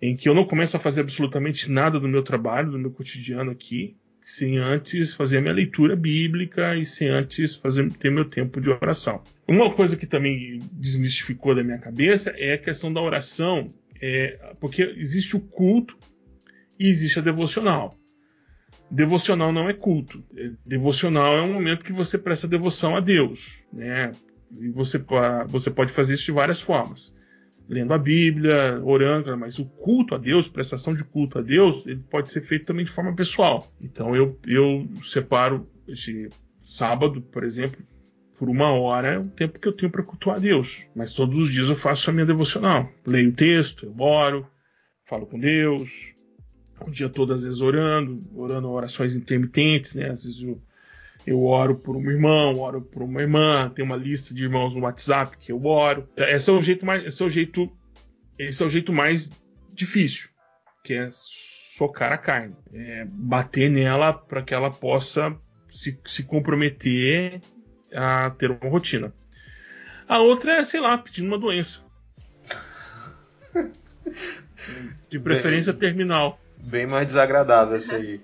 em 0.00 0.14
que 0.16 0.28
eu 0.28 0.34
não 0.34 0.44
começo 0.44 0.76
a 0.76 0.80
fazer 0.80 1.00
absolutamente 1.00 1.68
nada 1.68 1.98
do 1.98 2.06
meu 2.06 2.22
trabalho, 2.22 2.70
do 2.70 2.78
meu 2.78 2.92
cotidiano 2.92 3.50
aqui, 3.50 3.96
sem 4.22 4.58
antes 4.58 5.12
fazer 5.14 5.40
minha 5.40 5.52
leitura 5.52 5.96
bíblica 5.96 6.76
e 6.76 6.86
sem 6.86 7.08
antes 7.08 7.54
fazer 7.54 7.90
ter 7.94 8.10
meu 8.10 8.24
tempo 8.24 8.60
de 8.60 8.70
oração. 8.70 9.22
Uma 9.46 9.72
coisa 9.74 9.96
que 9.96 10.06
também 10.06 10.60
desmistificou 10.72 11.54
da 11.54 11.64
minha 11.64 11.78
cabeça 11.78 12.30
é 12.36 12.54
a 12.54 12.58
questão 12.58 12.92
da 12.92 13.00
oração, 13.00 13.72
é, 14.00 14.54
porque 14.60 14.82
existe 14.96 15.36
o 15.36 15.40
culto 15.40 15.96
e 16.78 16.88
existe 16.88 17.18
a 17.18 17.22
devocional 17.22 17.98
devocional 18.92 19.50
não 19.50 19.70
é 19.70 19.72
culto. 19.72 20.22
Devocional 20.66 21.34
é 21.34 21.40
um 21.40 21.54
momento 21.54 21.84
que 21.84 21.94
você 21.94 22.18
presta 22.18 22.46
devoção 22.46 22.94
a 22.94 23.00
Deus, 23.00 23.64
né? 23.72 24.12
E 24.60 24.68
você, 24.68 25.02
você 25.48 25.70
pode 25.70 25.90
fazer 25.92 26.14
isso 26.14 26.26
de 26.26 26.32
várias 26.32 26.60
formas. 26.60 27.10
Lendo 27.68 27.94
a 27.94 27.98
Bíblia, 27.98 28.80
orando, 28.84 29.36
mas 29.38 29.58
o 29.58 29.64
culto 29.64 30.14
a 30.14 30.18
Deus, 30.18 30.48
prestação 30.48 30.94
de 30.94 31.04
culto 31.04 31.38
a 31.38 31.42
Deus, 31.42 31.84
ele 31.86 32.02
pode 32.10 32.30
ser 32.30 32.42
feito 32.42 32.66
também 32.66 32.84
de 32.84 32.90
forma 32.90 33.14
pessoal. 33.14 33.72
Então 33.80 34.14
eu, 34.14 34.38
eu 34.46 34.86
separo 35.02 35.66
esse 35.88 36.28
sábado, 36.64 37.22
por 37.22 37.44
exemplo, 37.44 37.82
por 38.38 38.48
uma 38.48 38.72
hora 38.72 39.08
é 39.08 39.18
o 39.18 39.28
tempo 39.28 39.58
que 39.58 39.68
eu 39.68 39.72
tenho 39.72 39.92
para 39.92 40.02
cultuar 40.02 40.36
a 40.36 40.40
Deus. 40.40 40.84
Mas 40.96 41.14
todos 41.14 41.38
os 41.38 41.52
dias 41.52 41.68
eu 41.68 41.76
faço 41.76 42.10
a 42.10 42.12
minha 42.12 42.26
devocional. 42.26 42.90
Leio 43.06 43.30
o 43.30 43.34
texto, 43.34 43.86
eu 43.86 43.94
oro, 43.98 44.46
falo 45.04 45.26
com 45.26 45.38
Deus, 45.38 45.88
o 46.86 46.90
dia 46.90 47.08
todo, 47.08 47.32
às 47.32 47.44
vezes, 47.44 47.60
orando, 47.60 48.20
orando 48.34 48.68
orações 48.70 49.14
intermitentes, 49.14 49.94
né? 49.94 50.10
Às 50.10 50.24
vezes 50.24 50.42
eu, 50.42 50.60
eu 51.26 51.44
oro 51.44 51.76
por 51.76 51.96
um 51.96 52.10
irmão, 52.10 52.58
oro 52.58 52.82
por 52.82 53.02
uma 53.02 53.20
irmã, 53.20 53.70
tem 53.74 53.84
uma 53.84 53.96
lista 53.96 54.34
de 54.34 54.44
irmãos 54.44 54.74
no 54.74 54.82
WhatsApp 54.82 55.36
que 55.38 55.52
eu 55.52 55.64
oro. 55.64 56.08
Esse 56.16 56.50
é 56.50 56.52
o 56.52 56.62
jeito 56.62 56.84
mais, 56.84 57.04
esse 57.04 57.22
é 57.22 57.26
o 57.26 57.30
jeito, 57.30 57.70
esse 58.38 58.62
é 58.62 58.66
o 58.66 58.70
jeito 58.70 58.92
mais 58.92 59.30
difícil, 59.72 60.28
que 60.84 60.94
é 60.94 61.08
socar 61.10 62.12
a 62.12 62.18
carne, 62.18 62.54
é 62.72 63.04
bater 63.06 63.70
nela 63.70 64.12
para 64.12 64.42
que 64.42 64.52
ela 64.52 64.70
possa 64.70 65.34
se, 65.70 65.98
se 66.06 66.22
comprometer 66.22 67.40
a 67.94 68.30
ter 68.30 68.50
uma 68.50 68.70
rotina. 68.70 69.12
A 70.08 70.18
outra 70.18 70.56
é, 70.56 70.64
sei 70.64 70.80
lá, 70.80 70.98
pedindo 70.98 71.28
uma 71.28 71.38
doença. 71.38 71.80
De 75.08 75.18
preferência 75.18 75.72
terminal 75.72 76.38
bem 76.62 76.86
mais 76.86 77.06
desagradável 77.06 77.76
essa 77.76 77.96
aí. 77.96 78.20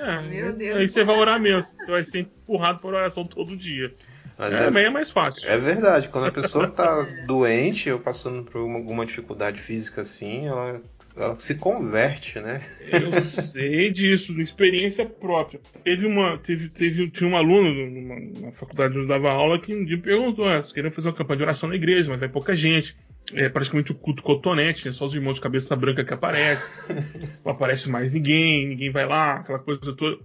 É, 0.00 0.20
Meu 0.22 0.52
Deus. 0.52 0.78
Aí 0.78 0.88
você 0.88 1.04
vai 1.04 1.16
orar 1.16 1.40
mesmo. 1.40 1.62
Você 1.62 1.90
vai 1.90 2.04
ser 2.04 2.20
empurrado 2.20 2.78
por 2.80 2.94
oração 2.94 3.24
todo 3.24 3.56
dia. 3.56 3.94
Mas 4.36 4.52
É, 4.52 4.64
é, 4.68 4.84
é 4.84 4.90
mais 4.90 5.10
fácil. 5.10 5.48
é 5.50 5.58
verdade, 5.58 6.08
quando 6.08 6.28
a 6.28 6.32
pessoa 6.32 6.68
tá 6.68 7.02
doente 7.26 7.90
ou 7.90 7.98
passando 7.98 8.44
por 8.44 8.60
uma- 8.62 8.76
alguma 8.78 9.04
dificuldade 9.04 9.60
física 9.60 10.02
assim, 10.02 10.46
ela, 10.46 10.80
ela 11.16 11.36
se 11.40 11.56
converte, 11.56 12.38
né? 12.38 12.62
Eu 12.80 13.20
sei 13.20 13.90
disso, 13.90 14.32
de 14.32 14.40
experiência 14.42 15.04
própria. 15.04 15.60
Teve 15.82 16.06
uma, 16.06 16.38
teve, 16.38 16.68
teve, 16.68 17.10
tinha 17.10 17.28
um 17.28 17.36
aluno 17.36 17.90
numa, 17.90 18.46
na 18.46 18.52
faculdade 18.52 18.92
onde 18.94 19.02
eu 19.02 19.08
dava 19.08 19.30
aula 19.32 19.60
que 19.60 19.74
um 19.74 19.84
dia 19.84 19.96
me 19.96 20.02
perguntou: 20.02 20.48
ah, 20.48 20.62
fazer 20.62 21.08
uma 21.08 21.14
campanha 21.14 21.38
de 21.38 21.42
oração 21.42 21.68
na 21.68 21.74
igreja, 21.74 22.08
mas 22.08 22.20
vai 22.20 22.28
pouca 22.28 22.54
gente. 22.54 22.96
É 23.34 23.48
praticamente 23.48 23.92
o 23.92 23.94
culto 23.94 24.22
cotonete, 24.22 24.86
né? 24.86 24.92
Só 24.92 25.04
os 25.06 25.14
irmãos 25.14 25.34
de 25.34 25.40
cabeça 25.40 25.76
branca 25.76 26.04
que 26.04 26.14
aparecem. 26.14 26.72
Não 27.44 27.52
aparece 27.52 27.90
mais 27.90 28.14
ninguém, 28.14 28.68
ninguém 28.68 28.90
vai 28.90 29.06
lá, 29.06 29.34
aquela 29.34 29.58
coisa 29.58 29.94
toda. 29.94 30.18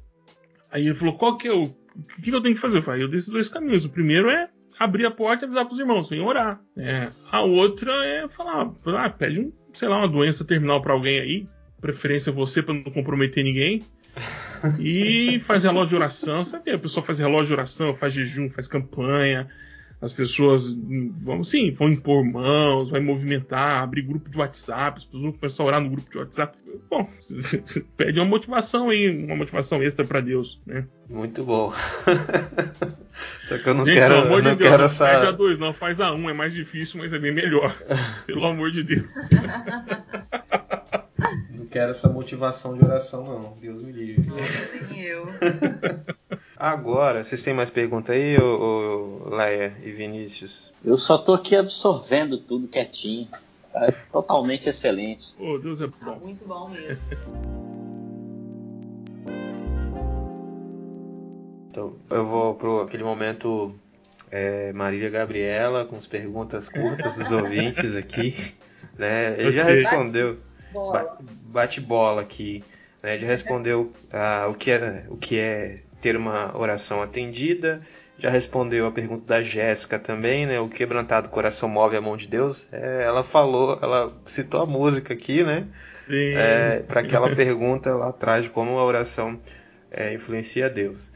Aí 0.72 0.88
ele 0.88 0.96
falou: 0.96 1.18
qual 1.18 1.38
que 1.38 1.48
é 1.48 1.54
o. 1.54 1.64
O 1.64 2.22
que 2.22 2.32
eu 2.32 2.42
tenho 2.42 2.56
que 2.56 2.62
fazer? 2.62 2.78
Eu 2.80 2.84
falei: 2.84 3.04
eu 3.04 3.08
dei 3.08 3.20
esses 3.20 3.30
dois 3.30 3.50
caminhos. 3.50 3.86
O 3.86 3.90
primeiro 3.90 4.30
é 4.30 4.50
abrir 4.80 5.06
a 5.06 5.12
porta 5.12 5.44
e 5.44 5.46
avisar 5.46 5.66
pros 5.66 5.80
irmãos, 5.80 6.10
vem 6.10 6.22
orar. 6.22 6.60
É. 6.78 7.10
A 7.32 7.42
outra 7.42 7.92
é 8.06 8.28
falar: 8.28 8.72
ah, 8.86 9.10
pede 9.10 9.40
um, 9.40 9.54
sei 9.74 9.88
lá, 9.88 9.98
uma 9.98 10.08
doença 10.08 10.46
terminal 10.46 10.82
pra 10.82 10.94
alguém 10.94 11.20
aí, 11.20 11.48
preferência 11.82 12.32
você 12.32 12.62
pra 12.62 12.74
não 12.74 12.84
comprometer 12.84 13.44
ninguém. 13.44 13.84
E 14.80 15.42
faz 15.42 15.66
relógio 15.66 15.90
de 15.90 15.96
oração, 15.96 16.42
sabe? 16.42 16.72
A 16.72 16.80
pessoa 16.80 17.06
faz 17.06 17.20
relógio 17.20 17.48
de 17.48 17.54
oração, 17.54 17.94
faz 17.94 18.14
jejum, 18.14 18.50
faz 18.50 18.66
campanha. 18.66 19.50
As 20.04 20.12
pessoas 20.12 20.68
hum, 20.68 21.14
vão, 21.14 21.46
sim, 21.46 21.72
vão 21.72 21.88
impor 21.90 22.26
mãos, 22.26 22.90
vai 22.90 23.00
movimentar, 23.00 23.82
abrir 23.82 24.02
grupo 24.02 24.30
de 24.30 24.38
WhatsApp, 24.38 24.98
as 24.98 25.06
pessoas 25.06 25.24
vão 25.24 25.32
começar 25.32 25.64
a 25.64 25.66
orar 25.66 25.82
no 25.82 25.90
grupo 25.90 26.12
de 26.12 26.18
WhatsApp. 26.18 26.58
Bom, 26.90 27.10
pede 27.96 28.20
uma 28.20 28.26
motivação 28.26 28.90
aí, 28.90 29.24
uma 29.26 29.38
motivação 29.38 29.82
extra 29.82 30.04
pra 30.04 30.20
Deus, 30.20 30.60
né? 30.66 30.86
Muito 31.10 31.42
bom. 31.46 31.72
Só 33.46 33.58
que 33.58 33.70
eu 33.70 33.74
não 33.74 33.86
Gente, 33.86 33.96
quero, 33.96 34.16
pelo 34.16 34.26
amor 34.26 34.44
não 34.44 34.52
de 34.52 34.58
Deus, 34.58 34.70
quero 34.70 34.84
não 34.84 34.90
pede 34.90 35.04
a 35.04 35.20
essa. 35.22 35.32
dois, 35.32 35.58
não, 35.60 35.72
faz 35.72 36.02
a 36.02 36.14
um, 36.14 36.30
é 36.30 36.34
mais 36.34 36.52
difícil, 36.52 37.00
mas 37.00 37.14
é 37.14 37.20
bem 37.20 37.34
melhor. 37.34 37.74
Pelo 38.28 38.46
amor 38.46 38.72
de 38.72 38.84
Deus. 38.84 39.14
Não 41.50 41.66
quero 41.68 41.92
essa 41.92 42.10
motivação 42.10 42.76
de 42.76 42.84
oração, 42.84 43.24
não. 43.24 43.58
Deus 43.60 43.82
me 43.82 43.92
livre. 43.92 44.28
Nem 44.90 45.02
eu. 45.02 45.28
Agora, 46.58 47.24
vocês 47.24 47.42
têm 47.44 47.54
mais 47.54 47.70
pergunta 47.70 48.14
aí, 48.14 48.38
ô, 48.40 49.24
ô, 49.26 49.36
Leia 49.36 49.76
e 49.84 49.92
Vinícius? 49.92 50.74
Eu 50.84 50.98
só 50.98 51.18
tô 51.18 51.34
aqui 51.34 51.56
absorvendo 51.56 52.38
tudo 52.38 52.68
quietinho. 52.68 53.28
Tá 53.72 53.92
totalmente 54.12 54.70
excelente. 54.70 55.34
Oh, 55.40 55.58
Deus 55.58 55.82
é 55.82 55.88
Tá 55.88 55.94
bom. 56.06 56.20
muito 56.20 56.46
bom 56.48 56.70
mesmo. 56.70 56.98
Então, 61.70 61.96
eu 62.12 62.24
vou 62.24 62.54
pro 62.54 62.82
aquele 62.82 63.04
momento 63.04 63.74
é, 64.30 64.72
Marília 64.74 65.10
Gabriela 65.10 65.84
com 65.86 65.96
as 65.96 66.06
perguntas 66.06 66.70
curtas 66.70 67.16
dos 67.16 67.32
ouvintes 67.32 67.96
aqui. 67.96 68.36
Né? 68.96 69.34
Ele 69.42 69.54
já 69.54 69.64
Ok. 69.64 69.74
respondeu. 69.76 70.38
Bola. 70.74 71.04
Ba- 71.04 71.18
Bate 71.22 71.80
bola 71.80 72.22
aqui. 72.22 72.64
Né? 73.02 73.20
Já 73.20 73.28
respondeu 73.28 73.92
ah, 74.12 74.48
o, 74.50 74.54
que 74.56 74.72
é, 74.72 75.06
o 75.10 75.16
que 75.18 75.38
é 75.40 75.80
ter 76.02 76.16
uma 76.18 76.58
oração 76.58 77.02
atendida. 77.02 77.82
Já 78.18 78.30
respondeu 78.30 78.86
a 78.86 78.92
pergunta 78.92 79.26
da 79.26 79.42
Jéssica 79.42 79.98
também, 80.00 80.46
né? 80.46 80.60
O 80.60 80.70
quebrantado 80.70 81.30
coração 81.30 81.68
move 81.68 81.96
a 81.98 82.02
mão 82.02 82.16
de 82.16 82.28
Deus. 82.28 82.68
É, 82.72 83.04
ela 83.04 83.24
falou, 83.24 83.78
ela 83.82 84.14
citou 84.26 84.62
a 84.62 84.66
música 84.66 85.14
aqui, 85.14 85.44
né? 85.44 85.68
Sim. 86.08 86.34
para 86.88 87.02
aquela 87.02 87.34
pergunta 87.36 87.96
lá 87.96 88.10
atrás 88.10 88.44
de 88.44 88.50
como 88.50 88.78
a 88.78 88.84
oração 88.84 89.40
é, 89.90 90.14
influencia 90.14 90.70
Deus. 90.70 91.14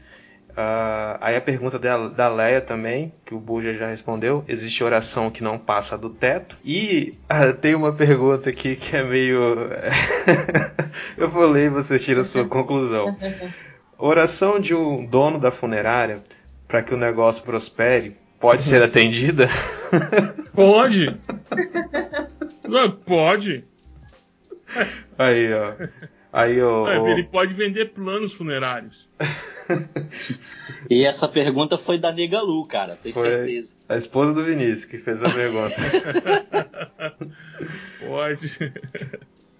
Ah, 0.60 1.18
aí 1.20 1.36
a 1.36 1.40
pergunta 1.40 1.78
da, 1.78 2.08
da 2.08 2.28
Leia 2.28 2.60
também, 2.60 3.12
que 3.24 3.32
o 3.32 3.38
Buja 3.38 3.72
já 3.74 3.86
respondeu: 3.86 4.44
existe 4.48 4.82
oração 4.82 5.30
que 5.30 5.40
não 5.40 5.56
passa 5.56 5.96
do 5.96 6.10
teto? 6.10 6.58
E 6.64 7.14
ah, 7.30 7.52
tem 7.52 7.76
uma 7.76 7.92
pergunta 7.92 8.50
aqui 8.50 8.74
que 8.74 8.96
é 8.96 9.04
meio. 9.04 9.38
Eu 11.16 11.28
vou 11.30 11.48
ler 11.48 11.66
e 11.66 11.70
você 11.70 11.96
tira 11.96 12.22
a 12.22 12.24
sua 12.24 12.42
conclusão. 12.48 13.16
Oração 13.96 14.58
de 14.58 14.74
um 14.74 15.06
dono 15.06 15.38
da 15.38 15.52
funerária 15.52 16.24
para 16.66 16.82
que 16.82 16.92
o 16.92 16.96
negócio 16.96 17.44
prospere 17.44 18.16
pode 18.40 18.60
ser 18.62 18.82
atendida? 18.82 19.48
Pode. 20.54 21.16
Não, 22.68 22.90
pode. 22.90 23.64
Aí, 25.16 25.52
ó. 25.54 25.72
Aí, 26.32 26.60
ó. 26.60 26.88
É, 26.90 26.98
ó- 26.98 27.08
Ele 27.08 27.22
pode 27.22 27.54
vender 27.54 27.86
planos 27.92 28.32
funerários. 28.32 29.07
E 30.88 31.04
essa 31.04 31.28
pergunta 31.28 31.76
foi 31.76 31.98
da 31.98 32.10
Nega 32.12 32.40
Lu, 32.40 32.64
cara, 32.66 32.96
tenho 32.96 33.14
Foi. 33.14 33.28
certeza. 33.28 33.74
A 33.88 33.96
esposa 33.96 34.32
do 34.32 34.42
Vinícius 34.44 34.84
que 34.86 34.98
fez 34.98 35.22
a 35.22 35.28
pergunta. 35.28 35.74
Pode. 38.06 38.72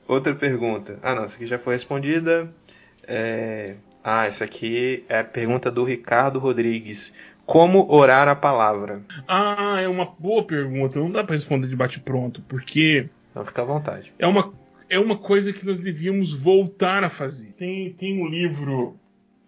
Outra 0.07 0.35
pergunta. 0.35 0.99
Ah, 1.03 1.15
não, 1.15 1.25
essa 1.25 1.37
aqui 1.37 1.47
já 1.47 1.59
foi 1.59 1.75
respondida. 1.75 2.51
É... 3.07 3.75
Ah, 4.03 4.27
essa 4.27 4.45
aqui 4.45 5.05
é 5.09 5.19
a 5.19 5.25
pergunta 5.25 5.71
do 5.71 5.85
Ricardo 5.85 6.39
Rodrigues. 6.39 7.13
Como 7.45 7.87
orar 7.93 8.29
a 8.29 8.35
palavra? 8.37 9.03
Ah, 9.27 9.81
é 9.81 9.89
uma 9.89 10.07
boa 10.19 10.45
pergunta. 10.45 10.99
Não 10.99 11.11
dá 11.11 11.25
pra 11.25 11.35
responder 11.35 11.67
de 11.67 11.77
bate-pronto, 11.77 12.43
porque 12.49 13.09
Então 13.31 13.45
fica 13.45 13.63
à 13.63 13.65
vontade. 13.65 14.13
é 14.19 14.27
uma, 14.27 14.53
é 14.89 14.99
uma 14.99 15.17
coisa 15.17 15.53
que 15.53 15.65
nós 15.67 15.81
devíamos 15.81 16.33
voltar 16.33 17.05
a 17.05 17.11
fazer. 17.11 17.53
Tem, 17.59 17.91
tem 17.93 18.23
um 18.23 18.27
livro, 18.27 18.97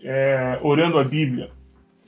é, 0.03 0.59
Orando 0.63 0.99
a 0.99 1.05
Bíblia. 1.05 1.51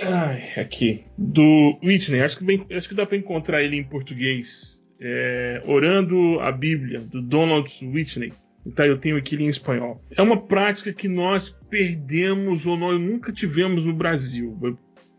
Ai, 0.01 0.43
aqui. 0.57 1.05
Do 1.17 1.79
Whitney. 1.83 2.21
Acho 2.23 2.39
que, 2.39 2.45
bem- 2.45 2.67
acho 2.73 2.89
que 2.89 2.95
dá 2.95 3.07
pra 3.07 3.17
encontrar 3.17 3.63
ele 3.63 3.77
em 3.77 3.85
português. 3.85 4.83
É, 5.01 5.63
Orando 5.67 6.39
a 6.41 6.51
Bíblia, 6.53 7.01
do 7.01 7.21
Donald 7.23 7.69
Whitney. 7.85 8.33
Tá, 8.77 8.87
eu 8.87 8.97
tenho 8.99 9.17
aqui 9.17 9.35
ele 9.35 9.45
em 9.45 9.49
espanhol. 9.49 10.01
É 10.17 10.23
uma 10.23 10.37
prática 10.41 10.93
que 10.93 11.09
nós 11.09 11.49
perdemos 11.69 12.65
ou 12.67 12.77
nós 12.77 13.01
nunca 13.01 13.33
tivemos 13.33 13.85
no 13.85 13.93
Brasil, 13.93 14.57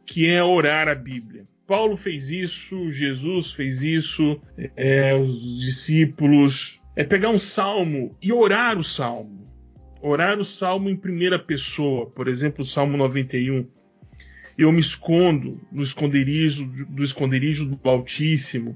que 0.05 0.27
é 0.27 0.41
orar 0.41 0.87
a 0.87 0.95
Bíblia. 0.95 1.45
Paulo 1.67 1.97
fez 1.97 2.29
isso, 2.29 2.89
Jesus 2.91 3.51
fez 3.51 3.81
isso, 3.83 4.39
é, 4.77 5.13
os 5.15 5.59
discípulos. 5.59 6.79
É 6.95 7.03
pegar 7.03 7.29
um 7.29 7.39
salmo 7.39 8.15
e 8.21 8.31
orar 8.31 8.77
o 8.77 8.83
salmo. 8.83 9.47
Orar 10.05 10.37
o 10.37 10.43
salmo 10.43 10.89
em 10.89 10.97
primeira 10.97 11.39
pessoa, 11.39 12.07
por 12.07 12.27
exemplo, 12.27 12.63
o 12.63 12.67
Salmo 12.67 12.97
91. 12.97 13.65
Eu 14.57 14.69
me 14.69 14.81
escondo 14.81 15.61
no 15.71 15.81
esconderijo 15.81 16.65
do 16.89 17.01
esconderijo 17.01 17.65
do 17.65 17.89
Altíssimo. 17.89 18.75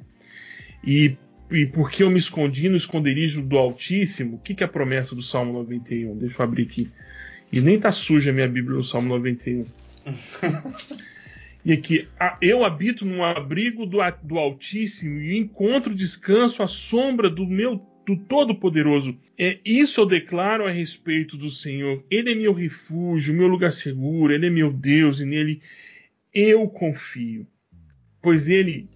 E, 0.81 1.17
e 1.51 1.65
porque 1.65 2.01
eu 2.01 2.09
me 2.09 2.17
escondi 2.17 2.69
no 2.69 2.77
esconderijo 2.77 3.41
do 3.41 3.57
Altíssimo, 3.57 4.37
o 4.37 4.39
que, 4.39 4.55
que 4.55 4.63
é 4.63 4.67
a 4.67 4.69
promessa 4.69 5.13
do 5.13 5.21
Salmo 5.21 5.51
91? 5.51 6.17
Deixa 6.17 6.41
eu 6.41 6.45
abrir 6.45 6.63
aqui. 6.63 6.89
E 7.51 7.59
nem 7.59 7.77
tá 7.77 7.91
suja 7.91 8.29
a 8.29 8.33
minha 8.33 8.47
Bíblia 8.47 8.77
no 8.77 8.83
Salmo 8.85 9.09
91. 9.09 9.65
E 11.65 11.73
aqui, 11.73 12.07
"Ah, 12.17 12.37
eu 12.41 12.63
habito 12.63 13.03
no 13.03 13.21
abrigo 13.21 13.85
do, 13.85 13.97
do 14.23 14.37
Altíssimo 14.37 15.19
e 15.19 15.37
encontro 15.37 15.93
descanso 15.93 16.63
à 16.63 16.67
sombra 16.67 17.29
do 17.29 17.45
meu 17.45 17.85
do 18.07 18.15
Todo-Poderoso. 18.15 19.17
É 19.37 19.59
isso 19.65 19.99
eu 19.99 20.05
declaro 20.05 20.65
a 20.65 20.71
respeito 20.71 21.35
do 21.35 21.49
Senhor. 21.49 22.01
Ele 22.09 22.31
é 22.31 22.35
meu 22.35 22.53
refúgio, 22.53 23.33
meu 23.33 23.47
lugar 23.47 23.73
seguro, 23.73 24.33
ele 24.33 24.47
é 24.47 24.49
meu 24.49 24.71
Deus 24.71 25.19
e 25.19 25.25
nele 25.25 25.61
eu 26.33 26.65
confio. 26.69 27.45
Pois 28.21 28.47
ele 28.47 28.87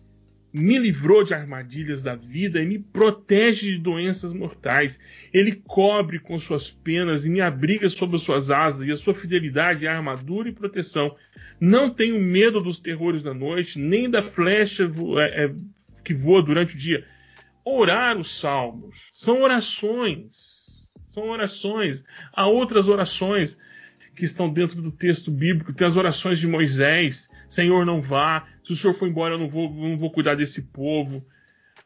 me 0.53 0.77
livrou 0.77 1.25
de 1.25 1.33
armadilhas 1.33 2.01
da 2.03 2.15
vida 2.15 2.61
e 2.61 2.65
me 2.65 2.79
protege 2.79 3.71
de 3.71 3.77
doenças 3.77 4.31
mortais. 4.31 4.97
Ele 5.33 5.61
cobre 5.67 6.17
com 6.17 6.39
suas 6.39 6.69
penas 6.71 7.25
e 7.25 7.29
me 7.29 7.41
abriga 7.41 7.89
sob 7.89 8.15
as 8.15 8.21
suas 8.21 8.49
asas, 8.49 8.87
e 8.87 8.91
a 8.91 8.97
sua 8.97 9.13
fidelidade 9.13 9.85
é 9.85 9.89
armadura 9.89 10.49
e 10.49 10.53
proteção. 10.53 11.15
Não 11.59 11.89
tenho 11.89 12.19
medo 12.19 12.61
dos 12.61 12.79
terrores 12.79 13.21
da 13.23 13.33
noite, 13.33 13.77
nem 13.77 14.09
da 14.09 14.23
flecha 14.23 14.89
é, 15.19 15.45
é, 15.45 15.55
que 16.03 16.13
voa 16.13 16.41
durante 16.41 16.75
o 16.75 16.77
dia. 16.77 17.05
Orar 17.63 18.17
os 18.17 18.39
salmos 18.39 19.09
são 19.13 19.41
orações. 19.41 20.87
São 21.09 21.29
orações. 21.29 22.03
Há 22.33 22.47
outras 22.47 22.87
orações 22.87 23.57
que 24.15 24.25
estão 24.25 24.51
dentro 24.51 24.81
do 24.81 24.91
texto 24.91 25.31
bíblico. 25.31 25.73
Tem 25.73 25.85
as 25.85 25.95
orações 25.95 26.39
de 26.39 26.47
Moisés: 26.47 27.29
Senhor, 27.47 27.85
não 27.85 28.01
vá. 28.01 28.47
Se 28.63 28.73
o 28.73 28.75
Senhor 28.75 28.93
for 28.93 29.07
embora, 29.07 29.35
eu 29.35 29.37
não 29.37 29.49
vou, 29.49 29.71
não 29.73 29.97
vou 29.97 30.11
cuidar 30.11 30.35
desse 30.35 30.61
povo. 30.61 31.25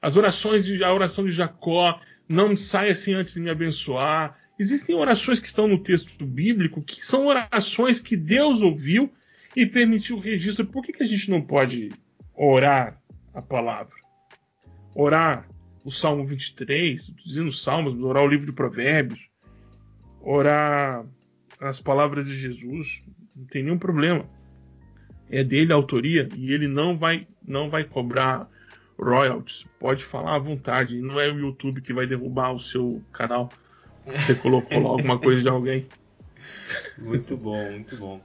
As 0.02 0.16
orações 0.16 0.66
de 0.66 0.84
a 0.84 0.94
oração 0.94 1.26
de 1.26 1.32
Jacó: 1.32 2.00
Não 2.28 2.56
saia 2.56 2.96
sem 2.96 3.14
antes 3.14 3.34
de 3.34 3.40
me 3.42 3.50
abençoar. 3.50 4.38
Existem 4.58 4.96
orações 4.96 5.40
que 5.40 5.48
estão 5.48 5.68
no 5.68 5.84
texto 5.84 6.26
bíblico 6.26 6.82
que 6.82 7.06
são 7.06 7.28
orações 7.28 8.00
que 8.00 8.16
Deus 8.16 8.62
ouviu 8.62 9.12
e 9.56 9.66
permitiu 9.66 10.16
o 10.16 10.22
registro. 10.22 10.66
Por 10.66 10.84
que, 10.84 10.94
que 10.94 11.04
a 11.04 11.08
gente 11.08 11.30
não 11.30 11.42
pode 11.42 11.92
orar 12.34 12.98
a 13.34 13.42
palavra? 13.42 13.94
Orar 14.94 15.50
o 15.86 15.92
Salmo 15.92 16.26
23, 16.26 17.00
estou 17.00 17.16
dizendo 17.24 17.54
Salmos, 17.54 17.98
orar 18.02 18.24
o 18.24 18.28
livro 18.28 18.48
de 18.48 18.52
Provérbios, 18.52 19.20
orar 20.20 21.06
as 21.62 21.80
palavras 21.80 22.26
de 22.26 22.34
Jesus, 22.34 23.04
não 23.36 23.46
tem 23.46 23.64
nenhum 23.64 23.78
problema. 23.78 24.26
É 25.30 25.44
dele 25.44 25.72
a 25.72 25.76
autoria 25.76 26.28
e 26.36 26.52
ele 26.52 26.68
não 26.68 26.98
vai, 26.98 27.28
não 27.48 27.70
vai 27.70 27.84
cobrar 27.84 28.50
royalties. 28.98 29.66
Pode 29.80 30.04
falar 30.04 30.36
à 30.36 30.40
vontade. 30.40 31.00
Não 31.00 31.20
é 31.20 31.30
o 31.32 31.40
YouTube 31.40 31.82
que 31.82 31.94
vai 31.94 32.08
derrubar 32.08 32.54
o 32.54 32.60
seu 32.60 33.02
canal. 33.12 33.52
Você 34.06 34.36
colocou 34.36 34.82
lá 34.82 34.90
alguma 34.90 35.20
coisa 35.20 35.42
de 35.42 35.50
alguém. 35.50 35.88
Muito 36.98 37.36
bom, 37.36 37.72
muito 37.72 37.98
bom. 37.98 38.22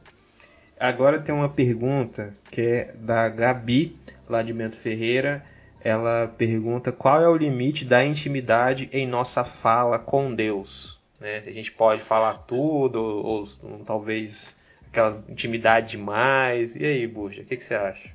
Agora 0.78 1.18
tem 1.18 1.34
uma 1.34 1.48
pergunta 1.48 2.36
que 2.50 2.60
é 2.60 2.94
da 2.98 3.28
Gabi, 3.30 3.96
lá 4.28 4.42
de 4.42 4.52
Bento 4.52 4.76
Ferreira. 4.76 5.44
Ela 5.82 6.28
pergunta 6.36 6.92
qual 6.92 7.22
é 7.22 7.28
o 7.28 7.36
limite 7.36 7.84
da 7.84 8.04
intimidade 8.04 8.88
em 8.92 9.06
nossa 9.06 9.44
fala 9.44 9.98
com 9.98 10.34
Deus. 10.34 11.00
Né? 11.18 11.42
A 11.46 11.50
gente 11.50 11.72
pode 11.72 12.02
falar 12.02 12.34
tudo, 12.46 13.02
ou, 13.02 13.44
ou 13.62 13.78
talvez 13.84 14.56
aquela 14.88 15.22
intimidade 15.28 15.92
demais. 15.92 16.74
E 16.74 16.84
aí, 16.84 17.06
Buja, 17.06 17.42
o 17.42 17.44
que, 17.44 17.56
que, 17.56 17.64
você 17.64 17.74
acha? 17.74 18.10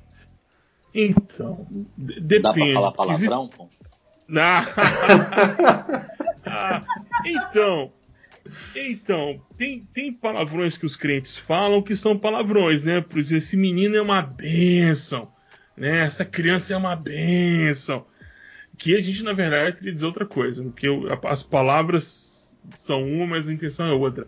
Então, 0.94 1.66
depende. 1.96 2.40
Dá 2.40 2.52
pra 2.52 2.66
falar 2.72 2.92
palavrão, 2.92 3.42
existe... 3.42 3.56
pô? 3.56 3.68
ah, 6.46 6.82
então, 7.24 7.92
então, 8.74 9.40
tem, 9.56 9.86
tem 9.94 10.12
palavrões 10.12 10.76
que 10.76 10.86
os 10.86 10.96
crentes 10.96 11.36
falam 11.36 11.82
que 11.82 11.94
são 11.94 12.18
palavrões, 12.18 12.84
né? 12.84 13.00
Por 13.00 13.18
exemplo, 13.18 13.38
esse 13.38 13.56
menino 13.56 13.96
é 13.96 14.02
uma 14.02 14.22
bênção, 14.22 15.28
né? 15.76 16.00
Essa 16.00 16.24
criança 16.24 16.72
é 16.72 16.76
uma 16.76 16.96
bênção. 16.96 18.06
Que 18.78 18.94
a 18.94 19.00
gente, 19.00 19.22
na 19.22 19.32
verdade, 19.32 19.76
queria 19.76 19.92
dizer 19.92 20.06
outra 20.06 20.26
coisa, 20.26 20.62
porque 20.62 20.86
as 21.24 21.42
palavras 21.42 22.58
são 22.74 23.04
uma, 23.04 23.26
mas 23.26 23.48
a 23.48 23.52
intenção 23.52 23.86
é 23.86 23.92
outra. 23.92 24.26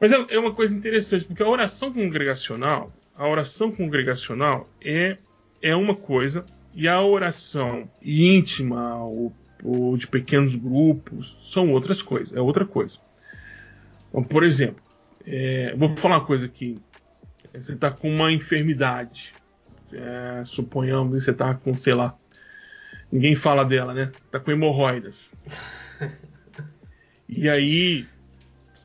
Mas 0.00 0.12
é, 0.12 0.26
é 0.30 0.38
uma 0.38 0.52
coisa 0.52 0.76
interessante, 0.76 1.24
porque 1.24 1.42
a 1.42 1.48
oração 1.48 1.92
congregacional, 1.92 2.92
a 3.16 3.26
oração 3.26 3.70
congregacional 3.70 4.68
é, 4.84 5.16
é 5.62 5.74
uma 5.76 5.94
coisa, 5.94 6.44
e 6.74 6.86
a 6.86 7.00
oração 7.02 7.90
íntima 8.02 8.96
ou, 9.02 9.32
ou 9.62 9.96
de 9.96 10.06
pequenos 10.06 10.54
grupos 10.54 11.36
são 11.42 11.70
outras 11.72 12.02
coisas, 12.02 12.36
é 12.36 12.40
outra 12.40 12.64
coisa. 12.64 12.98
Então, 14.08 14.22
por 14.22 14.44
exemplo, 14.44 14.82
é, 15.26 15.74
vou 15.76 15.94
falar 15.96 16.16
uma 16.16 16.24
coisa 16.24 16.46
aqui. 16.46 16.78
Você 17.52 17.74
está 17.74 17.90
com 17.90 18.10
uma 18.10 18.32
enfermidade. 18.32 19.34
É, 19.92 20.42
suponhamos 20.44 21.18
que 21.18 21.24
você 21.24 21.30
está 21.30 21.54
com, 21.54 21.76
sei 21.76 21.94
lá. 21.94 22.16
Ninguém 23.10 23.34
fala 23.34 23.64
dela, 23.64 23.94
né? 23.94 24.12
Está 24.26 24.38
com 24.40 24.50
hemorroidas. 24.50 25.14
E 27.30 27.46
aí, 27.46 28.06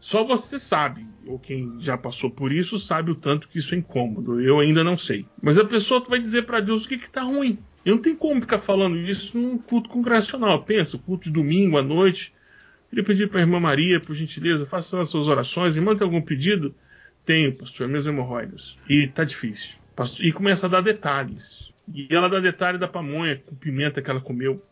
só 0.02 0.22
você 0.26 0.60
sabe, 0.60 1.08
ou 1.26 1.40
quem 1.40 1.78
já 1.80 1.98
passou 1.98 2.30
por 2.30 2.52
isso, 2.52 2.78
sabe 2.78 3.10
o 3.10 3.16
tanto 3.16 3.48
que 3.48 3.58
isso 3.58 3.74
é 3.74 3.78
incômodo. 3.78 4.42
Eu 4.42 4.60
ainda 4.60 4.84
não 4.84 4.98
sei. 4.98 5.26
Mas 5.42 5.58
a 5.58 5.64
pessoa 5.64 6.04
vai 6.06 6.20
dizer 6.20 6.42
para 6.42 6.60
Deus 6.60 6.84
o 6.84 6.90
que 6.90 6.96
está 6.96 7.22
ruim. 7.22 7.58
Eu 7.86 7.96
não 7.96 8.02
tem 8.02 8.14
como 8.14 8.42
ficar 8.42 8.60
falando 8.60 8.98
isso 8.98 9.38
num 9.38 9.58
culto 9.58 9.90
congregacional. 9.90 10.62
Pensa, 10.64 10.98
culto 10.98 11.24
de 11.26 11.32
domingo 11.32 11.78
à 11.78 11.82
noite. 11.82 12.34
Queria 12.90 13.06
pedir 13.06 13.30
para 13.30 13.40
a 13.40 13.44
irmã 13.44 13.62
Maria, 13.62 14.00
por 14.00 14.14
gentileza, 14.14 14.66
faça 14.66 15.00
as 15.00 15.10
suas 15.10 15.30
orações. 15.30 15.78
Irmã, 15.78 15.96
tem 15.96 16.04
algum 16.04 16.22
pedido? 16.22 16.76
Tenho, 17.26 17.56
pastor, 17.56 17.88
minhas 17.88 18.06
hemorroidas. 18.06 18.78
E 18.90 19.08
tá 19.08 19.24
difícil. 19.24 19.76
E 20.20 20.32
começa 20.32 20.68
a 20.68 20.70
dar 20.70 20.82
detalhes. 20.82 21.72
E 21.94 22.08
ela 22.10 22.30
dá 22.30 22.40
detalhe 22.40 22.78
da 22.78 22.88
pamonha 22.88 23.42
com 23.46 23.56
pimenta 23.56 24.02
que 24.02 24.10
ela 24.10 24.22
comeu. 24.22 24.64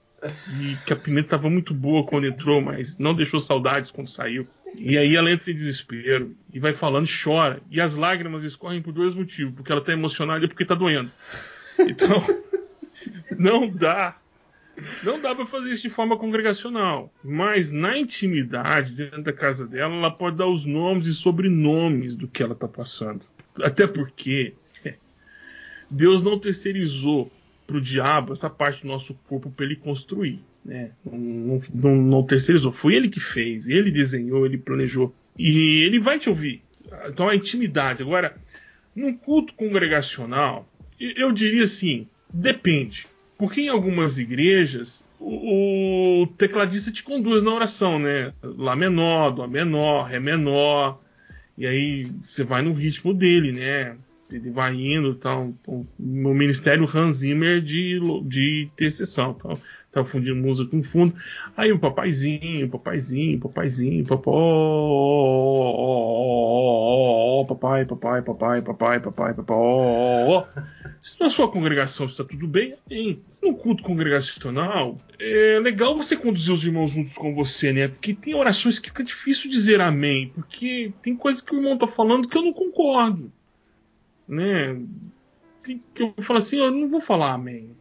E 0.60 0.76
que 0.86 0.94
a 0.94 0.96
pimenta 0.96 1.28
estava 1.28 1.50
muito 1.50 1.74
boa 1.74 2.06
quando 2.06 2.28
entrou, 2.28 2.62
mas 2.62 2.98
não 2.98 3.14
deixou 3.14 3.40
saudades 3.40 3.90
quando 3.90 4.08
saiu. 4.08 4.48
E 4.76 4.98
aí 4.98 5.16
ela 5.16 5.32
entra 5.32 5.52
em 5.52 5.56
desespero 5.56 6.36
e 6.54 6.60
vai 6.60 6.74
falando, 6.74 7.08
chora. 7.24 7.62
E 7.70 7.82
as 7.82 7.96
lágrimas 7.96 8.44
escorrem 8.44 8.82
por 8.82 8.94
dois 8.94 9.14
motivos: 9.14 9.54
porque 9.56 9.72
ela 9.72 9.82
está 9.82 9.92
emocionada 9.92 10.46
e 10.46 10.48
porque 10.48 10.64
está 10.64 10.76
doendo. 10.76 11.12
Então, 11.80 12.24
não 13.38 13.68
dá 13.70 14.18
não 15.04 15.22
dá 15.22 15.36
para 15.36 15.46
fazer 15.46 15.72
isso 15.72 15.84
de 15.84 15.90
forma 15.90 16.18
congregacional, 16.18 17.14
mas 17.24 17.72
na 17.72 17.98
intimidade, 17.98 18.96
dentro 18.96 19.24
da 19.24 19.34
casa 19.34 19.68
dela, 19.68 19.94
ela 19.94 20.12
pode 20.12 20.38
dar 20.38 20.48
os 20.48 20.66
nomes 20.66 21.08
e 21.08 21.14
sobrenomes 21.14 22.16
do 22.16 22.28
que 22.28 22.42
ela 22.42 22.54
está 22.54 22.68
passando. 22.68 23.26
Até 23.62 23.86
porque 23.86 24.56
Deus 25.92 26.24
não 26.24 26.40
terceirizou 26.40 27.30
para 27.68 27.78
o 27.78 27.82
diabo 27.82 28.34
essa 28.34 28.50
parte 28.50 28.82
do 28.82 28.88
nosso 28.88 29.14
corpo 29.28 29.52
para 29.52 29.66
ele 29.66 29.76
construir. 29.76 30.40
Né? 30.64 30.92
Não, 31.06 31.62
não, 31.74 31.96
não, 31.96 32.24
terceirizou. 32.24 32.72
Foi 32.72 32.96
ele 32.96 33.10
que 33.10 33.20
fez, 33.20 33.68
ele 33.68 33.92
desenhou, 33.92 34.46
ele 34.46 34.58
planejou. 34.58 35.14
E 35.38 35.84
ele 35.84 36.00
vai 36.00 36.18
te 36.18 36.30
ouvir. 36.30 36.62
Então 37.08 37.28
a 37.28 37.36
intimidade. 37.36 38.02
Agora, 38.02 38.36
num 38.96 39.14
culto 39.14 39.54
congregacional, 39.54 40.68
eu 41.00 41.32
diria 41.32 41.64
assim: 41.64 42.08
depende. 42.34 43.08
Porque 43.38 43.62
em 43.62 43.70
algumas 43.70 44.18
igrejas 44.18 45.04
o, 45.20 46.24
o 46.24 46.28
tecladista 46.28 46.92
te 46.92 47.04
conduz 47.04 47.42
na 47.44 47.54
oração, 47.54 47.98
né? 47.98 48.34
Lá 48.44 48.76
menor, 48.76 49.32
Dó 49.32 49.48
menor, 49.48 50.04
Ré 50.04 50.20
menor. 50.20 51.02
E 51.58 51.66
aí 51.66 52.08
você 52.22 52.44
vai 52.44 52.62
no 52.62 52.74
ritmo 52.74 53.14
dele, 53.14 53.52
né? 53.52 53.96
Ele 54.32 54.50
vai 54.50 54.74
indo, 54.76 55.16
tal. 55.16 55.54
Então, 55.62 55.88
no 56.00 56.34
ministério 56.34 56.90
Hans 56.94 57.18
Zimmer 57.18 57.62
de, 57.62 58.00
de 58.26 58.70
intercessão. 58.74 59.36
Então, 59.38 59.58
Tava 59.92 60.08
fundindo 60.08 60.38
música 60.38 60.72
com 60.72 60.82
fundo. 60.82 61.14
Aí 61.56 61.74
o 61.74 61.80
papaizinho, 61.80 62.70
papaizinho, 62.70 63.38
papaizinho, 63.40 64.06
papó, 64.06 64.32
papai, 67.46 67.84
papai, 67.86 68.22
papai, 68.22 68.62
papai, 68.62 69.02
papai, 69.02 69.34
papai. 69.34 70.46
Se 71.02 71.20
na 71.20 71.30
sua 71.30 71.52
congregação 71.52 72.06
está 72.06 72.24
tudo 72.24 72.48
bem, 72.48 72.76
amém. 72.90 73.22
No 73.44 73.54
culto 73.54 73.84
congregacional, 73.84 74.98
é 75.20 75.60
legal 75.60 75.98
você 75.98 76.16
conduzir 76.16 76.54
os 76.54 76.64
irmãos 76.64 76.92
juntos 76.92 77.12
com 77.12 77.36
você, 77.36 77.74
né? 77.74 77.90
Porque 77.90 78.14
tem 78.14 78.34
orações 78.34 78.80
que 78.80 78.88
fica 78.88 79.04
difícil 79.04 79.52
dizer 79.52 79.82
amém, 79.82 80.32
porque 80.34 80.94
tem 81.02 81.18
coisas 81.18 81.42
que 81.42 81.54
o 81.54 81.58
irmão 81.58 81.78
tá 81.78 81.86
falando 81.88 82.30
que 82.30 82.38
eu 82.38 82.44
não 82.44 82.54
concordo, 82.54 83.30
né? 84.32 84.82
Que 85.64 85.82
eu 85.96 86.14
falo 86.24 86.40
assim, 86.40 86.58
eu 86.58 86.72
não 86.72 86.90
vou 86.90 87.02
falar 87.02 87.34
amém. 87.34 87.72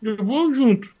Eu 0.00 0.24
vou 0.24 0.54
junto. 0.54 0.96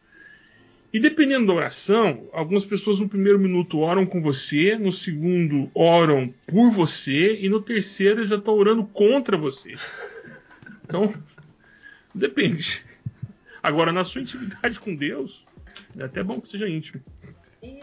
E 0.92 0.98
dependendo 0.98 1.46
da 1.46 1.52
oração, 1.52 2.28
algumas 2.32 2.64
pessoas 2.64 2.98
no 2.98 3.08
primeiro 3.08 3.38
minuto 3.38 3.78
oram 3.78 4.04
com 4.04 4.20
você, 4.20 4.76
no 4.76 4.92
segundo 4.92 5.70
oram 5.74 6.34
por 6.46 6.70
você 6.70 7.36
e 7.36 7.48
no 7.48 7.62
terceiro 7.62 8.26
já 8.26 8.36
estão 8.36 8.54
orando 8.54 8.84
contra 8.86 9.36
você. 9.36 9.74
Então, 10.82 11.12
depende. 12.12 12.84
Agora, 13.62 13.92
na 13.92 14.02
sua 14.02 14.22
intimidade 14.22 14.80
com 14.80 14.94
Deus, 14.94 15.44
é 15.96 16.04
até 16.04 16.22
bom 16.22 16.40
que 16.40 16.48
seja 16.48 16.68
íntimo. 16.68 17.02
E, 17.62 17.80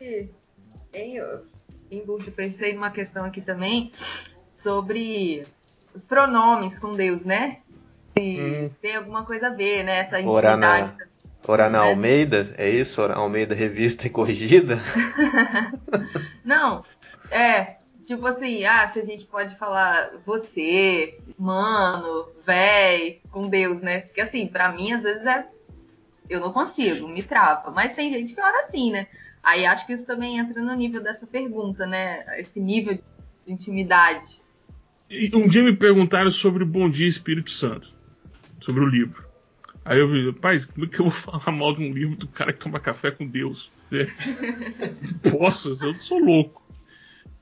e 0.00 0.28
em, 0.92 1.18
em 1.90 2.04
eu 2.06 2.32
pensei 2.34 2.74
numa 2.74 2.90
questão 2.90 3.24
aqui 3.24 3.40
também 3.40 3.92
sobre 4.56 5.44
os 5.94 6.04
pronomes 6.04 6.78
com 6.78 6.94
Deus, 6.94 7.24
né? 7.24 7.58
Se 8.16 8.40
hum. 8.40 8.70
tem 8.80 8.96
alguma 8.96 9.24
coisa 9.24 9.48
a 9.48 9.50
ver, 9.50 9.84
né? 9.84 10.00
Essa 10.00 10.20
intimidade 10.20 10.94
Orar 11.46 11.70
na 11.70 11.84
é. 11.86 11.90
Almeida, 11.90 12.46
é 12.58 12.68
isso? 12.68 13.00
Almeida 13.02 13.54
Revista 13.54 14.06
e 14.06 14.10
Corrigida? 14.10 14.78
Não, 16.44 16.84
é, 17.30 17.76
tipo 18.04 18.26
assim, 18.26 18.64
ah, 18.64 18.88
se 18.88 18.98
a 18.98 19.04
gente 19.04 19.24
pode 19.24 19.56
falar 19.56 20.12
você, 20.24 21.18
mano, 21.38 22.28
véi, 22.44 23.20
com 23.30 23.48
Deus, 23.48 23.80
né? 23.80 24.02
Porque 24.02 24.20
assim, 24.20 24.46
pra 24.46 24.72
mim, 24.72 24.92
às 24.92 25.02
vezes 25.02 25.24
é. 25.26 25.46
Eu 26.28 26.38
não 26.38 26.52
consigo, 26.52 27.08
me 27.08 27.24
trava. 27.24 27.72
Mas 27.72 27.96
tem 27.96 28.08
gente 28.08 28.32
que 28.32 28.40
ora 28.40 28.60
assim, 28.60 28.92
né? 28.92 29.08
Aí 29.42 29.66
acho 29.66 29.84
que 29.84 29.92
isso 29.92 30.06
também 30.06 30.38
entra 30.38 30.62
no 30.62 30.74
nível 30.76 31.02
dessa 31.02 31.26
pergunta, 31.26 31.86
né? 31.86 32.24
Esse 32.38 32.60
nível 32.60 32.94
de 32.94 33.52
intimidade. 33.52 34.39
Um 35.32 35.48
dia 35.48 35.62
me 35.64 35.74
perguntaram 35.74 36.30
sobre 36.30 36.64
Bom 36.64 36.88
Dia 36.88 37.08
Espírito 37.08 37.50
Santo, 37.50 37.92
sobre 38.60 38.84
o 38.84 38.86
livro. 38.86 39.24
Aí 39.84 39.98
eu 39.98 40.08
vi, 40.08 40.32
pai, 40.32 40.60
como 40.72 40.86
é 40.86 40.88
que 40.88 41.00
eu 41.00 41.06
vou 41.06 41.10
falar 41.40 41.50
mal 41.50 41.74
de 41.74 41.82
um 41.82 41.92
livro 41.92 42.14
do 42.14 42.28
cara 42.28 42.52
que 42.52 42.60
toma 42.60 42.78
café 42.78 43.10
com 43.10 43.26
Deus? 43.26 43.70
É. 43.92 44.06
Posso, 45.28 45.76
eu 45.84 45.94
sou 45.96 46.20
louco. 46.20 46.62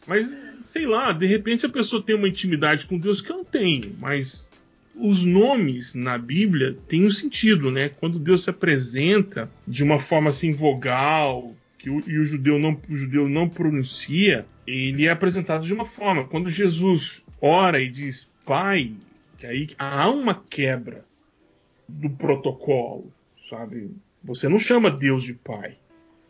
Mas, 0.07 0.33
sei 0.63 0.87
lá, 0.87 1.13
de 1.13 1.27
repente 1.27 1.67
a 1.67 1.69
pessoa 1.69 2.03
tem 2.03 2.17
uma 2.17 2.27
intimidade 2.27 2.87
com 2.87 2.97
Deus 2.97 3.21
que 3.21 3.31
eu 3.31 3.37
não 3.37 3.45
tenho, 3.45 3.95
mas 4.01 4.51
os 4.95 5.23
nomes 5.23 5.95
na 5.95 6.17
Bíblia 6.17 6.75
têm 6.89 7.05
um 7.05 7.11
sentido, 7.11 7.71
né? 7.71 7.91
Quando 7.91 8.19
Deus 8.19 8.45
se 8.45 8.49
apresenta 8.49 9.51
de 9.67 9.85
uma 9.85 9.99
forma 9.99 10.31
assim 10.31 10.55
vogal, 10.55 11.55
que 11.79 11.91
o, 11.91 12.03
e 12.09 12.19
o 12.19 12.25
judeu 12.25 12.59
não, 12.59 12.81
o 12.89 12.97
judeu 12.97 13.29
não 13.29 13.47
pronuncia, 13.47 14.47
ele 14.67 15.05
é 15.05 15.11
apresentado 15.11 15.67
de 15.67 15.75
uma 15.75 15.85
forma. 15.85 16.25
Quando 16.25 16.49
Jesus 16.49 17.21
ora 17.41 17.81
e 17.81 17.89
diz 17.89 18.29
Pai, 18.45 18.93
que 19.39 19.47
aí 19.47 19.71
há 19.79 20.09
uma 20.11 20.35
quebra 20.35 21.05
do 21.89 22.11
protocolo, 22.11 23.13
sabe? 23.49 23.91
Você 24.23 24.49
não 24.49 24.59
chama 24.59 24.91
Deus 24.91 25.23
de 25.23 25.35
pai. 25.35 25.77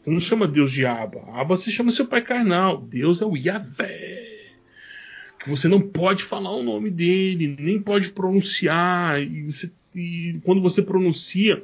Você 0.02 0.10
não 0.10 0.20
chama 0.20 0.46
Deus 0.46 0.72
de 0.72 0.86
Abba. 0.86 1.24
Abba 1.32 1.56
se 1.56 1.72
chama 1.72 1.90
seu 1.90 2.06
pai 2.06 2.22
carnal. 2.22 2.80
Deus 2.80 3.20
é 3.20 3.24
o 3.24 3.36
Yahvé. 3.36 4.52
que 5.40 5.48
você 5.48 5.68
não 5.68 5.80
pode 5.80 6.22
falar 6.22 6.50
o 6.50 6.62
nome 6.62 6.90
dele, 6.90 7.56
nem 7.58 7.80
pode 7.80 8.10
pronunciar. 8.10 9.20
E, 9.22 9.42
você, 9.44 9.70
e 9.94 10.40
quando 10.44 10.60
você 10.60 10.82
pronuncia, 10.82 11.62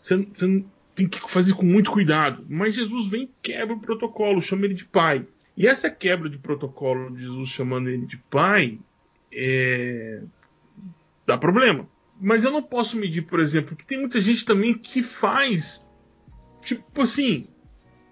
você, 0.00 0.16
você, 0.16 0.64
tem 0.94 1.06
que 1.06 1.20
fazer 1.30 1.54
com 1.54 1.64
muito 1.64 1.90
cuidado. 1.90 2.44
Mas 2.48 2.74
Jesus 2.74 3.06
vem 3.08 3.24
e 3.24 3.30
quebra 3.42 3.74
o 3.74 3.80
protocolo, 3.80 4.40
chama 4.40 4.64
ele 4.64 4.74
de 4.74 4.84
pai. 4.84 5.26
E 5.56 5.66
essa 5.66 5.88
quebra 5.88 6.28
de 6.28 6.38
protocolo 6.38 7.10
de 7.10 7.22
Jesus 7.22 7.48
chamando 7.48 7.88
ele 7.88 8.06
de 8.06 8.16
pai 8.16 8.78
é... 9.32 10.22
dá 11.26 11.38
problema. 11.38 11.88
Mas 12.20 12.44
eu 12.44 12.50
não 12.50 12.62
posso 12.62 12.96
medir, 12.98 13.22
por 13.22 13.40
exemplo, 13.40 13.76
que 13.76 13.86
tem 13.86 14.00
muita 14.00 14.20
gente 14.20 14.44
também 14.44 14.76
que 14.76 15.02
faz, 15.02 15.84
tipo 16.62 17.02
assim, 17.02 17.46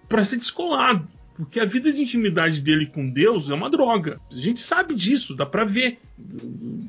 para 0.08 0.24
ser 0.24 0.36
descolado. 0.36 1.08
Porque 1.34 1.58
a 1.58 1.64
vida 1.64 1.92
de 1.92 2.00
intimidade 2.00 2.60
dele 2.60 2.86
com 2.86 3.10
Deus 3.10 3.50
é 3.50 3.54
uma 3.54 3.68
droga. 3.68 4.20
A 4.30 4.36
gente 4.36 4.60
sabe 4.60 4.94
disso, 4.94 5.34
dá 5.34 5.44
para 5.44 5.64
ver. 5.64 5.98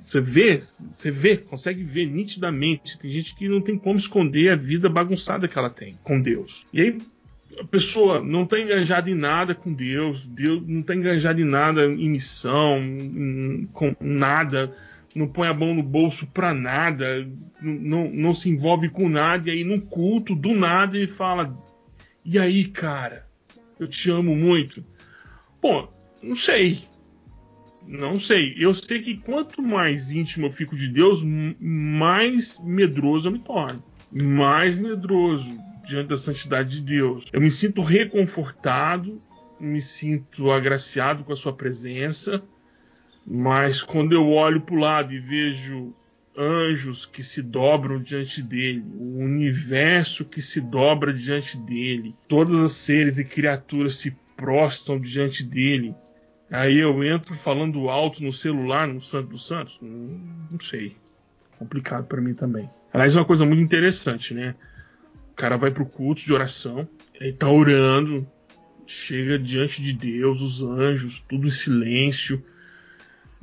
Você 0.05 0.21
vê, 0.21 0.61
você 0.93 1.09
vê, 1.09 1.37
consegue 1.37 1.83
ver 1.83 2.05
nitidamente. 2.05 2.97
Tem 2.99 3.09
gente 3.11 3.35
que 3.35 3.49
não 3.49 3.59
tem 3.59 3.75
como 3.75 3.97
esconder 3.97 4.51
a 4.51 4.55
vida 4.55 4.87
bagunçada 4.87 5.47
que 5.47 5.57
ela 5.57 5.69
tem 5.69 5.97
com 6.03 6.21
Deus. 6.21 6.63
E 6.71 6.79
aí 6.79 7.01
a 7.59 7.63
pessoa 7.63 8.21
não 8.21 8.43
está 8.43 8.59
engajada 8.59 9.09
em 9.09 9.15
nada 9.15 9.53
com 9.55 9.73
Deus, 9.73 10.25
Deus 10.25 10.61
não 10.67 10.81
está 10.81 10.95
engajada 10.95 11.39
em 11.39 11.45
nada 11.45 11.85
em 11.85 12.09
missão, 12.09 12.77
em, 12.79 13.67
com 13.71 13.95
nada, 13.99 14.75
não 15.13 15.27
põe 15.27 15.47
a 15.47 15.53
mão 15.53 15.73
no 15.73 15.83
bolso 15.83 16.27
para 16.27 16.53
nada, 16.53 17.27
não, 17.61 18.11
não 18.11 18.35
se 18.35 18.49
envolve 18.49 18.89
com 18.89 19.07
nada, 19.07 19.49
e 19.49 19.53
aí 19.53 19.63
no 19.63 19.81
culto, 19.81 20.35
do 20.35 20.53
nada, 20.53 20.97
ele 20.97 21.07
fala: 21.07 21.57
E 22.23 22.37
aí, 22.37 22.65
cara? 22.65 23.25
eu 23.79 23.87
te 23.87 24.09
amo 24.09 24.35
muito. 24.35 24.83
Bom, 25.61 25.91
não 26.21 26.35
sei. 26.35 26.83
Não 27.87 28.19
sei. 28.19 28.55
Eu 28.57 28.73
sei 28.73 29.01
que 29.01 29.17
quanto 29.17 29.61
mais 29.61 30.11
íntimo 30.11 30.47
eu 30.47 30.51
fico 30.51 30.75
de 30.75 30.87
Deus, 30.87 31.21
mais 31.23 32.59
medroso 32.59 33.27
eu 33.27 33.31
me 33.31 33.39
torno. 33.39 33.83
Mais 34.11 34.77
medroso 34.77 35.57
diante 35.85 36.09
da 36.09 36.17
santidade 36.17 36.81
de 36.81 36.81
Deus. 36.81 37.25
Eu 37.31 37.41
me 37.41 37.51
sinto 37.51 37.81
reconfortado, 37.81 39.21
me 39.59 39.81
sinto 39.81 40.51
agraciado 40.51 41.23
com 41.23 41.33
a 41.33 41.37
sua 41.37 41.53
presença, 41.53 42.41
mas 43.25 43.81
quando 43.81 44.13
eu 44.13 44.29
olho 44.29 44.61
para 44.61 44.75
o 44.75 44.79
lado 44.79 45.13
e 45.13 45.19
vejo 45.19 45.93
anjos 46.37 47.05
que 47.05 47.23
se 47.23 47.41
dobram 47.41 48.01
diante 48.01 48.41
dele, 48.41 48.83
o 48.93 49.19
universo 49.19 50.25
que 50.25 50.41
se 50.41 50.59
dobra 50.59 51.13
diante 51.13 51.57
dele, 51.57 52.15
todas 52.27 52.55
as 52.61 52.73
seres 52.73 53.17
e 53.17 53.23
criaturas 53.23 53.95
se 53.95 54.15
prostam 54.35 54.99
diante 54.99 55.43
dele. 55.43 55.95
Aí 56.51 56.77
eu 56.77 57.03
entro 57.03 57.33
falando 57.35 57.89
alto 57.89 58.21
no 58.21 58.33
celular, 58.33 58.87
no 58.87 59.01
Santo 59.01 59.29
dos 59.29 59.47
Santos? 59.47 59.77
Não, 59.81 60.19
não 60.51 60.59
sei. 60.59 60.95
Complicado 61.57 62.05
para 62.05 62.21
mim 62.21 62.33
também. 62.33 62.69
Aliás, 62.93 63.15
é 63.15 63.19
uma 63.19 63.25
coisa 63.25 63.45
muito 63.45 63.61
interessante, 63.61 64.33
né? 64.33 64.55
O 65.35 65.41
cara 65.43 65.57
vai 65.57 65.69
pro 65.69 65.85
culto 65.85 66.23
de 66.23 66.31
oração, 66.31 66.87
ele 67.13 67.33
tá 67.33 67.49
orando, 67.49 68.25
chega 68.87 69.37
diante 69.37 69.81
de 69.81 69.91
Deus, 69.91 70.41
os 70.41 70.63
anjos, 70.63 71.19
tudo 71.27 71.47
em 71.47 71.51
silêncio 71.51 72.41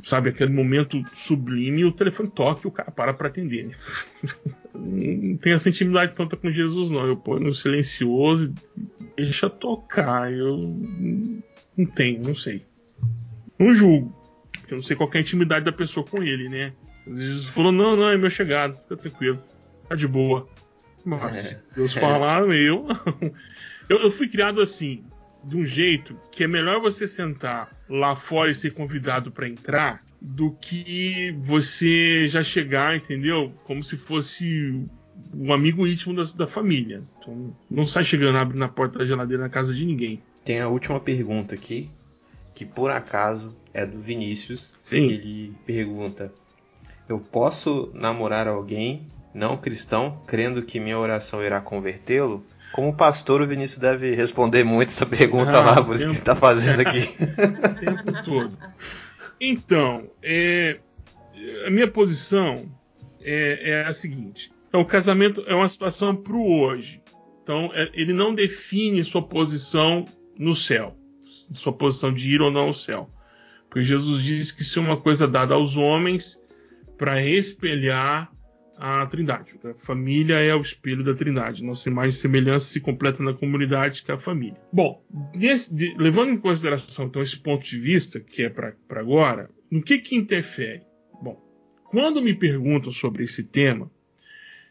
sabe, 0.03 0.31
aquele 0.31 0.53
momento 0.53 1.03
sublime, 1.15 1.85
o 1.85 1.93
telefone 1.93 2.31
toca 2.31 2.63
e 2.65 2.69
o 2.69 2.73
cara 2.73 2.91
para 2.91 3.15
para 3.15 3.29
atender. 3.29 3.69
Né? 3.69 3.75
não 4.75 5.37
tem 5.37 5.53
essa 5.53 5.69
intimidade 5.69 6.15
tanta 6.15 6.37
com 6.37 6.51
Jesus, 6.51 6.91
não. 6.91 7.07
Eu 7.07 7.17
ponho 7.17 7.45
no 7.45 7.55
silencioso 7.55 8.53
e 9.17 9.23
deixa 9.23 9.49
tocar. 9.49 10.33
Eu 10.33 10.57
não 11.77 11.87
tenho, 11.87 12.23
não 12.23 12.35
sei. 12.35 12.65
Não 13.59 13.75
julgo. 13.75 14.15
Eu 14.69 14.77
não 14.77 14.83
sei 14.83 14.97
qual 14.97 15.11
é 15.13 15.19
a 15.19 15.21
intimidade 15.21 15.65
da 15.65 15.73
pessoa 15.73 16.05
com 16.05 16.23
ele, 16.23 16.49
né? 16.49 16.73
Às 17.07 17.21
vezes 17.21 17.45
falou, 17.45 17.73
não, 17.73 17.97
não, 17.97 18.09
é 18.09 18.17
meu 18.17 18.31
chegado, 18.31 18.77
fica 18.83 18.97
tranquilo, 18.97 19.43
tá 19.89 19.95
de 19.95 20.07
boa. 20.07 20.49
Mas 21.05 21.53
é. 21.53 21.63
Deus 21.75 21.93
falar, 21.95 22.43
eu, 22.43 22.87
eu. 23.89 23.99
Eu 23.99 24.11
fui 24.11 24.29
criado 24.29 24.61
assim 24.61 25.05
de 25.45 25.57
um 25.57 25.67
jeito 25.67 26.19
que 26.31 26.45
é 26.45 26.47
melhor 26.47 26.81
você 26.81 27.07
sentar 27.07 27.77
lá 27.89 28.15
fora 28.15 28.51
e 28.51 28.55
ser 28.55 28.73
convidado 28.73 29.31
para 29.31 29.49
entrar 29.49 30.05
do 30.21 30.53
que 30.53 31.35
você 31.41 32.29
já 32.29 32.45
chegar, 32.45 32.97
entendeu? 32.97 33.53
Como 33.65 33.83
se 33.83 33.97
fosse 33.97 34.87
um 35.35 35.53
amigo 35.53 35.87
íntimo 35.87 36.15
da, 36.15 36.25
da 36.33 36.47
família. 36.47 37.03
Então, 37.19 37.55
não 37.69 37.87
sai 37.87 38.05
chegando 38.05 38.39
abre 38.39 38.57
na 38.57 38.69
porta 38.69 39.01
da 39.01 39.07
geladeira 39.07 39.43
na 39.43 39.49
casa 39.49 39.75
de 39.75 39.85
ninguém. 39.85 40.23
Tem 40.45 40.61
a 40.61 40.69
última 40.69 41.01
pergunta 41.01 41.55
aqui, 41.55 41.91
que 42.55 42.65
por 42.65 42.91
acaso 42.91 43.55
é 43.75 43.85
do 43.85 44.01
Vinícius. 44.01 44.75
Sim. 44.81 45.11
Ele 45.11 45.55
pergunta: 45.67 46.33
Eu 47.09 47.19
posso 47.19 47.91
namorar 47.93 48.47
alguém 48.47 49.07
não 49.35 49.57
cristão, 49.57 50.21
crendo 50.27 50.63
que 50.63 50.81
minha 50.81 50.99
oração 50.99 51.43
irá 51.43 51.61
convertê-lo? 51.61 52.45
Como 52.73 52.97
pastor, 52.97 53.43
o 53.43 53.47
Vinícius 53.47 53.79
deve 53.79 54.15
responder 54.15 54.65
muito 54.65 54.89
essa 54.89 55.05
pergunta 55.05 55.59
ah, 55.59 55.61
lá, 55.61 55.85
por 55.85 55.95
isso 55.95 56.05
que 56.05 56.11
ele 56.11 56.19
está 56.19 56.35
fazendo 56.35 56.81
aqui. 56.81 57.01
o 57.21 57.85
tempo 57.85 58.25
todo. 58.25 58.59
Então, 59.39 60.11
é, 60.23 60.79
a 61.67 61.71
minha 61.71 61.89
posição 61.89 62.65
é, 63.21 63.71
é, 63.71 63.83
a 63.83 63.93
seguinte. 63.93 64.51
Então, 64.69 64.81
o 64.81 64.87
casamento 64.87 65.45
é 65.47 65.55
uma 65.55 65.69
situação 65.69 66.17
para 66.17 66.33
o 66.33 66.61
hoje. 66.61 67.03
Então, 67.43 67.71
é, 67.75 67.91
ele 67.93 68.15
não 68.15 68.35
define 68.35 69.05
sua 69.05 69.23
posição 69.23 70.07
no 70.39 70.57
céu, 70.57 70.97
sua 71.55 71.73
posição 71.73 72.13
de 72.13 72.31
ir 72.31 72.41
ou 72.41 72.51
não 72.51 72.69
ao 72.69 72.75
céu. 72.75 73.11
Porque 73.69 73.85
Jesus 73.85 74.23
diz 74.23 74.51
que 74.51 74.63
isso 74.63 74.79
é 74.79 74.83
uma 74.83 74.97
coisa 74.97 75.29
dada 75.29 75.55
aos 75.55 75.77
homens 75.77 76.41
para 76.97 77.23
espelhar 77.23 78.32
a 78.85 79.07
Trindade. 79.07 79.53
A 79.63 79.75
família 79.75 80.41
é 80.41 80.53
o 80.57 80.61
espelho 80.61 81.05
da 81.05 81.15
Trindade. 81.15 81.63
Nossa 81.63 81.89
imagem 81.89 82.11
e 82.11 82.15
semelhança 82.15 82.67
se 82.67 82.81
completa 82.81 83.23
na 83.23 83.33
comunidade 83.33 84.03
que 84.03 84.11
é 84.11 84.15
a 84.15 84.19
família. 84.19 84.61
Bom, 84.73 85.01
de, 85.33 85.95
levando 85.97 86.31
em 86.33 86.37
consideração 86.37 87.07
então 87.07 87.23
esse 87.23 87.37
ponto 87.37 87.65
de 87.65 87.79
vista 87.79 88.19
que 88.19 88.43
é 88.43 88.49
para 88.49 88.75
agora, 88.91 89.49
no 89.71 89.81
que 89.81 89.99
que 89.99 90.17
interfere? 90.17 90.83
Bom, 91.23 91.41
quando 91.85 92.21
me 92.21 92.35
perguntam 92.35 92.91
sobre 92.91 93.23
esse 93.23 93.45
tema, 93.45 93.89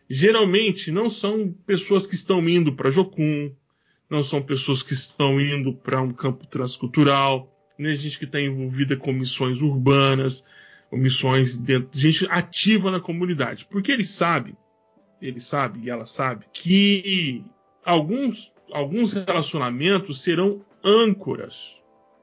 geralmente 0.09 0.91
não 0.91 1.09
são 1.09 1.55
pessoas 1.66 2.05
que 2.05 2.16
estão 2.16 2.47
indo 2.49 2.74
para 2.74 2.91
Jocum, 2.91 3.55
não 4.09 4.22
são 4.22 4.41
pessoas 4.41 4.84
que 4.84 4.91
estão 4.91 5.39
indo 5.39 5.74
para 5.74 6.01
um 6.01 6.12
campo 6.12 6.45
transcultural, 6.45 7.49
nem 7.80 7.95
gente 7.95 8.20
que 8.20 8.26
está 8.26 8.41
envolvida 8.41 8.97
com 8.97 9.14
missões 9.14 9.62
urbanas, 9.62 10.43
missões 10.91 11.55
dentro, 11.55 11.89
gente 11.97 12.27
ativa 12.29 12.91
na 12.91 12.99
comunidade, 12.99 13.65
porque 13.69 13.91
ele 13.91 14.05
sabe, 14.05 14.55
ele 15.21 15.39
sabe 15.39 15.81
e 15.83 15.89
ela 15.89 16.05
sabe 16.05 16.45
que 16.51 17.43
alguns 17.85 18.51
alguns 18.71 19.11
relacionamentos 19.11 20.21
serão 20.21 20.65
âncoras, 20.83 21.75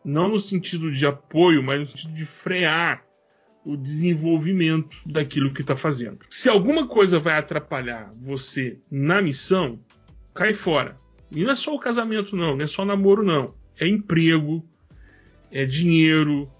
não 0.04 0.28
no 0.28 0.40
sentido 0.40 0.90
de 0.90 1.06
apoio, 1.06 1.62
mas 1.62 1.80
no 1.80 1.86
sentido 1.88 2.14
de 2.14 2.24
frear 2.24 3.04
o 3.64 3.76
desenvolvimento 3.76 4.96
daquilo 5.04 5.52
que 5.52 5.60
está 5.60 5.76
fazendo. 5.76 6.20
Se 6.30 6.48
alguma 6.48 6.86
coisa 6.86 7.20
vai 7.20 7.36
atrapalhar 7.36 8.12
você 8.20 8.78
na 8.90 9.20
missão, 9.20 9.78
cai 10.34 10.54
fora. 10.54 10.98
E 11.30 11.44
não 11.44 11.52
é 11.52 11.54
só 11.54 11.74
o 11.74 11.78
casamento, 11.78 12.34
não, 12.34 12.56
não 12.56 12.64
é 12.64 12.66
só 12.66 12.84
namoro, 12.84 13.22
não. 13.22 13.54
É 13.78 13.86
emprego, 13.86 14.64
é 15.52 15.66
dinheiro, 15.66 16.50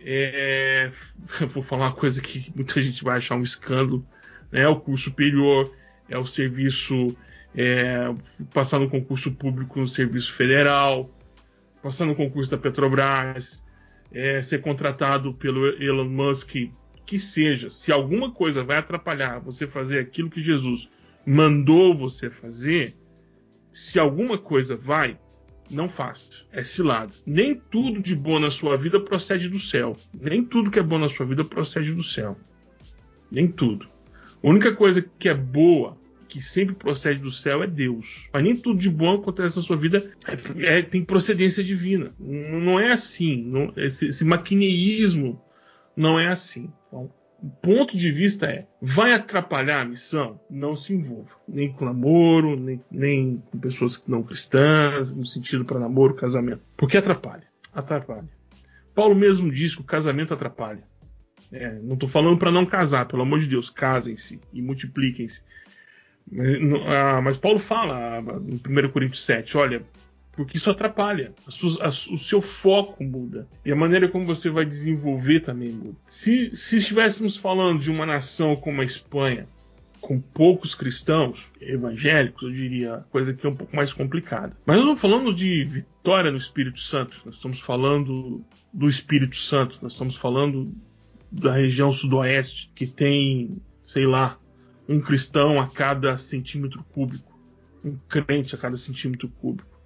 é, 0.00 0.90
vou 1.50 1.62
falar 1.62 1.86
uma 1.86 1.92
coisa 1.92 2.20
que 2.20 2.52
muita 2.54 2.80
gente 2.80 3.02
vai 3.02 3.18
achar 3.18 3.36
um 3.36 3.42
escândalo. 3.42 4.06
Né? 4.50 4.66
O 4.68 4.80
curso 4.80 5.04
superior, 5.04 5.72
é 6.08 6.16
o 6.16 6.26
serviço, 6.26 7.16
é, 7.54 8.12
passar 8.52 8.78
no 8.78 8.88
concurso 8.88 9.32
público 9.32 9.78
no 9.78 9.88
serviço 9.88 10.32
federal, 10.32 11.10
passar 11.82 12.06
no 12.06 12.14
concurso 12.14 12.50
da 12.50 12.58
Petrobras, 12.58 13.62
é, 14.10 14.40
ser 14.40 14.60
contratado 14.60 15.34
pelo 15.34 15.66
Elon 15.82 16.08
Musk, 16.08 16.54
que 17.04 17.18
seja. 17.18 17.70
Se 17.70 17.92
alguma 17.92 18.30
coisa 18.30 18.64
vai 18.64 18.78
atrapalhar 18.78 19.38
você 19.38 19.66
fazer 19.66 19.98
aquilo 19.98 20.30
que 20.30 20.42
Jesus 20.42 20.88
mandou 21.26 21.96
você 21.96 22.30
fazer, 22.30 22.96
se 23.72 23.98
alguma 23.98 24.38
coisa 24.38 24.76
vai, 24.76 25.18
não 25.70 25.88
faça. 25.88 26.46
É 26.52 26.64
cilado. 26.64 27.12
Nem 27.26 27.54
tudo 27.54 28.00
de 28.00 28.14
bom 28.14 28.38
na 28.38 28.50
sua 28.50 28.76
vida 28.76 29.00
procede 29.00 29.48
do 29.48 29.60
céu. 29.60 29.96
Nem 30.12 30.44
tudo 30.44 30.70
que 30.70 30.78
é 30.78 30.82
bom 30.82 30.98
na 30.98 31.08
sua 31.08 31.26
vida 31.26 31.44
procede 31.44 31.92
do 31.92 32.02
céu. 32.02 32.36
Nem 33.30 33.48
tudo. 33.48 33.88
A 34.42 34.48
única 34.48 34.74
coisa 34.74 35.02
que 35.18 35.28
é 35.28 35.34
boa, 35.34 35.98
que 36.28 36.40
sempre 36.40 36.74
procede 36.74 37.20
do 37.20 37.30
céu, 37.30 37.62
é 37.62 37.66
Deus. 37.66 38.28
Mas 38.32 38.42
nem 38.42 38.56
tudo 38.56 38.78
de 38.78 38.90
bom 38.90 39.14
acontece 39.14 39.56
na 39.56 39.62
sua 39.62 39.76
vida 39.76 40.10
é, 40.26 40.78
é, 40.78 40.82
tem 40.82 41.04
procedência 41.04 41.62
divina. 41.62 42.14
Não 42.18 42.78
é 42.78 42.92
assim. 42.92 43.42
Não, 43.44 43.72
esse, 43.76 44.06
esse 44.06 44.24
maquineísmo 44.24 45.40
não 45.96 46.18
é 46.18 46.28
assim. 46.28 46.72
Então, 46.86 47.12
ponto 47.62 47.96
de 47.96 48.10
vista 48.10 48.46
é: 48.46 48.66
vai 48.80 49.12
atrapalhar 49.12 49.80
a 49.80 49.84
missão? 49.84 50.40
Não 50.50 50.76
se 50.76 50.92
envolva. 50.92 51.30
Nem 51.46 51.72
com 51.72 51.84
namoro, 51.84 52.58
nem, 52.58 52.80
nem 52.90 53.42
com 53.50 53.58
pessoas 53.58 54.04
não 54.06 54.22
cristãs, 54.22 55.14
no 55.14 55.24
sentido 55.24 55.64
para 55.64 55.78
namoro, 55.78 56.14
casamento. 56.14 56.62
Porque 56.76 56.96
atrapalha. 56.96 57.44
Atrapalha. 57.72 58.28
Paulo 58.94 59.14
mesmo 59.14 59.50
diz 59.50 59.74
que 59.74 59.80
o 59.80 59.84
casamento 59.84 60.34
atrapalha. 60.34 60.82
É, 61.50 61.78
não 61.80 61.94
estou 61.94 62.08
falando 62.08 62.36
para 62.36 62.50
não 62.50 62.66
casar, 62.66 63.06
pelo 63.06 63.22
amor 63.22 63.40
de 63.40 63.46
Deus, 63.46 63.70
casem-se 63.70 64.40
e 64.52 64.60
multipliquem-se. 64.60 65.42
Mas, 66.30 66.58
ah, 66.86 67.20
mas, 67.22 67.36
Paulo 67.36 67.58
fala 67.58 68.20
em 68.46 68.56
1 68.56 68.88
Coríntios 68.90 69.24
7, 69.24 69.56
olha, 69.56 69.82
porque 70.38 70.56
isso 70.56 70.70
atrapalha, 70.70 71.34
a 71.44 71.50
sua, 71.50 71.84
a, 71.84 71.88
o 71.88 72.16
seu 72.16 72.40
foco 72.40 73.02
muda 73.02 73.48
e 73.64 73.72
a 73.72 73.76
maneira 73.76 74.06
como 74.08 74.24
você 74.24 74.48
vai 74.48 74.64
desenvolver 74.64 75.40
também 75.40 75.72
muda. 75.72 75.96
Se, 76.06 76.54
se 76.54 76.78
estivéssemos 76.78 77.36
falando 77.36 77.80
de 77.80 77.90
uma 77.90 78.06
nação 78.06 78.54
como 78.54 78.80
a 78.80 78.84
Espanha, 78.84 79.48
com 80.00 80.20
poucos 80.20 80.76
cristãos 80.76 81.48
evangélicos, 81.60 82.44
eu 82.44 82.52
diria, 82.52 83.04
coisa 83.10 83.34
que 83.34 83.44
é 83.44 83.50
um 83.50 83.56
pouco 83.56 83.74
mais 83.74 83.92
complicada. 83.92 84.56
Mas 84.64 84.76
nós 84.76 84.84
estamos 84.84 85.00
falando 85.00 85.34
de 85.34 85.64
vitória 85.64 86.30
no 86.30 86.38
Espírito 86.38 86.78
Santo, 86.78 87.20
nós 87.24 87.34
estamos 87.34 87.58
falando 87.58 88.40
do 88.72 88.88
Espírito 88.88 89.34
Santo, 89.34 89.80
nós 89.82 89.90
estamos 89.90 90.14
falando 90.14 90.72
da 91.32 91.52
região 91.52 91.92
sudoeste, 91.92 92.70
que 92.76 92.86
tem, 92.86 93.60
sei 93.88 94.06
lá, 94.06 94.38
um 94.88 95.00
cristão 95.00 95.60
a 95.60 95.66
cada 95.66 96.16
centímetro 96.16 96.84
cúbico, 96.94 97.36
um 97.84 97.96
crente 98.08 98.54
a 98.54 98.58
cada 98.58 98.76
centímetro 98.76 99.28
cúbico. 99.40 99.77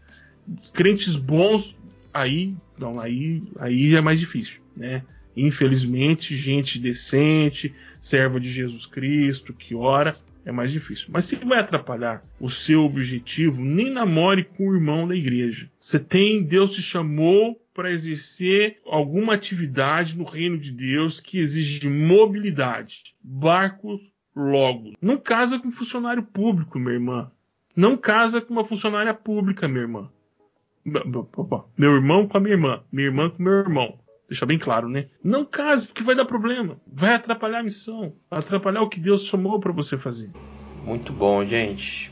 Crentes 0.73 1.17
bons, 1.17 1.77
aí, 2.13 2.55
não, 2.79 3.01
aí, 3.01 3.43
aí 3.59 3.95
é 3.95 4.01
mais 4.01 4.19
difícil, 4.19 4.61
né? 4.77 5.03
Infelizmente, 5.37 6.37
gente 6.37 6.79
decente, 6.79 7.75
serva 8.01 8.39
de 8.39 8.51
Jesus 8.51 8.85
Cristo, 8.85 9.55
que 9.55 9.75
ora, 9.75 10.17
é 10.45 10.53
mais 10.53 10.73
difícil. 10.73 11.07
Mas 11.11 11.25
se 11.25 11.37
vai 11.37 11.59
atrapalhar 11.59 12.25
o 12.41 12.51
seu 12.51 12.85
objetivo, 12.85 13.63
nem 13.63 13.93
namore 13.93 14.45
com 14.45 14.69
o 14.69 14.75
irmão 14.75 15.07
da 15.07 15.15
igreja. 15.15 15.71
Você 15.81 15.99
tem, 15.99 16.43
Deus 16.43 16.73
te 16.75 16.83
chamou 16.83 17.61
para 17.73 17.91
exercer 17.91 18.81
alguma 18.85 19.35
atividade 19.35 20.17
no 20.17 20.25
reino 20.25 20.59
de 20.59 20.71
Deus 20.71 21.21
que 21.21 21.39
exige 21.39 21.89
mobilidade. 21.89 23.15
Barco 23.23 24.01
logo. 24.35 24.93
Não 25.01 25.17
casa 25.17 25.59
com 25.59 25.71
funcionário 25.71 26.23
público, 26.23 26.79
minha 26.79 26.95
irmã. 26.95 27.31
Não 27.77 27.97
casa 27.97 28.41
com 28.41 28.53
uma 28.53 28.65
funcionária 28.65 29.15
pública, 29.15 29.69
minha 29.69 29.83
irmã. 29.83 30.11
Meu 30.85 31.95
irmão 31.95 32.27
com 32.27 32.37
a 32.37 32.41
minha 32.41 32.55
irmã. 32.55 32.83
Minha 32.91 33.09
irmã 33.09 33.31
com 33.31 33.43
meu 33.43 33.53
irmão. 33.53 33.99
Deixa 34.29 34.47
bem 34.47 34.59
claro, 34.59 34.89
né? 34.89 35.07
Não 35.23 35.45
case, 35.45 35.87
porque 35.87 36.03
vai 36.03 36.15
dar 36.15 36.25
problema. 36.25 36.81
Vai 36.87 37.15
atrapalhar 37.15 37.61
a 37.61 37.63
missão. 37.63 38.15
Vai 38.31 38.41
atrapalhar 38.41 38.83
o 38.83 38.89
que 38.89 38.99
Deus 38.99 39.27
chamou 39.27 39.61
para 39.61 39.73
você 39.73 39.99
fazer. 39.99 40.31
Muito 40.85 41.13
bom, 41.13 41.45
gente. 41.45 42.11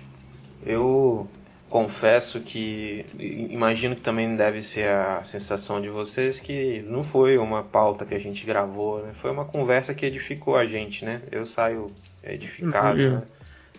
Eu 0.64 1.26
confesso 1.70 2.40
que 2.40 3.06
imagino 3.18 3.94
que 3.94 4.02
também 4.02 4.36
deve 4.36 4.60
ser 4.60 4.88
a 4.88 5.22
sensação 5.22 5.80
de 5.80 5.88
vocês 5.88 6.40
que 6.40 6.82
não 6.82 7.04
foi 7.04 7.38
uma 7.38 7.62
pauta 7.62 8.04
que 8.04 8.14
a 8.14 8.18
gente 8.18 8.44
gravou, 8.44 9.00
né? 9.02 9.12
foi 9.14 9.30
uma 9.30 9.44
conversa 9.44 9.94
que 9.94 10.04
edificou 10.04 10.56
a 10.56 10.66
gente, 10.66 11.04
né? 11.04 11.22
Eu 11.30 11.46
saio 11.46 11.92
edificado, 12.24 13.00
uhum. 13.00 13.10
né? 13.12 13.22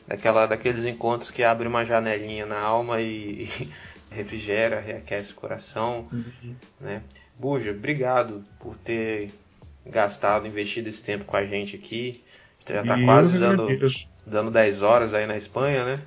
Daquela, 0.07 0.45
daqueles 0.45 0.85
encontros 0.85 1.29
que 1.29 1.43
abre 1.43 1.67
uma 1.67 1.85
janelinha 1.85 2.45
na 2.45 2.59
alma 2.59 3.01
e, 3.01 3.47
e 3.53 3.69
refrigera, 4.11 4.79
reaquece 4.79 5.31
o 5.31 5.35
coração, 5.35 6.07
uhum. 6.11 6.55
né? 6.79 7.01
Buja, 7.39 7.71
obrigado 7.71 8.43
por 8.59 8.77
ter 8.77 9.31
gastado, 9.85 10.45
investido 10.45 10.89
esse 10.89 11.03
tempo 11.03 11.25
com 11.25 11.35
a 11.35 11.45
gente 11.45 11.75
aqui. 11.75 12.23
Já 12.67 12.81
está 12.81 13.03
quase 13.03 13.39
dando, 13.39 13.67
dando 14.25 14.51
10 14.51 14.81
horas 14.83 15.13
aí 15.13 15.25
na 15.25 15.35
Espanha, 15.35 15.83
né? 15.83 15.99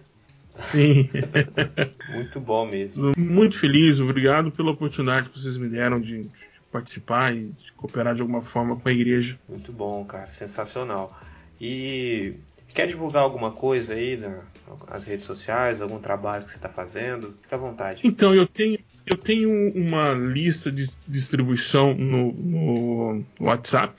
Sim. 0.70 1.10
Muito 2.14 2.38
bom 2.38 2.64
mesmo. 2.66 3.12
Muito 3.16 3.58
feliz, 3.58 3.98
obrigado 4.00 4.52
pela 4.52 4.70
oportunidade 4.70 5.28
que 5.28 5.40
vocês 5.40 5.56
me 5.56 5.68
deram 5.68 6.00
de 6.00 6.28
participar 6.70 7.34
e 7.34 7.46
de 7.46 7.72
cooperar 7.72 8.14
de 8.14 8.20
alguma 8.20 8.42
forma 8.42 8.76
com 8.76 8.88
a 8.88 8.92
igreja. 8.92 9.38
Muito 9.48 9.72
bom, 9.72 10.04
cara, 10.04 10.28
sensacional. 10.28 11.18
E 11.60 12.34
quer 12.72 12.86
divulgar 12.86 13.22
alguma 13.22 13.50
coisa 13.50 13.94
aí 13.94 14.16
nas 14.90 15.04
redes 15.04 15.24
sociais, 15.24 15.80
algum 15.80 15.98
trabalho 15.98 16.44
que 16.44 16.50
você 16.50 16.56
está 16.56 16.68
fazendo? 16.68 17.34
Fica 17.42 17.56
à 17.56 17.58
vontade. 17.58 18.02
Então, 18.04 18.34
eu 18.34 18.46
tenho, 18.46 18.78
eu 19.06 19.16
tenho 19.16 19.72
uma 19.74 20.12
lista 20.12 20.70
de 20.70 20.88
distribuição 21.06 21.94
no, 21.94 22.32
no 22.32 23.24
WhatsApp 23.40 23.94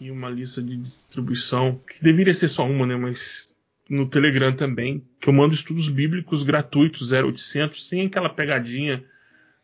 e 0.00 0.10
uma 0.10 0.28
lista 0.28 0.62
de 0.62 0.76
distribuição 0.76 1.80
que 1.86 2.02
deveria 2.02 2.34
ser 2.34 2.48
só 2.48 2.66
uma, 2.66 2.86
né? 2.86 2.96
Mas 2.96 3.54
no 3.88 4.08
Telegram 4.08 4.52
também, 4.52 5.04
que 5.20 5.28
eu 5.28 5.32
mando 5.32 5.54
estudos 5.54 5.88
bíblicos 5.88 6.42
gratuitos, 6.42 7.12
0800, 7.12 7.86
sem 7.86 8.06
aquela 8.06 8.28
pegadinha, 8.28 9.04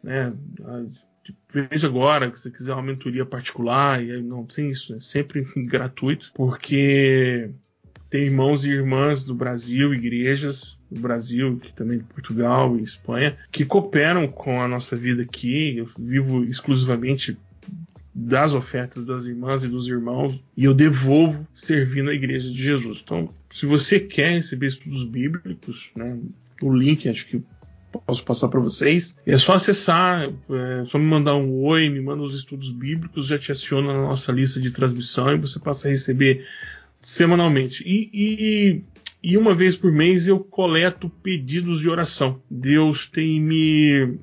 né? 0.03 0.33
Veja 1.53 1.87
agora, 1.87 2.35
se 2.35 2.43
você 2.43 2.51
quiser 2.51 2.73
uma 2.73 2.83
mentoria 2.83 3.27
particular, 3.27 4.03
e 4.03 4.13
aí, 4.13 4.23
não, 4.23 4.49
sem 4.49 4.71
isso, 4.71 4.95
é 4.95 5.01
sempre 5.01 5.47
gratuito, 5.67 6.31
porque 6.35 7.51
tem 8.11 8.23
irmãos 8.25 8.65
e 8.65 8.71
irmãs 8.71 9.25
do 9.25 9.35
Brasil, 9.35 9.93
igrejas 9.93 10.79
do 10.91 11.01
Brasil, 11.01 11.59
que 11.63 11.73
também 11.73 11.99
de 11.99 12.05
Portugal 12.05 12.79
e 12.79 12.83
Espanha, 12.83 13.37
que 13.53 13.65
cooperam 13.65 14.27
com 14.27 14.63
a 14.63 14.69
nossa 14.69 14.97
vida 14.97 15.23
aqui. 15.23 15.77
Eu 15.77 15.89
vivo 15.99 16.45
exclusivamente 16.45 17.37
das 18.15 18.53
ofertas 18.55 19.05
das 19.05 19.27
irmãs 19.27 19.63
e 19.63 19.69
dos 19.69 19.87
irmãos 19.87 20.41
e 20.57 20.65
eu 20.65 20.75
devolvo 20.75 21.47
servindo 21.55 22.11
a 22.11 22.15
igreja 22.15 22.51
de 22.51 22.61
Jesus. 22.61 23.01
Então, 23.05 23.33
se 23.51 23.65
você 23.65 24.01
quer 24.01 24.33
receber 24.33 24.67
estudos 24.67 25.05
bíblicos, 25.05 25.91
né, 25.95 26.19
o 26.61 26.75
link 26.75 27.09
acho 27.09 27.27
que 27.27 27.43
posso 28.05 28.25
passar 28.25 28.49
para 28.49 28.61
vocês. 28.61 29.17
É 29.27 29.39
só 29.39 29.55
acessar, 29.55 30.29
é 30.51 30.85
só 30.87 30.99
me 30.99 31.07
mandar 31.07 31.37
um 31.37 31.63
oi, 31.63 31.89
me 31.89 32.01
manda 32.01 32.23
os 32.23 32.35
estudos 32.35 32.71
bíblicos, 32.71 33.27
já 33.27 33.39
te 33.39 33.53
aciona 33.53 33.93
na 33.93 34.03
nossa 34.03 34.33
lista 34.33 34.61
de 34.61 34.71
transmissão 34.71 35.33
e 35.33 35.39
você 35.39 35.59
passa 35.59 35.89
a 35.89 35.91
receber 35.91 36.47
semanalmente. 37.01 37.83
E, 37.87 38.11
e, 38.13 38.83
e 39.23 39.37
uma 39.37 39.55
vez 39.55 39.77
por 39.77 39.93
mês 39.93 40.27
eu 40.27 40.41
coleto 40.41 41.09
pedidos 41.09 41.81
de 41.81 41.89
oração. 41.89 42.41
Deus 42.51 43.07
tem 43.07 43.41
me 43.41 44.19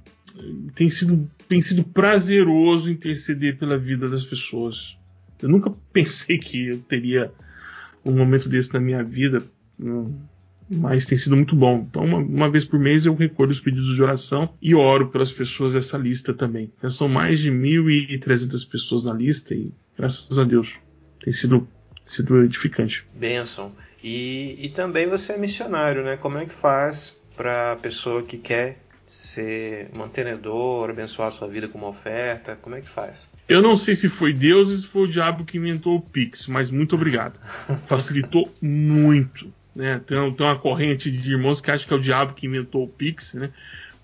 tem 0.76 0.90
sido 0.90 1.30
tem 1.48 1.62
sido 1.62 1.84
prazeroso 1.84 2.90
interceder 2.90 3.58
pela 3.58 3.78
vida 3.78 4.10
das 4.10 4.26
pessoas. 4.26 4.98
Eu 5.42 5.50
nunca 5.50 5.72
pensei 5.94 6.38
que 6.38 6.68
eu 6.68 6.80
teria 6.80 7.32
um 8.04 8.16
momento 8.16 8.48
desse 8.48 8.74
na 8.74 8.80
minha 8.80 9.04
vida, 9.04 9.44
mas 10.70 11.06
tem 11.06 11.18
sido 11.18 11.36
muito 11.36 11.56
bom. 11.56 11.86
Então, 11.90 12.04
uma, 12.04 12.18
uma 12.18 12.50
vez 12.50 12.64
por 12.64 12.80
mês 12.80 13.06
eu 13.06 13.16
recordo 13.16 13.52
os 13.52 13.60
pedidos 13.60 13.96
de 13.96 14.02
oração 14.02 14.54
e 14.62 14.76
oro 14.76 15.10
pelas 15.10 15.32
pessoas 15.32 15.74
dessa 15.74 15.98
lista 15.98 16.34
também. 16.34 16.72
Já 16.82 16.90
são 16.90 17.08
mais 17.08 17.40
de 17.40 17.50
1.300 17.52 18.70
pessoas 18.70 19.04
na 19.04 19.14
lista 19.14 19.54
e, 19.54 19.72
graças 19.98 20.38
a 20.38 20.44
Deus, 20.44 20.78
tem 21.24 21.34
sido, 21.34 21.68
sido 22.06 22.44
edificante. 22.44 23.06
Benção. 23.14 23.72
E, 24.04 24.58
e 24.60 24.70
também 24.70 25.08
você 25.08 25.34
é 25.34 25.38
missionário, 25.38 26.04
né? 26.04 26.18
Como 26.18 26.38
é 26.38 26.46
que 26.46 26.54
faz 26.54 27.16
para 27.36 27.74
a 27.74 27.76
pessoa 27.76 28.24
que 28.24 28.38
quer 28.38 28.78
ser 29.06 29.90
mantenedor, 29.96 30.90
abençoar 30.90 31.30
a 31.30 31.32
sua 31.32 31.48
vida 31.48 31.68
com 31.68 31.78
uma 31.78 31.90
oferta? 31.90 32.58
Como 32.62 32.76
é 32.76 32.82
que 32.82 32.90
faz? 32.90 33.30
Eu 33.48 33.62
não 33.62 33.78
sei 33.78 33.96
se 33.96 34.10
foi 34.10 34.34
Deus 34.34 34.70
ou 34.70 34.78
se 34.78 34.88
foi 34.88 35.04
o 35.04 35.08
diabo 35.08 35.46
que 35.46 35.58
inventou 35.58 35.98
o 35.98 36.02
Pix, 36.02 36.48
mas 36.48 36.72
muito 36.72 36.96
obrigado. 36.96 37.40
Facilitou 37.88 38.52
muito. 38.62 39.54
Né? 39.76 40.02
Tem, 40.06 40.34
tem 40.34 40.48
uma 40.48 40.58
corrente 40.58 41.12
de 41.12 41.32
irmãos 41.32 41.60
que 41.60 41.70
acham 41.70 41.88
que 41.88 41.94
é 41.94 41.98
o 41.98 42.02
diabo 42.02 42.34
que 42.34 42.48
inventou 42.48 42.84
o 42.84 42.88
Pix, 42.88 43.34
né? 43.34 43.52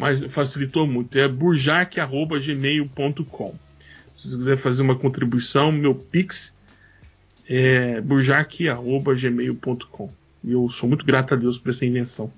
mas 0.01 0.23
facilitou 0.25 0.85
muito. 0.87 1.17
É 1.17 1.27
burjac.gmail.com. 1.27 3.55
Se 4.15 4.29
você 4.29 4.37
quiser 4.37 4.57
fazer 4.57 4.81
uma 4.81 4.95
contribuição, 4.95 5.71
meu 5.71 5.93
Pix 5.93 6.51
é 7.47 8.01
burjac.gmail.com. 8.01 10.09
E 10.43 10.53
eu 10.53 10.69
sou 10.69 10.89
muito 10.89 11.05
grato 11.05 11.34
a 11.34 11.38
Deus 11.38 11.57
por 11.57 11.69
essa 11.69 11.85
invenção. 11.85 12.31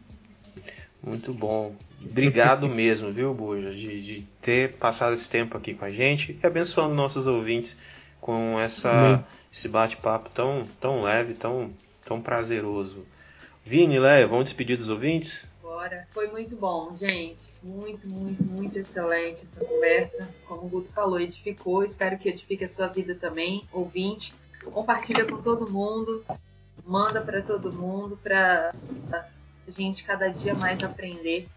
Muito 1.01 1.33
bom. 1.33 1.75
Obrigado 2.01 2.67
mesmo, 2.69 3.11
viu, 3.11 3.33
Buja, 3.33 3.71
de, 3.71 4.01
de, 4.01 4.27
ter 4.41 4.73
passado 4.73 5.13
esse 5.13 5.29
tempo 5.29 5.57
aqui 5.57 5.73
com 5.73 5.85
a 5.85 5.89
gente 5.89 6.37
e 6.41 6.45
abençoando 6.45 6.93
nossos 6.93 7.27
ouvintes 7.27 7.77
com 8.19 8.59
essa, 8.59 9.23
esse 9.51 9.67
bate-papo 9.67 10.29
tão, 10.29 10.65
tão 10.79 11.03
leve, 11.03 11.33
tão, 11.33 11.71
tão 12.05 12.21
prazeroso. 12.21 13.05
Vini, 13.65 13.99
Léo, 13.99 14.29
vamos 14.29 14.45
despedir 14.45 14.77
dos 14.77 14.89
ouvintes? 14.89 15.45
Bora. 15.61 16.07
Foi 16.11 16.27
muito 16.27 16.55
bom, 16.55 16.95
gente. 16.95 17.41
Muito, 17.61 18.07
muito, 18.07 18.43
muito 18.43 18.77
excelente 18.77 19.45
essa 19.51 19.65
conversa. 19.65 20.29
Como 20.47 20.65
o 20.65 20.69
Guto 20.69 20.91
falou, 20.91 21.19
edificou. 21.19 21.83
Espero 21.83 22.17
que 22.17 22.29
edifique 22.29 22.63
a 22.63 22.67
sua 22.67 22.87
vida 22.87 23.15
também, 23.15 23.63
ouvinte. 23.71 24.33
Compartilha 24.71 25.25
com 25.25 25.41
todo 25.41 25.69
mundo. 25.69 26.23
Manda 26.85 27.21
para 27.21 27.41
todo 27.41 27.71
mundo 27.71 28.17
para 28.21 28.73
a 29.11 29.71
gente 29.71 30.03
cada 30.03 30.27
dia 30.29 30.53
mais 30.53 30.81
aprender 30.83 31.47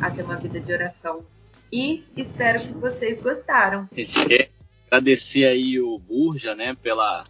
a 0.00 0.10
ter 0.10 0.22
uma 0.22 0.36
vida 0.36 0.60
de 0.60 0.72
oração. 0.72 1.24
E 1.72 2.04
espero 2.16 2.60
que 2.60 2.72
vocês 2.74 3.18
gostaram. 3.20 3.88
A 3.90 3.94
gente 3.94 4.26
quer 4.26 4.50
agradecer 4.86 5.46
aí 5.46 5.80
o 5.80 5.98
Burja, 5.98 6.54
né, 6.54 6.76
pela 6.82 7.24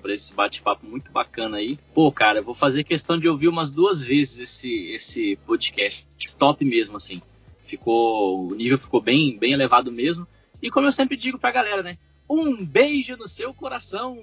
por 0.00 0.08
esse 0.10 0.32
bate-papo 0.32 0.86
muito 0.86 1.10
bacana 1.10 1.56
aí. 1.56 1.78
Pô, 1.92 2.10
cara, 2.12 2.38
eu 2.38 2.44
vou 2.44 2.54
fazer 2.54 2.84
questão 2.84 3.18
de 3.18 3.28
ouvir 3.28 3.48
umas 3.48 3.70
duas 3.70 4.02
vezes 4.02 4.38
esse 4.38 4.90
esse 4.90 5.36
podcast. 5.44 6.06
Top 6.38 6.64
mesmo 6.64 6.96
assim. 6.96 7.20
Ficou 7.64 8.48
o 8.48 8.54
nível 8.54 8.78
ficou 8.78 9.00
bem 9.00 9.36
bem 9.36 9.52
elevado 9.52 9.90
mesmo. 9.90 10.26
E 10.62 10.70
como 10.70 10.86
eu 10.86 10.92
sempre 10.92 11.16
digo 11.16 11.38
pra 11.38 11.50
galera, 11.50 11.82
né? 11.82 11.98
Um 12.28 12.64
beijo 12.64 13.16
no 13.16 13.26
seu 13.26 13.54
coração. 13.54 14.18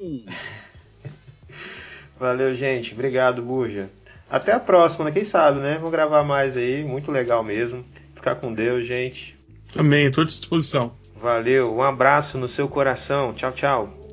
Valeu, 2.19 2.55
gente. 2.55 2.93
Obrigado, 2.93 3.41
Buja. 3.41 3.89
Até 4.29 4.53
a 4.53 4.59
próxima, 4.59 5.05
né? 5.05 5.11
Quem 5.11 5.23
sabe, 5.23 5.59
né? 5.59 5.75
Vamos 5.75 5.91
gravar 5.91 6.23
mais 6.23 6.55
aí. 6.57 6.83
Muito 6.83 7.11
legal 7.11 7.43
mesmo. 7.43 7.83
Ficar 8.13 8.35
com 8.35 8.53
Deus, 8.53 8.85
gente. 8.85 9.37
Amém. 9.75 10.07
Estou 10.07 10.23
à 10.23 10.27
disposição. 10.27 10.93
Valeu. 11.15 11.75
Um 11.75 11.81
abraço 11.81 12.37
no 12.37 12.47
seu 12.47 12.67
coração. 12.67 13.33
Tchau, 13.33 13.51
tchau. 13.51 14.04